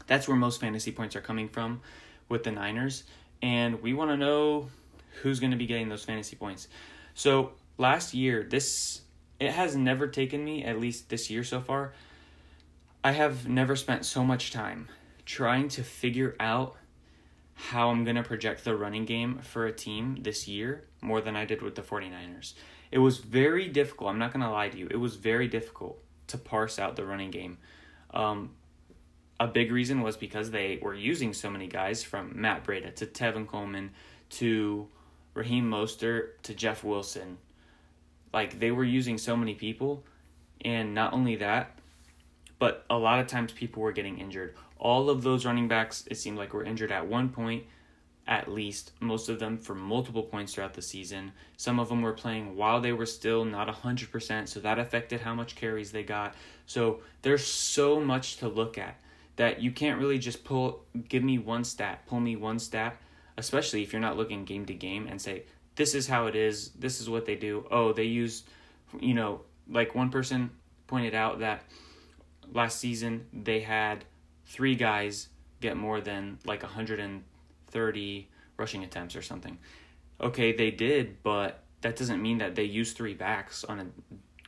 that's 0.07 0.29
where 0.29 0.37
most 0.37 0.61
fantasy 0.61 0.93
points 0.93 1.17
are 1.17 1.21
coming 1.21 1.49
from 1.49 1.81
with 2.29 2.45
the 2.45 2.53
Niners 2.53 3.05
and 3.43 3.83
we 3.83 3.95
want 3.95 4.11
to 4.11 4.17
know 4.17 4.69
who's 5.23 5.41
going 5.41 5.51
to 5.51 5.57
be 5.57 5.67
getting 5.67 5.89
those 5.89 6.05
fantasy 6.05 6.37
points. 6.37 6.69
So 7.15 7.53
last 7.79 8.15
year 8.15 8.47
this 8.49 9.01
it 9.39 9.53
has 9.53 9.75
never 9.75 10.07
taken 10.07 10.45
me 10.45 10.65
at 10.65 10.79
least 10.79 11.09
this 11.09 11.31
year 11.31 11.43
so 11.43 11.61
far 11.61 11.95
I 13.03 13.13
have 13.13 13.49
never 13.49 13.75
spent 13.75 14.05
so 14.05 14.23
much 14.23 14.53
time 14.53 14.89
trying 15.25 15.69
to 15.71 15.83
figure 15.83 16.37
out 16.39 16.77
how 17.55 17.91
I'm 17.91 18.05
going 18.05 18.17
to 18.17 18.23
project 18.23 18.65
the 18.65 18.77
running 18.77 19.05
game 19.05 19.39
for 19.39 19.67
a 19.67 19.73
team 19.73 20.19
this 20.21 20.47
year 20.47 20.85
more 21.01 21.21
than 21.21 21.37
I 21.37 21.45
did 21.45 21.63
with 21.63 21.75
the 21.75 21.83
49ers. 21.83 22.55
It 22.91 22.99
was 22.99 23.19
very 23.19 23.69
difficult. 23.69 24.11
I'm 24.11 24.19
not 24.19 24.33
going 24.33 24.45
to 24.45 24.51
lie 24.51 24.69
to 24.69 24.79
you. 24.79 24.89
It 24.91 24.97
was 24.97 25.17
very 25.17 25.49
difficult 25.49 26.03
to 26.29 26.39
parse 26.39 26.79
out 26.79 26.97
the 26.97 27.05
running 27.05 27.31
game. 27.31 27.59
Um, 28.13 28.51
a 29.39 29.47
big 29.47 29.73
reason 29.73 30.03
was 30.03 30.17
because 30.17 30.51
they 30.51 30.79
were 30.83 30.95
using 30.95 31.33
so 31.33 31.51
many 31.51 31.67
guys 31.67 32.03
from 32.03 32.41
Matt 32.41 32.65
Breida 32.65 32.95
to 32.97 33.07
Tevin 33.07 33.47
Coleman 33.47 33.93
to 34.31 34.89
Raheem 35.35 35.71
Mostert 35.71 36.43
to 36.43 36.55
Jeff 36.55 36.85
Wilson. 36.85 37.39
Like 38.33 38.61
they 38.61 38.71
were 38.71 38.85
using 38.85 39.19
so 39.19 39.37
many 39.37 39.55
people, 39.55 40.05
and 40.65 40.95
not 40.95 41.13
only 41.13 41.37
that, 41.37 41.79
but 42.59 42.85
a 42.91 42.97
lot 42.97 43.19
of 43.19 43.27
times 43.27 43.53
people 43.53 43.83
were 43.83 43.93
getting 43.93 44.19
injured. 44.19 44.55
All 44.79 45.09
of 45.11 45.23
those 45.23 45.47
running 45.47 45.69
backs, 45.69 46.07
it 46.11 46.17
seemed 46.17 46.39
like, 46.39 46.53
were 46.53 46.65
injured 46.65 46.93
at 46.93 47.07
one 47.07 47.31
point 47.31 47.65
at 48.31 48.49
least, 48.49 48.93
most 49.01 49.29
of 49.29 49.41
them 49.41 49.59
for 49.59 49.75
multiple 49.75 50.23
points 50.23 50.55
throughout 50.55 50.73
the 50.73 50.81
season. 50.81 51.33
Some 51.57 51.81
of 51.81 51.89
them 51.89 52.01
were 52.01 52.13
playing 52.13 52.55
while 52.55 52.81
they 52.81 52.93
were 52.93 53.05
still 53.05 53.45
not 53.45 53.67
100%, 53.67 54.49
so 54.49 54.61
that 54.61 54.79
affected 54.79 55.21
how 55.21 55.35
much 55.35 55.57
carries 55.57 55.91
they 55.91 56.05
got. 56.05 56.35
So 56.65 57.01
there's 57.23 57.45
so 57.45 58.01
much 58.01 58.37
to 58.37 58.47
look 58.49 58.79
at 58.79 59.01
that 59.35 59.61
you 59.61 59.73
can't 59.73 59.99
really 59.99 60.19
just 60.19 60.45
pull, 60.45 60.85
give 61.09 61.25
me 61.25 61.39
one 61.39 61.65
stat, 61.65 62.07
pull 62.07 62.21
me 62.21 62.37
one 62.37 62.61
stat, 62.61 62.97
especially 63.37 63.83
if 63.83 63.93
you're 63.93 64.01
not 64.01 64.17
looking 64.17 64.45
game 64.45 64.65
to 64.67 64.75
game 64.75 65.09
and 65.09 65.21
say, 65.21 65.43
this 65.75 65.97
is 65.97 66.07
how 66.07 66.27
it 66.27 66.37
is, 66.37 66.71
this 66.79 67.01
is 67.01 67.11
what 67.11 67.27
they 67.27 67.35
do. 67.35 67.67
Oh, 67.69 67.93
they 67.93 68.05
use, 68.05 68.45
you 69.01 69.15
know, 69.15 69.41
like 69.69 69.97
one 69.97 70.11
person 70.11 70.51
pointed 70.87 71.17
out 71.17 71.41
that 71.41 71.65
last 72.53 72.79
season 72.79 73.27
they 73.33 73.61
had 73.61 74.05
three 74.47 74.77
guys 74.77 75.29
get 75.61 75.77
more 75.77 76.01
than 76.01 76.39
like 76.45 76.63
130 77.75 78.29
rushing 78.57 78.85
attempts 78.85 79.17
or 79.17 79.23
something. 79.23 79.59
Okay, 80.21 80.53
they 80.53 80.71
did, 80.71 81.23
but 81.23 81.63
that 81.81 81.97
doesn't 81.97 82.21
mean 82.21 82.39
that 82.39 82.55
they 82.55 82.65
use 82.65 82.93
three 82.93 83.15
backs 83.15 83.65
on 83.65 83.81
a 83.81 83.87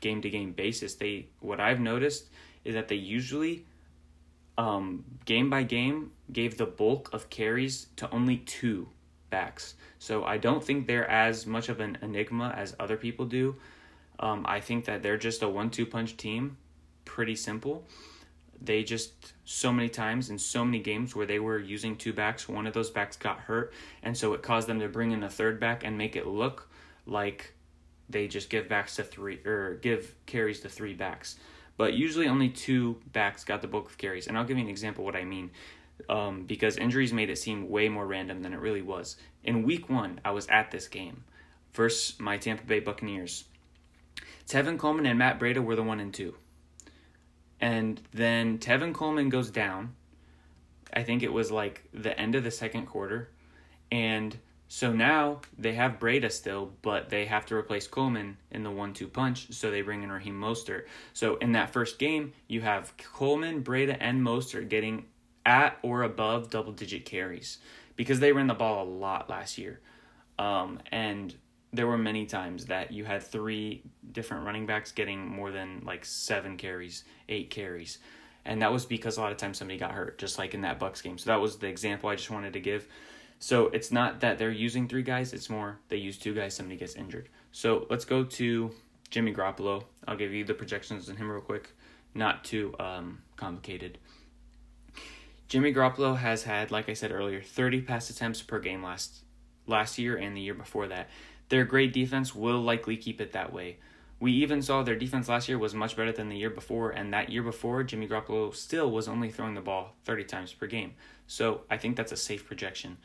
game 0.01 0.21
to 0.23 0.31
game 0.31 0.53
basis. 0.53 0.95
They 0.95 1.29
what 1.41 1.61
I've 1.61 1.81
noticed 1.81 2.29
is 2.65 2.75
that 2.75 2.89
they 2.89 2.97
usually 2.97 3.67
um, 4.59 5.05
game 5.25 5.49
by 5.49 5.63
game 5.63 6.13
gave 6.31 6.59
the 6.59 6.67
bulk 6.67 7.11
of 7.13 7.31
carries 7.31 7.87
to 7.97 8.11
only 8.11 8.39
two 8.39 8.89
backs. 9.31 9.75
So 9.99 10.25
I 10.25 10.37
don't 10.37 10.63
think 10.63 10.87
they're 10.87 11.09
as 11.09 11.47
much 11.47 11.71
of 11.71 11.81
an 11.81 11.97
enigma 12.03 12.53
as 12.57 12.77
other 12.79 12.99
people 12.99 13.25
do. 13.25 13.57
Um, 14.21 14.45
I 14.47 14.61
think 14.61 14.85
that 14.85 15.03
they're 15.03 15.17
just 15.17 15.43
a 15.43 15.49
one-two 15.49 15.87
punch 15.87 16.17
team, 16.17 16.59
pretty 17.05 17.35
simple 17.35 17.87
they 18.65 18.85
just 18.85 19.33
so 19.45 19.73
many 19.73 19.89
times 19.89 20.31
in 20.31 20.39
so 20.39 20.65
many 20.65 20.79
games 20.79 21.17
where 21.17 21.27
they 21.27 21.39
were 21.39 21.59
using 21.59 21.97
two 21.97 22.13
backs, 22.13 22.49
one 22.49 22.67
of 22.67 22.75
those 22.75 22.91
backs 22.91 23.17
got 23.17 23.41
hurt, 23.41 23.73
and 24.03 24.17
so 24.17 24.35
it 24.35 24.43
caused 24.43 24.69
them 24.69 24.81
to 24.81 24.89
bring 24.89 25.13
in 25.13 25.23
a 25.23 25.31
third 25.31 25.59
back 25.59 25.85
and 25.85 25.99
make 25.99 26.17
it 26.17 26.27
look 26.27 26.69
like 27.07 27.55
they 28.09 28.29
just 28.29 28.51
give 28.51 28.69
backs 28.69 28.97
to 28.97 29.03
three 29.03 29.39
or 29.45 29.79
give 29.83 30.15
carries 30.27 30.61
to 30.61 30.69
three 30.69 30.95
backs. 30.95 31.37
But 31.77 31.95
usually 31.95 32.29
only 32.29 32.49
two 32.49 32.99
backs 33.13 33.45
got 33.45 33.63
the 33.63 33.69
bulk 33.69 33.87
of 33.87 33.99
carries, 33.99 34.29
and 34.29 34.39
I'll 34.39 34.45
give 34.45 34.59
you 34.59 34.65
an 34.65 34.71
example 34.71 35.05
what 35.05 35.17
I 35.17 35.25
mean. 35.25 35.51
Um, 36.09 36.45
because 36.45 36.79
injuries 36.79 37.13
made 37.13 37.31
it 37.31 37.39
seem 37.39 37.69
way 37.69 37.89
more 37.89 38.07
random 38.07 38.43
than 38.43 38.53
it 38.53 38.59
really 38.59 38.83
was. 38.83 39.17
In 39.45 39.63
week 39.63 39.89
one, 39.89 40.21
I 40.25 40.33
was 40.33 40.49
at 40.49 40.71
this 40.71 40.89
game 40.89 41.23
versus 41.75 42.19
my 42.19 42.39
Tampa 42.39 42.65
Bay 42.65 42.81
Buccaneers. 42.81 43.45
Tevin 44.49 44.79
Coleman 44.79 45.07
and 45.07 45.19
Matt 45.19 45.39
Breida 45.39 45.63
were 45.63 45.77
the 45.77 45.83
one 45.83 46.01
and 46.01 46.13
two 46.13 46.35
and 47.63 48.01
then 48.13 48.59
Tevin 48.59 48.93
Coleman 48.93 49.29
goes 49.29 49.49
down. 49.51 49.95
I 50.93 51.05
think 51.05 51.23
it 51.23 51.33
was 51.33 51.51
like 51.51 51.85
the 51.95 52.19
end 52.21 52.35
of 52.35 52.45
the 52.45 52.51
second 52.51 52.87
quarter. 52.87 53.31
And 53.91 54.37
so 54.67 54.93
now 54.93 55.43
they 55.57 55.75
have 55.75 56.01
Breida 56.01 56.31
still, 56.33 56.73
but 56.83 57.09
they 57.09 57.25
have 57.27 57.47
to 57.47 57.55
replace 57.55 57.87
Coleman 57.87 58.37
in 58.51 58.65
the 58.65 58.71
one 58.71 58.93
two 58.93 59.07
punch, 59.07 59.53
so 59.53 59.71
they 59.71 59.81
bring 59.81 60.03
in 60.03 60.11
Raheem 60.11 60.39
Mostert. 60.39 60.87
So 61.13 61.37
in 61.37 61.53
that 61.53 61.73
first 61.73 61.99
game, 61.99 62.33
you 62.49 62.63
have 62.63 62.95
Coleman, 62.97 63.63
Breida, 63.63 63.97
and 64.01 64.21
Mostert 64.21 64.69
getting 64.69 65.05
at 65.47 65.79
or 65.83 66.03
above 66.03 66.51
double 66.51 66.73
digit 66.73 67.05
carries 67.05 67.59
because 67.95 68.19
they 68.19 68.33
ran 68.33 68.49
the 68.49 68.55
ball 68.55 68.85
a 68.85 68.89
lot 68.89 69.31
last 69.31 69.57
year. 69.57 69.81
Um, 70.39 70.81
and 70.91 71.35
there 71.73 71.87
were 71.87 71.99
many 71.99 72.27
times 72.27 72.67
that 72.67 72.93
you 72.93 73.05
had 73.05 73.23
three 73.23 73.83
different 74.13 74.45
running 74.45 74.67
backs 74.67 74.93
getting 74.93 75.27
more 75.27 75.51
than 75.51 75.83
like 75.85 76.05
seven 76.05 76.57
carries, 76.57 77.05
eight 77.29 77.51
carries. 77.51 77.99
And 78.45 78.61
that 78.61 78.73
was 78.73 78.85
because 78.85 79.17
a 79.17 79.21
lot 79.21 79.33
of 79.33 79.39
times 79.39 79.59
somebody 79.59 79.79
got 79.79 79.93
hurt, 79.93 80.19
just 80.19 80.39
like 80.39 80.53
in 80.53 80.63
that 80.63 80.79
Bucks 80.79 81.01
game. 81.01 81.17
So 81.17 81.31
that 81.31 81.41
was 81.41 81.57
the 81.57 81.69
example 81.69 82.11
I 82.11 82.17
just 82.17 82.31
wanted 82.31 82.53
to 82.55 82.61
give. 82.61 82.89
So 83.39 83.67
it's 83.69 83.91
not 83.91 84.21
that 84.21 84.39
they're 84.39 84.51
using 84.51 84.87
three 84.87 85.03
guys, 85.03 85.33
it's 85.33 85.51
more 85.51 85.79
they 85.89 85.97
use 85.97 86.19
two 86.19 86.35
guys, 86.35 86.55
somebody 86.55 86.77
gets 86.77 86.95
injured. 86.95 87.29
So 87.51 87.87
let's 87.91 88.05
go 88.05 88.23
to 88.23 88.71
Jimmy 89.11 89.35
Garoppolo. 89.35 89.85
I'll 90.07 90.17
give 90.17 90.33
you 90.33 90.45
the 90.45 90.55
projections 90.55 91.09
on 91.09 91.17
him 91.17 91.31
real 91.31 91.41
quick, 91.41 91.71
not 92.15 92.45
too 92.45 92.75
um, 92.79 93.23
complicated. 93.37 93.99
Jimmy 95.49 95.75
Garoppolo 95.75 96.17
has 96.17 96.45
had, 96.45 96.71
like 96.71 96.89
I 96.89 96.95
said 96.95 97.13
earlier, 97.13 97.43
30 97.43 97.83
pass 97.83 98.09
attempts 98.11 98.43
per 98.43 98.59
game 98.59 98.83
last 98.83 99.25
last 99.67 99.99
year 99.99 100.17
and 100.17 100.37
the 100.37 100.41
year 100.41 100.55
before 100.55 100.89
that. 100.89 101.09
Their 101.53 101.67
great 101.67 101.93
defense 101.93 102.35
will 102.35 102.63
likely 102.63 102.97
keep 102.97 103.21
it 103.21 103.33
that 103.33 103.53
way. 103.53 103.77
We 104.19 104.33
even 104.33 104.63
saw 104.63 104.83
their 104.83 104.97
defense 104.97 105.29
last 105.29 105.51
year 105.51 105.59
was 105.59 105.75
much 105.75 105.97
better 105.97 106.11
than 106.11 106.31
the 106.31 106.39
year 106.39 106.49
before, 106.49 106.93
and 106.93 107.13
that 107.13 107.29
year 107.29 107.43
before, 107.43 107.83
Jimmy 107.83 108.09
Garoppolo 108.09 108.55
still 108.55 108.91
was 108.91 109.07
only 109.07 109.31
throwing 109.31 109.53
the 109.53 109.61
ball 109.61 109.95
30 110.07 110.25
times 110.25 110.55
per 110.55 110.67
game. 110.67 110.95
So 111.27 111.65
I 111.71 111.77
think 111.77 111.99
that's 111.99 112.11
a 112.11 112.17
safe 112.17 112.47
projection. 112.47 112.97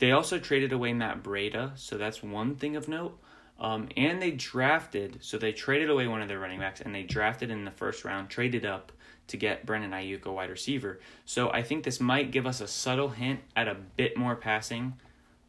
They 0.00 0.12
also 0.12 0.38
traded 0.38 0.70
away 0.70 0.92
Matt 0.92 1.22
Breida, 1.22 1.78
so 1.78 1.96
that's 1.96 2.22
one 2.22 2.56
thing 2.56 2.76
of 2.76 2.88
note. 2.88 3.18
Um, 3.58 3.88
and 3.96 4.20
they 4.20 4.32
drafted, 4.32 5.20
so 5.22 5.38
they 5.38 5.52
traded 5.52 5.88
away 5.88 6.06
one 6.06 6.20
of 6.20 6.28
their 6.28 6.40
running 6.40 6.60
backs, 6.60 6.82
and 6.82 6.94
they 6.94 7.04
drafted 7.04 7.50
in 7.50 7.64
the 7.64 7.70
first 7.70 8.04
round, 8.04 8.28
traded 8.28 8.66
up 8.66 8.92
to 9.28 9.38
get 9.38 9.64
Brandon 9.64 9.92
Aiyuk, 9.92 10.26
a 10.26 10.30
wide 10.30 10.50
receiver. 10.50 11.00
So 11.24 11.50
I 11.50 11.62
think 11.62 11.84
this 11.84 12.00
might 12.00 12.32
give 12.32 12.46
us 12.46 12.60
a 12.60 12.68
subtle 12.68 13.08
hint 13.08 13.40
at 13.56 13.66
a 13.66 13.76
bit 13.96 14.18
more 14.18 14.36
passing 14.36 14.92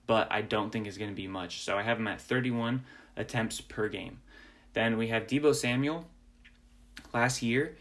but 0.08 0.32
I 0.32 0.42
don't 0.42 0.72
think 0.72 0.88
it's 0.88 0.98
going 0.98 1.12
to 1.12 1.16
be 1.16 1.28
much. 1.28 1.62
So 1.62 1.78
I 1.78 1.84
have 1.84 2.00
him 2.00 2.08
at 2.08 2.22
31 2.22 2.84
attempts 3.16 3.62
per 3.62 3.88
game. 3.88 4.20
Then 4.74 4.98
we 4.98 5.08
have 5.08 5.28
Deebo 5.28 5.56
Samuel. 5.56 6.06
Last 7.14 7.42
year, 7.42 7.78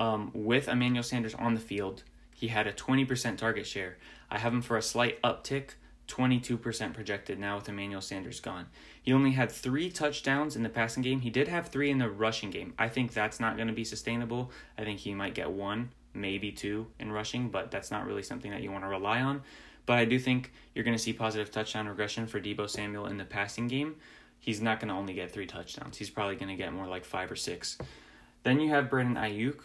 um, 0.00 0.30
with 0.34 0.68
Emmanuel 0.68 1.02
Sanders 1.02 1.34
on 1.34 1.54
the 1.54 1.60
field, 1.60 2.02
he 2.34 2.48
had 2.48 2.66
a 2.66 2.72
20% 2.72 3.36
target 3.36 3.66
share. 3.66 3.96
I 4.30 4.38
have 4.38 4.52
him 4.52 4.62
for 4.62 4.76
a 4.76 4.82
slight 4.82 5.22
uptick, 5.22 5.70
22% 6.08 6.92
projected 6.92 7.38
now 7.38 7.56
with 7.56 7.68
Emmanuel 7.68 8.00
Sanders 8.00 8.40
gone. 8.40 8.66
He 9.00 9.12
only 9.12 9.32
had 9.32 9.50
three 9.50 9.90
touchdowns 9.90 10.56
in 10.56 10.62
the 10.62 10.68
passing 10.68 11.02
game. 11.02 11.20
He 11.20 11.30
did 11.30 11.48
have 11.48 11.68
three 11.68 11.90
in 11.90 11.98
the 11.98 12.10
rushing 12.10 12.50
game. 12.50 12.74
I 12.78 12.88
think 12.88 13.12
that's 13.12 13.40
not 13.40 13.56
going 13.56 13.68
to 13.68 13.74
be 13.74 13.84
sustainable. 13.84 14.50
I 14.76 14.84
think 14.84 14.98
he 14.98 15.14
might 15.14 15.34
get 15.34 15.50
one, 15.50 15.90
maybe 16.12 16.52
two 16.52 16.86
in 16.98 17.12
rushing, 17.12 17.48
but 17.48 17.70
that's 17.70 17.90
not 17.90 18.06
really 18.06 18.22
something 18.22 18.50
that 18.50 18.62
you 18.62 18.72
want 18.72 18.84
to 18.84 18.88
rely 18.88 19.20
on. 19.20 19.42
But 19.86 19.98
I 19.98 20.04
do 20.04 20.18
think 20.18 20.52
you're 20.74 20.84
going 20.84 20.96
to 20.96 21.02
see 21.02 21.12
positive 21.12 21.50
touchdown 21.50 21.88
regression 21.88 22.26
for 22.26 22.40
Deebo 22.40 22.68
Samuel 22.68 23.06
in 23.06 23.18
the 23.18 23.24
passing 23.24 23.68
game. 23.68 23.96
He's 24.38 24.60
not 24.60 24.80
going 24.80 24.88
to 24.88 24.94
only 24.94 25.14
get 25.14 25.30
three 25.30 25.46
touchdowns. 25.46 25.96
He's 25.96 26.10
probably 26.10 26.36
going 26.36 26.48
to 26.48 26.56
get 26.56 26.72
more 26.72 26.86
like 26.86 27.04
five 27.04 27.30
or 27.30 27.36
six. 27.36 27.78
Then 28.42 28.60
you 28.60 28.70
have 28.70 28.90
Brandon 28.90 29.22
Aiyuk. 29.22 29.60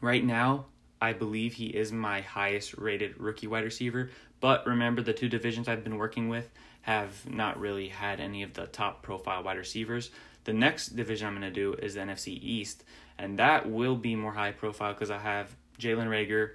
Right 0.00 0.24
now, 0.24 0.66
I 1.00 1.12
believe 1.12 1.54
he 1.54 1.66
is 1.66 1.92
my 1.92 2.20
highest 2.20 2.78
rated 2.78 3.18
rookie 3.20 3.46
wide 3.46 3.64
receiver. 3.64 4.10
But 4.40 4.66
remember, 4.66 5.02
the 5.02 5.12
two 5.12 5.28
divisions 5.28 5.68
I've 5.68 5.84
been 5.84 5.98
working 5.98 6.28
with 6.28 6.50
have 6.82 7.28
not 7.28 7.58
really 7.58 7.88
had 7.88 8.20
any 8.20 8.42
of 8.42 8.54
the 8.54 8.66
top 8.66 9.02
profile 9.02 9.42
wide 9.42 9.58
receivers. 9.58 10.10
The 10.44 10.52
next 10.52 10.94
division 10.94 11.26
I'm 11.26 11.34
going 11.34 11.42
to 11.42 11.50
do 11.50 11.74
is 11.74 11.94
the 11.94 12.00
NFC 12.00 12.38
East, 12.40 12.84
and 13.18 13.38
that 13.40 13.68
will 13.68 13.96
be 13.96 14.14
more 14.14 14.32
high 14.32 14.52
profile 14.52 14.92
because 14.92 15.10
I 15.10 15.18
have 15.18 15.56
Jalen 15.80 16.06
Reagor 16.06 16.50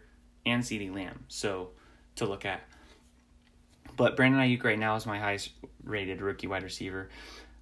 and 0.45 0.63
CeeDee 0.63 0.93
Lamb. 0.93 1.25
So 1.27 1.71
to 2.15 2.25
look 2.25 2.45
at. 2.45 2.61
But 3.97 4.15
Brandon 4.15 4.41
Aiyuk 4.41 4.63
right 4.63 4.79
now 4.79 4.95
is 4.95 5.05
my 5.05 5.19
highest 5.19 5.51
rated 5.83 6.21
rookie 6.21 6.47
wide 6.47 6.63
receiver. 6.63 7.09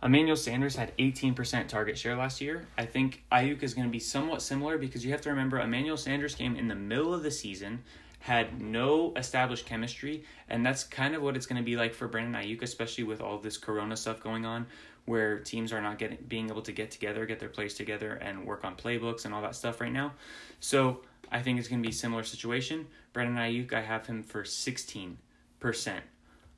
Emmanuel 0.01 0.37
Sanders 0.37 0.75
had 0.75 0.95
18% 0.97 1.67
target 1.67 1.97
share 1.97 2.15
last 2.15 2.39
year. 2.39 2.65
I 2.77 2.85
think 2.85 3.23
Aiyuk 3.31 3.63
is 3.63 3.73
going 3.73 3.87
to 3.87 3.91
be 3.91 3.99
somewhat 3.99 4.41
similar 4.41 4.77
because 4.77 5.03
you 5.03 5.11
have 5.11 5.21
to 5.21 5.29
remember 5.29 5.59
Emmanuel 5.59 5.97
Sanders 5.97 6.35
came 6.35 6.55
in 6.55 6.69
the 6.69 6.75
middle 6.75 7.13
of 7.13 7.21
the 7.21 7.31
season, 7.31 7.83
had 8.19 8.61
no 8.61 9.13
established 9.17 9.65
chemistry, 9.65 10.23
and 10.47 10.65
that's 10.65 10.85
kind 10.85 11.15
of 11.15 11.21
what 11.21 11.35
it's 11.35 11.45
going 11.45 11.61
to 11.61 11.65
be 11.65 11.75
like 11.75 11.93
for 11.93 12.07
Brandon 12.07 12.41
Aiyuk, 12.41 12.61
especially 12.61 13.03
with 13.03 13.19
all 13.19 13.39
this 13.39 13.57
Corona 13.57 13.97
stuff 13.97 14.23
going 14.23 14.45
on, 14.45 14.67
where 15.03 15.39
teams 15.39 15.73
are 15.73 15.81
not 15.81 15.97
getting 15.97 16.17
being 16.27 16.49
able 16.49 16.61
to 16.61 16.71
get 16.71 16.91
together, 16.91 17.25
get 17.25 17.39
their 17.39 17.49
plays 17.49 17.73
together, 17.73 18.13
and 18.13 18.45
work 18.45 18.63
on 18.63 18.75
playbooks 18.75 19.25
and 19.25 19.33
all 19.33 19.41
that 19.41 19.55
stuff 19.55 19.81
right 19.81 19.91
now. 19.91 20.13
So 20.61 21.01
I 21.31 21.41
think 21.41 21.59
it's 21.59 21.67
going 21.67 21.81
to 21.81 21.87
be 21.87 21.93
a 21.93 21.97
similar 21.97 22.23
situation. 22.23 22.87
Brandon 23.13 23.37
Aiyuk, 23.37 23.73
I 23.73 23.81
have 23.81 24.05
him 24.05 24.23
for 24.23 24.43
16% 24.43 25.17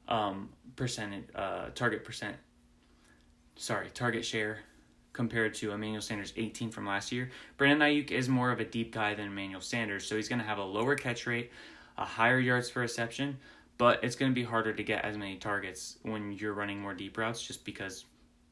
um, 0.08 0.50
percentage, 0.76 1.26
uh, 1.36 1.70
target 1.76 2.04
percent, 2.04 2.36
sorry, 3.56 3.90
target 3.94 4.26
share 4.26 4.60
compared 5.14 5.54
to 5.54 5.72
Emmanuel 5.72 6.02
Sanders 6.02 6.34
18 6.38 6.72
from 6.72 6.86
last 6.86 7.12
year. 7.12 7.30
Brandon 7.58 7.88
Aiyuk 7.88 8.12
is 8.12 8.30
more 8.30 8.52
of 8.52 8.60
a 8.60 8.66
deep 8.66 8.94
guy 8.94 9.14
than 9.14 9.28
Emmanuel 9.28 9.62
Sanders, 9.62 10.06
so 10.06 10.16
he's 10.16 10.30
going 10.30 10.40
to 10.40 10.48
have 10.48 10.58
a 10.58 10.64
lower 10.64 10.96
catch 10.96 11.28
rate, 11.28 11.52
a 11.98 12.06
higher 12.06 12.40
yards 12.40 12.70
per 12.70 12.82
reception, 12.82 13.38
but 13.78 14.04
it's 14.04 14.16
going 14.16 14.32
to 14.32 14.36
be 14.36 14.44
harder 14.44 14.74
to 14.74 14.84
get 14.84 15.04
as 15.04 15.18
many 15.18 15.36
targets 15.36 15.98
when 16.04 16.32
you're 16.32 16.54
running 16.54 16.80
more 16.80 16.94
deep 16.94 17.18
routes 17.18 17.46
just 17.46 17.66
because 17.66 18.06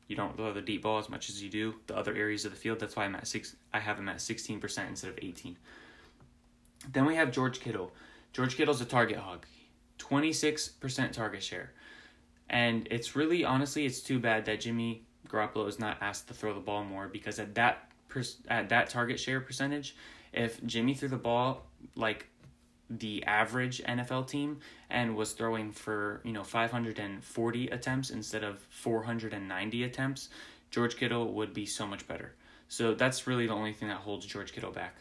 you 0.07 0.15
don't 0.15 0.35
throw 0.35 0.51
the 0.51 0.61
deep 0.61 0.83
ball 0.83 0.97
as 0.97 1.07
much 1.07 1.29
as 1.29 1.41
you 1.41 1.49
do 1.49 1.75
the 1.87 1.95
other 1.95 2.15
areas 2.15 2.43
of 2.43 2.51
the 2.51 2.57
field. 2.57 2.79
That's 2.79 2.95
why 2.95 3.05
I'm 3.05 3.15
at 3.15 3.27
six. 3.27 3.55
I 3.71 3.79
have 3.79 3.99
him 3.99 4.09
at 4.09 4.17
16% 4.17 4.87
instead 4.87 5.09
of 5.09 5.19
18. 5.21 5.55
Then 6.91 7.05
we 7.05 7.15
have 7.15 7.31
George 7.31 7.59
Kittle. 7.59 7.91
George 8.33 8.55
Kittle's 8.55 8.81
a 8.81 8.85
target 8.85 9.17
hog, 9.17 9.45
26% 9.97 11.11
target 11.11 11.43
share. 11.43 11.71
And 12.49 12.87
it's 12.89 13.15
really, 13.15 13.43
honestly, 13.43 13.85
it's 13.85 14.01
too 14.01 14.19
bad 14.19 14.45
that 14.45 14.61
Jimmy 14.61 15.03
Garoppolo 15.27 15.67
is 15.67 15.79
not 15.79 15.97
asked 16.01 16.27
to 16.29 16.33
throw 16.33 16.53
the 16.53 16.59
ball 16.59 16.83
more 16.83 17.07
because 17.07 17.39
at 17.39 17.55
that 17.55 17.91
at 18.47 18.69
that 18.69 18.89
target 18.89 19.19
share 19.19 19.39
percentage, 19.39 19.95
if 20.33 20.63
Jimmy 20.65 20.95
threw 20.95 21.09
the 21.09 21.17
ball 21.17 21.67
like 21.95 22.27
the 22.89 23.23
average 23.25 23.83
NFL 23.83 24.27
team 24.27 24.59
and 24.89 25.15
was 25.15 25.33
throwing 25.33 25.71
for, 25.71 26.21
you 26.23 26.31
know, 26.31 26.43
540 26.43 27.67
attempts 27.67 28.09
instead 28.09 28.43
of 28.43 28.59
490 28.69 29.83
attempts, 29.83 30.29
George 30.71 30.97
Kittle 30.97 31.33
would 31.33 31.53
be 31.53 31.67
so 31.67 31.85
much 31.85 32.07
better. 32.07 32.33
So 32.67 32.95
that's 32.95 33.27
really 33.27 33.45
the 33.45 33.53
only 33.53 33.73
thing 33.73 33.89
that 33.89 33.97
holds 33.97 34.25
George 34.25 34.53
Kittle 34.53 34.71
back. 34.71 34.95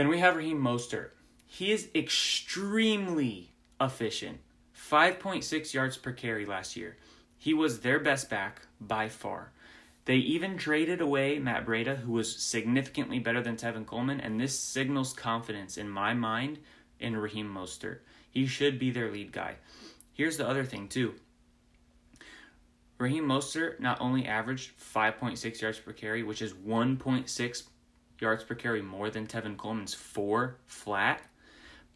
Then 0.00 0.08
we 0.08 0.20
have 0.20 0.36
Raheem 0.36 0.58
Mostert. 0.58 1.10
He 1.44 1.72
is 1.72 1.90
extremely 1.94 3.52
efficient. 3.78 4.38
5.6 4.74 5.74
yards 5.74 5.98
per 5.98 6.12
carry 6.12 6.46
last 6.46 6.74
year. 6.74 6.96
He 7.36 7.52
was 7.52 7.80
their 7.80 8.00
best 8.00 8.30
back 8.30 8.62
by 8.80 9.10
far. 9.10 9.52
They 10.06 10.16
even 10.16 10.56
traded 10.56 11.02
away 11.02 11.38
Matt 11.38 11.66
Breida, 11.66 11.98
who 11.98 12.12
was 12.12 12.34
significantly 12.34 13.18
better 13.18 13.42
than 13.42 13.58
Tevin 13.58 13.84
Coleman, 13.84 14.22
and 14.22 14.40
this 14.40 14.58
signals 14.58 15.12
confidence 15.12 15.76
in 15.76 15.90
my 15.90 16.14
mind 16.14 16.60
in 16.98 17.14
Raheem 17.14 17.54
Mostert. 17.54 17.98
He 18.30 18.46
should 18.46 18.78
be 18.78 18.90
their 18.90 19.12
lead 19.12 19.32
guy. 19.32 19.56
Here's 20.14 20.38
the 20.38 20.48
other 20.48 20.64
thing, 20.64 20.88
too. 20.88 21.12
Raheem 22.96 23.26
Mostert 23.26 23.80
not 23.80 24.00
only 24.00 24.24
averaged 24.24 24.72
5.6 24.80 25.60
yards 25.60 25.78
per 25.78 25.92
carry, 25.92 26.22
which 26.22 26.40
is 26.40 26.54
1.6 26.54 27.64
yards 28.20 28.44
per 28.44 28.54
carry 28.54 28.82
more 28.82 29.10
than 29.10 29.26
Tevin 29.26 29.56
Coleman's 29.56 29.94
four 29.94 30.56
flat, 30.66 31.22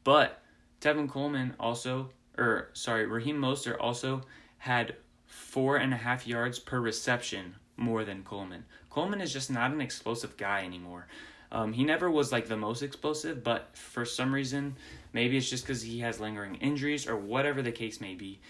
but 0.03 0.43
Tevin 0.81 1.09
Coleman 1.09 1.55
also, 1.59 2.11
or 2.37 2.71
sorry, 2.73 3.07
Raheem 3.07 3.39
Mostert 3.39 3.77
also 3.81 4.23
had 4.59 4.95
four 5.27 5.77
and 5.77 5.93
a 5.93 5.97
half 5.97 6.27
yards 6.27 6.59
per 6.59 6.81
reception 6.81 7.55
more 7.77 8.05
than 8.05 8.23
Coleman. 8.23 8.65
Coleman 8.91 9.21
is 9.21 9.33
just 9.33 9.51
not 9.51 9.73
an 9.73 9.81
explosive 9.81 10.37
guy 10.37 10.65
anymore. 10.65 11.07
Um, 11.51 11.73
he 11.73 11.85
never 11.85 12.11
was 12.11 12.33
like 12.33 12.49
the 12.49 12.57
most 12.57 12.83
explosive, 12.83 13.45
but 13.45 13.77
for 13.77 14.05
some 14.05 14.35
reason, 14.35 14.77
maybe 15.13 15.37
it's 15.37 15.49
just 15.49 15.65
because 15.65 15.83
he 15.83 16.01
has 16.01 16.21
lingering 16.21 16.57
injuries 16.57 17.07
or 17.07 17.17
whatever 17.17 17.63
the 17.63 17.73
case 17.73 18.01
may 18.01 18.15
be. 18.15 18.41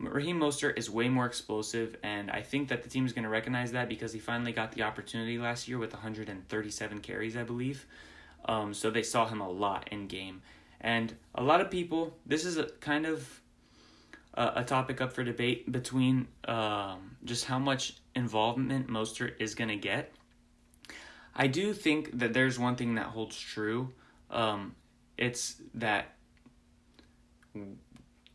Raheem 0.00 0.38
Mostert 0.38 0.78
is 0.78 0.88
way 0.88 1.08
more 1.08 1.26
explosive, 1.26 1.96
and 2.02 2.30
I 2.30 2.40
think 2.40 2.68
that 2.68 2.84
the 2.84 2.88
team 2.88 3.04
is 3.04 3.12
going 3.12 3.24
to 3.24 3.28
recognize 3.28 3.72
that 3.72 3.88
because 3.88 4.12
he 4.12 4.20
finally 4.20 4.52
got 4.52 4.72
the 4.72 4.82
opportunity 4.82 5.38
last 5.38 5.66
year 5.66 5.78
with 5.78 5.92
137 5.92 7.00
carries, 7.00 7.36
I 7.36 7.42
believe. 7.42 7.84
Um, 8.44 8.72
so 8.72 8.90
they 8.90 9.02
saw 9.02 9.26
him 9.26 9.40
a 9.40 9.50
lot 9.50 9.88
in 9.90 10.06
game, 10.06 10.42
and 10.80 11.14
a 11.34 11.42
lot 11.42 11.60
of 11.60 11.70
people. 11.70 12.16
This 12.24 12.44
is 12.44 12.56
a 12.56 12.66
kind 12.80 13.06
of 13.06 13.40
a, 14.34 14.52
a 14.56 14.64
topic 14.64 15.00
up 15.00 15.12
for 15.12 15.24
debate 15.24 15.70
between 15.70 16.28
um, 16.46 17.16
just 17.24 17.46
how 17.46 17.58
much 17.58 17.96
involvement 18.14 18.88
Mostert 18.88 19.32
is 19.40 19.56
going 19.56 19.68
to 19.68 19.76
get. 19.76 20.12
I 21.34 21.48
do 21.48 21.72
think 21.72 22.18
that 22.18 22.32
there's 22.32 22.58
one 22.58 22.76
thing 22.76 22.94
that 22.94 23.06
holds 23.06 23.38
true. 23.38 23.92
Um, 24.30 24.74
it's 25.16 25.56
that 25.74 26.14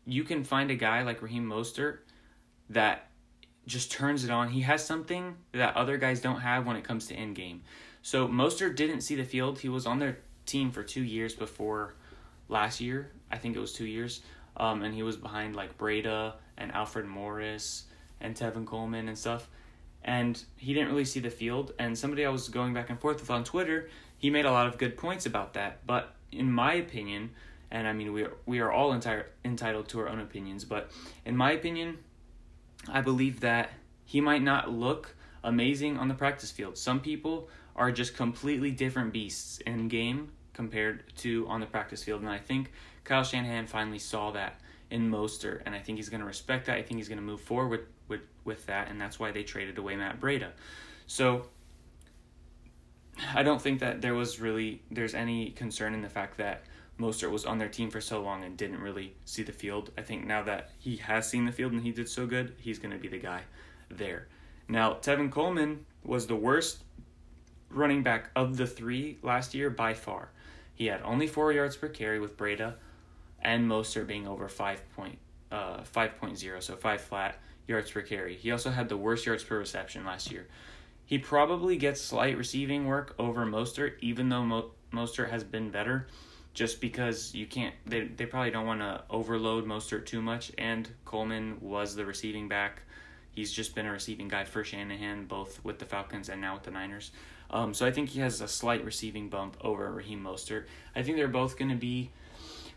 you 0.06 0.24
can 0.24 0.44
find 0.44 0.70
a 0.70 0.74
guy 0.74 1.02
like 1.02 1.22
Raheem 1.22 1.48
Mostert 1.48 1.98
that 2.70 3.08
just 3.66 3.90
turns 3.90 4.24
it 4.24 4.30
on. 4.30 4.50
He 4.50 4.62
has 4.62 4.84
something 4.84 5.36
that 5.52 5.76
other 5.76 5.96
guys 5.96 6.20
don't 6.20 6.40
have 6.40 6.66
when 6.66 6.76
it 6.76 6.84
comes 6.84 7.06
to 7.08 7.14
end 7.14 7.36
game. 7.36 7.62
So 8.02 8.28
Mostert 8.28 8.76
didn't 8.76 9.00
see 9.00 9.14
the 9.14 9.24
field. 9.24 9.58
He 9.58 9.68
was 9.68 9.86
on 9.86 9.98
their 9.98 10.18
team 10.44 10.70
for 10.70 10.82
two 10.82 11.02
years 11.02 11.34
before 11.34 11.94
last 12.48 12.80
year. 12.80 13.10
I 13.30 13.38
think 13.38 13.56
it 13.56 13.60
was 13.60 13.72
two 13.72 13.86
years. 13.86 14.20
Um, 14.56 14.82
and 14.82 14.94
he 14.94 15.02
was 15.02 15.16
behind 15.16 15.56
like 15.56 15.78
Breida 15.78 16.34
and 16.58 16.70
Alfred 16.72 17.06
Morris 17.06 17.84
and 18.20 18.36
Tevin 18.36 18.66
Coleman 18.66 19.08
and 19.08 19.18
stuff. 19.18 19.48
And 20.04 20.42
he 20.56 20.74
didn't 20.74 20.90
really 20.90 21.06
see 21.06 21.20
the 21.20 21.30
field. 21.30 21.72
And 21.78 21.96
somebody 21.96 22.26
I 22.26 22.28
was 22.28 22.48
going 22.48 22.74
back 22.74 22.90
and 22.90 23.00
forth 23.00 23.20
with 23.20 23.30
on 23.30 23.42
Twitter, 23.42 23.88
he 24.18 24.28
made 24.28 24.44
a 24.44 24.52
lot 24.52 24.66
of 24.66 24.76
good 24.76 24.96
points 24.98 25.24
about 25.24 25.54
that. 25.54 25.86
But 25.86 26.14
in 26.30 26.52
my 26.52 26.74
opinion, 26.74 27.30
and 27.74 27.88
I 27.88 27.92
mean 27.92 28.12
we 28.12 28.22
are 28.22 28.32
we 28.46 28.60
are 28.60 28.72
all 28.72 28.92
entire, 28.92 29.26
entitled 29.44 29.88
to 29.88 30.00
our 30.00 30.08
own 30.08 30.20
opinions, 30.20 30.64
but 30.64 30.90
in 31.26 31.36
my 31.36 31.52
opinion, 31.52 31.98
I 32.88 33.00
believe 33.00 33.40
that 33.40 33.70
he 34.04 34.20
might 34.20 34.42
not 34.42 34.70
look 34.70 35.14
amazing 35.42 35.98
on 35.98 36.08
the 36.08 36.14
practice 36.14 36.52
field. 36.52 36.78
Some 36.78 37.00
people 37.00 37.48
are 37.74 37.90
just 37.90 38.16
completely 38.16 38.70
different 38.70 39.12
beasts 39.12 39.58
in 39.66 39.88
game 39.88 40.30
compared 40.52 41.02
to 41.16 41.46
on 41.48 41.58
the 41.58 41.66
practice 41.66 42.04
field, 42.04 42.20
and 42.20 42.30
I 42.30 42.38
think 42.38 42.70
Kyle 43.02 43.24
Shanahan 43.24 43.66
finally 43.66 43.98
saw 43.98 44.30
that 44.30 44.60
in 44.90 45.10
Mostert, 45.10 45.62
and 45.66 45.74
I 45.74 45.80
think 45.80 45.98
he's 45.98 46.08
going 46.08 46.20
to 46.20 46.26
respect 46.26 46.66
that. 46.66 46.76
I 46.76 46.82
think 46.82 46.98
he's 46.98 47.08
going 47.08 47.18
to 47.18 47.24
move 47.24 47.40
forward 47.40 47.70
with, 47.70 47.80
with, 48.06 48.20
with 48.44 48.66
that, 48.66 48.88
and 48.88 49.00
that's 49.00 49.18
why 49.18 49.32
they 49.32 49.42
traded 49.42 49.78
away 49.78 49.96
Matt 49.96 50.20
Breida. 50.20 50.50
So 51.08 51.46
I 53.34 53.42
don't 53.42 53.60
think 53.60 53.80
that 53.80 54.00
there 54.00 54.14
was 54.14 54.38
really 54.38 54.82
there's 54.92 55.14
any 55.14 55.50
concern 55.50 55.92
in 55.94 56.02
the 56.02 56.08
fact 56.08 56.38
that 56.38 56.62
Mostert 56.98 57.30
was 57.30 57.44
on 57.44 57.58
their 57.58 57.68
team 57.68 57.90
for 57.90 58.00
so 58.00 58.22
long 58.22 58.44
and 58.44 58.56
didn't 58.56 58.80
really 58.80 59.14
see 59.24 59.42
the 59.42 59.52
field. 59.52 59.90
I 59.98 60.02
think 60.02 60.26
now 60.26 60.42
that 60.44 60.70
he 60.78 60.96
has 60.96 61.28
seen 61.28 61.44
the 61.44 61.52
field 61.52 61.72
and 61.72 61.82
he 61.82 61.90
did 61.90 62.08
so 62.08 62.26
good, 62.26 62.54
he's 62.58 62.78
going 62.78 62.92
to 62.92 62.98
be 62.98 63.08
the 63.08 63.18
guy 63.18 63.42
there. 63.90 64.28
Now, 64.68 64.94
Tevin 64.94 65.30
Coleman 65.30 65.86
was 66.04 66.26
the 66.26 66.36
worst 66.36 66.84
running 67.68 68.02
back 68.02 68.30
of 68.36 68.56
the 68.56 68.66
three 68.66 69.18
last 69.22 69.54
year 69.54 69.70
by 69.70 69.94
far. 69.94 70.30
He 70.74 70.86
had 70.86 71.02
only 71.02 71.26
four 71.26 71.52
yards 71.52 71.76
per 71.76 71.88
carry 71.88 72.20
with 72.20 72.36
Breida 72.36 72.74
and 73.42 73.68
Mostert 73.68 74.06
being 74.06 74.26
over 74.26 74.48
5 74.48 74.90
point, 74.94 75.18
uh, 75.50 75.80
5.0, 75.82 76.62
so 76.62 76.76
5 76.76 77.00
flat 77.00 77.38
yards 77.66 77.90
per 77.90 78.02
carry. 78.02 78.36
He 78.36 78.50
also 78.52 78.70
had 78.70 78.88
the 78.88 78.96
worst 78.96 79.26
yards 79.26 79.42
per 79.42 79.58
reception 79.58 80.04
last 80.04 80.30
year. 80.30 80.46
He 81.06 81.18
probably 81.18 81.76
gets 81.76 82.00
slight 82.00 82.38
receiving 82.38 82.86
work 82.86 83.14
over 83.18 83.44
Mostert, 83.44 83.94
even 84.00 84.28
though 84.28 84.44
Mo- 84.44 84.70
Mostert 84.92 85.30
has 85.30 85.44
been 85.44 85.70
better 85.70 86.06
just 86.54 86.80
because 86.80 87.34
you 87.34 87.46
can't 87.46 87.74
they, 87.84 88.04
they 88.04 88.26
probably 88.26 88.50
don't 88.50 88.66
want 88.66 88.80
to 88.80 89.02
overload 89.10 89.66
Mostert 89.66 90.06
too 90.06 90.22
much 90.22 90.52
and 90.56 90.88
Coleman 91.04 91.58
was 91.60 91.94
the 91.94 92.06
receiving 92.06 92.48
back. 92.48 92.82
He's 93.32 93.52
just 93.52 93.74
been 93.74 93.86
a 93.86 93.92
receiving 93.92 94.28
guy 94.28 94.44
for 94.44 94.62
Shanahan 94.64 95.26
both 95.26 95.62
with 95.64 95.78
the 95.80 95.84
Falcons 95.84 96.28
and 96.28 96.40
now 96.40 96.54
with 96.54 96.62
the 96.62 96.70
Niners. 96.70 97.10
Um, 97.50 97.74
so 97.74 97.84
I 97.84 97.90
think 97.90 98.08
he 98.08 98.20
has 98.20 98.40
a 98.40 98.48
slight 98.48 98.84
receiving 98.84 99.28
bump 99.28 99.56
over 99.60 99.90
Raheem 99.90 100.22
Mostert. 100.22 100.64
I 100.96 101.02
think 101.02 101.16
they're 101.16 101.28
both 101.28 101.58
going 101.58 101.70
to 101.70 101.76
be 101.76 102.10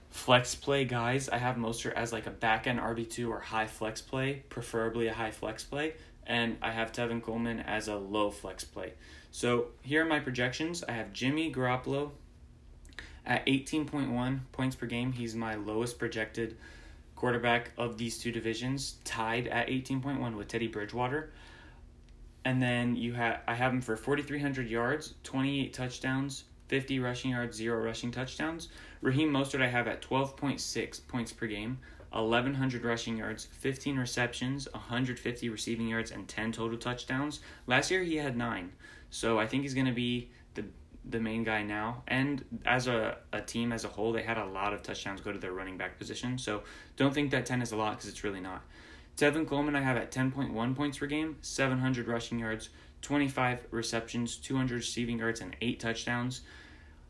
flex 0.09 0.55
play 0.55 0.83
guys. 0.83 1.29
I 1.29 1.37
have 1.37 1.55
Mostert 1.55 1.93
as 1.93 2.11
like 2.11 2.27
a 2.27 2.31
back 2.31 2.67
end 2.67 2.79
RB2 2.79 3.29
or 3.29 3.39
high 3.39 3.67
flex 3.67 4.01
play, 4.01 4.43
preferably 4.49 5.07
a 5.07 5.13
high 5.13 5.31
flex 5.31 5.63
play. 5.63 5.93
And 6.25 6.57
I 6.61 6.71
have 6.71 6.91
Tevin 6.91 7.21
Coleman 7.21 7.59
as 7.59 7.87
a 7.87 7.95
low 7.95 8.31
flex 8.31 8.63
play. 8.63 8.93
So 9.31 9.67
here 9.81 10.03
are 10.03 10.05
my 10.05 10.19
projections. 10.19 10.83
I 10.83 10.93
have 10.93 11.13
Jimmy 11.13 11.53
Garoppolo 11.53 12.11
at 13.27 13.45
18.1 13.45 14.39
points 14.53 14.75
per 14.75 14.87
game, 14.87 15.11
he's 15.11 15.35
my 15.35 15.55
lowest 15.55 15.99
projected 15.99 16.57
quarterback 17.15 17.71
of 17.77 17.97
these 17.97 18.17
two 18.17 18.31
divisions, 18.31 18.95
tied 19.03 19.47
at 19.47 19.67
18.1 19.67 20.35
with 20.35 20.47
Teddy 20.47 20.67
Bridgewater. 20.67 21.31
And 22.45 22.61
then 22.61 22.95
you 22.95 23.13
have 23.13 23.41
I 23.45 23.53
have 23.53 23.73
him 23.73 23.81
for 23.81 23.97
4300 23.97 24.69
yards, 24.69 25.15
28 25.23 25.73
touchdowns, 25.73 26.45
50 26.69 26.99
rushing 26.99 27.31
yards, 27.31 27.57
0 27.57 27.83
rushing 27.83 28.11
touchdowns. 28.11 28.69
Raheem 29.01 29.29
Mostert 29.29 29.61
I 29.61 29.67
have 29.67 29.87
at 29.87 30.01
12.6 30.01 31.07
points 31.07 31.33
per 31.33 31.47
game, 31.47 31.79
1100 32.11 32.85
rushing 32.85 33.17
yards, 33.17 33.45
15 33.45 33.97
receptions, 33.97 34.69
150 34.71 35.49
receiving 35.49 35.89
yards 35.89 36.11
and 36.11 36.27
10 36.29 36.53
total 36.53 36.77
touchdowns. 36.77 37.41
Last 37.65 37.91
year 37.91 38.03
he 38.03 38.15
had 38.15 38.37
9. 38.37 38.71
So 39.09 39.37
I 39.37 39.47
think 39.47 39.63
he's 39.63 39.73
going 39.73 39.85
to 39.85 39.91
be 39.91 40.29
the 41.09 41.19
main 41.19 41.43
guy 41.43 41.63
now. 41.63 42.03
And 42.07 42.43
as 42.65 42.87
a, 42.87 43.17
a 43.33 43.41
team 43.41 43.71
as 43.71 43.85
a 43.85 43.87
whole, 43.87 44.11
they 44.11 44.23
had 44.23 44.37
a 44.37 44.45
lot 44.45 44.73
of 44.73 44.83
touchdowns 44.83 45.21
go 45.21 45.31
to 45.31 45.39
their 45.39 45.53
running 45.53 45.77
back 45.77 45.97
position. 45.97 46.37
So 46.37 46.63
don't 46.95 47.13
think 47.13 47.31
that 47.31 47.45
10 47.45 47.61
is 47.61 47.71
a 47.71 47.77
lot 47.77 47.91
because 47.91 48.09
it's 48.09 48.23
really 48.23 48.41
not. 48.41 48.63
Tevin 49.17 49.47
Coleman, 49.47 49.75
I 49.75 49.81
have 49.81 49.97
at 49.97 50.11
10.1 50.11 50.75
points 50.75 50.99
per 50.99 51.07
game, 51.07 51.37
700 51.41 52.07
rushing 52.07 52.37
yards, 52.37 52.69
25 53.01 53.65
receptions, 53.71 54.35
200 54.37 54.75
receiving 54.75 55.19
yards, 55.19 55.41
and 55.41 55.55
8 55.59 55.79
touchdowns. 55.79 56.41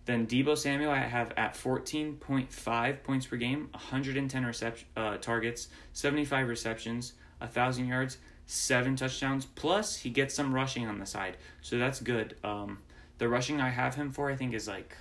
Then 0.05 0.25
Deebo 0.25 0.57
Samuel, 0.57 0.91
I 0.91 0.99
have 0.99 1.33
at 1.35 1.53
14.5 1.55 3.03
points 3.03 3.25
per 3.25 3.35
game, 3.35 3.67
110 3.71 4.45
reception, 4.45 4.87
uh, 4.95 5.17
targets, 5.17 5.67
75 5.91 6.47
receptions, 6.47 7.13
1,000 7.39 7.87
yards, 7.87 8.17
7 8.45 8.95
touchdowns, 8.95 9.45
plus 9.45 9.97
he 9.97 10.09
gets 10.09 10.33
some 10.33 10.53
rushing 10.53 10.87
on 10.87 10.99
the 10.99 11.05
side. 11.05 11.35
So 11.61 11.77
that's 11.77 11.99
good. 11.99 12.37
Um, 12.41 12.77
the 13.17 13.27
rushing 13.27 13.61
I 13.61 13.69
have 13.69 13.95
him 13.95 14.11
for, 14.11 14.29
I 14.29 14.35
think, 14.35 14.53
is 14.53 14.67
like, 14.67 14.95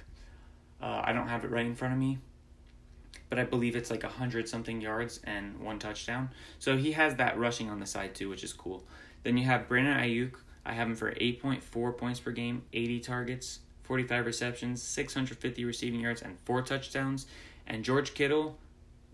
uh, 0.80 1.02
I 1.04 1.12
don't 1.12 1.28
have 1.28 1.44
it 1.44 1.50
right 1.50 1.66
in 1.66 1.74
front 1.74 1.94
of 1.94 2.00
me, 2.00 2.18
but 3.28 3.38
I 3.38 3.44
believe 3.44 3.76
it's 3.76 3.90
like 3.90 4.04
a 4.04 4.08
hundred 4.08 4.48
something 4.48 4.80
yards 4.80 5.20
and 5.24 5.60
one 5.60 5.78
touchdown. 5.78 6.30
So 6.58 6.76
he 6.76 6.92
has 6.92 7.16
that 7.16 7.38
rushing 7.38 7.70
on 7.70 7.80
the 7.80 7.86
side 7.86 8.14
too, 8.14 8.28
which 8.28 8.44
is 8.44 8.52
cool. 8.52 8.84
Then 9.22 9.36
you 9.36 9.44
have 9.44 9.68
Brandon 9.68 9.98
Aiyuk. 9.98 10.34
I 10.64 10.72
have 10.72 10.88
him 10.88 10.96
for 10.96 11.12
8.4 11.12 11.96
points 11.96 12.20
per 12.20 12.32
game, 12.32 12.62
80 12.72 13.00
targets, 13.00 13.60
45 13.84 14.26
receptions, 14.26 14.82
650 14.82 15.64
receiving 15.64 16.00
yards, 16.00 16.22
and 16.22 16.38
four 16.40 16.62
touchdowns. 16.62 17.26
And 17.66 17.84
George 17.84 18.14
Kittle, 18.14 18.58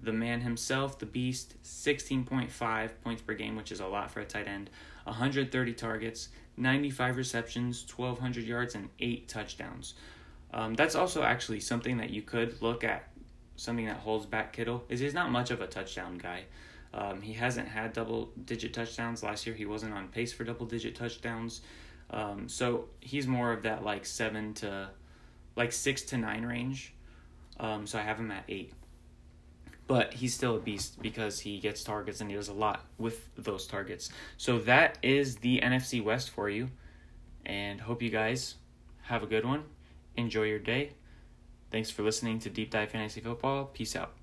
the 0.02 0.12
man 0.12 0.40
himself, 0.40 0.98
the 0.98 1.06
beast, 1.06 1.54
16.5 1.62 2.90
points 3.04 3.22
per 3.22 3.34
game, 3.34 3.56
which 3.56 3.70
is 3.70 3.80
a 3.80 3.86
lot 3.86 4.10
for 4.10 4.20
a 4.20 4.24
tight 4.24 4.48
end, 4.48 4.70
130 5.04 5.72
targets, 5.74 6.28
95 6.56 7.16
receptions, 7.16 7.84
1,200 7.96 8.44
yards, 8.44 8.74
and 8.74 8.88
eight 9.00 9.28
touchdowns. 9.28 9.94
Um, 10.52 10.74
that's 10.74 10.94
also 10.94 11.22
actually 11.22 11.60
something 11.60 11.96
that 11.98 12.10
you 12.10 12.22
could 12.22 12.60
look 12.60 12.84
at 12.84 13.08
something 13.56 13.86
that 13.86 13.98
holds 13.98 14.26
back 14.26 14.52
Kittle 14.52 14.84
is 14.88 15.00
he's 15.00 15.14
not 15.14 15.30
much 15.30 15.50
of 15.50 15.60
a 15.60 15.66
touchdown 15.66 16.18
guy. 16.18 16.44
Um, 16.94 17.22
he 17.22 17.32
hasn't 17.32 17.68
had 17.68 17.92
double 17.92 18.30
digit 18.44 18.74
touchdowns 18.74 19.22
last 19.22 19.46
year. 19.46 19.54
He 19.54 19.64
wasn't 19.64 19.94
on 19.94 20.08
pace 20.08 20.32
for 20.32 20.44
double 20.44 20.66
digit 20.66 20.94
touchdowns. 20.94 21.62
Um, 22.10 22.48
so 22.48 22.86
he's 23.00 23.26
more 23.26 23.52
of 23.52 23.62
that 23.62 23.82
like 23.82 24.04
seven 24.04 24.52
to 24.54 24.90
like 25.56 25.72
six 25.72 26.02
to 26.02 26.18
nine 26.18 26.44
range. 26.44 26.92
Um, 27.58 27.86
so 27.86 27.98
I 27.98 28.02
have 28.02 28.18
him 28.18 28.30
at 28.30 28.44
eight. 28.48 28.72
But 29.92 30.14
he's 30.14 30.32
still 30.32 30.56
a 30.56 30.58
beast 30.58 31.02
because 31.02 31.40
he 31.40 31.58
gets 31.58 31.84
targets 31.84 32.22
and 32.22 32.30
he 32.30 32.34
does 32.34 32.48
a 32.48 32.54
lot 32.54 32.86
with 32.96 33.28
those 33.36 33.66
targets. 33.66 34.08
So 34.38 34.58
that 34.60 34.96
is 35.02 35.36
the 35.36 35.60
NFC 35.60 36.02
West 36.02 36.30
for 36.30 36.48
you. 36.48 36.70
And 37.44 37.78
hope 37.78 38.00
you 38.00 38.08
guys 38.08 38.54
have 39.02 39.22
a 39.22 39.26
good 39.26 39.44
one. 39.44 39.64
Enjoy 40.16 40.44
your 40.44 40.60
day. 40.60 40.92
Thanks 41.70 41.90
for 41.90 42.02
listening 42.02 42.38
to 42.38 42.48
Deep 42.48 42.70
Dive 42.70 42.90
Fantasy 42.90 43.20
Football. 43.20 43.66
Peace 43.66 43.94
out. 43.94 44.14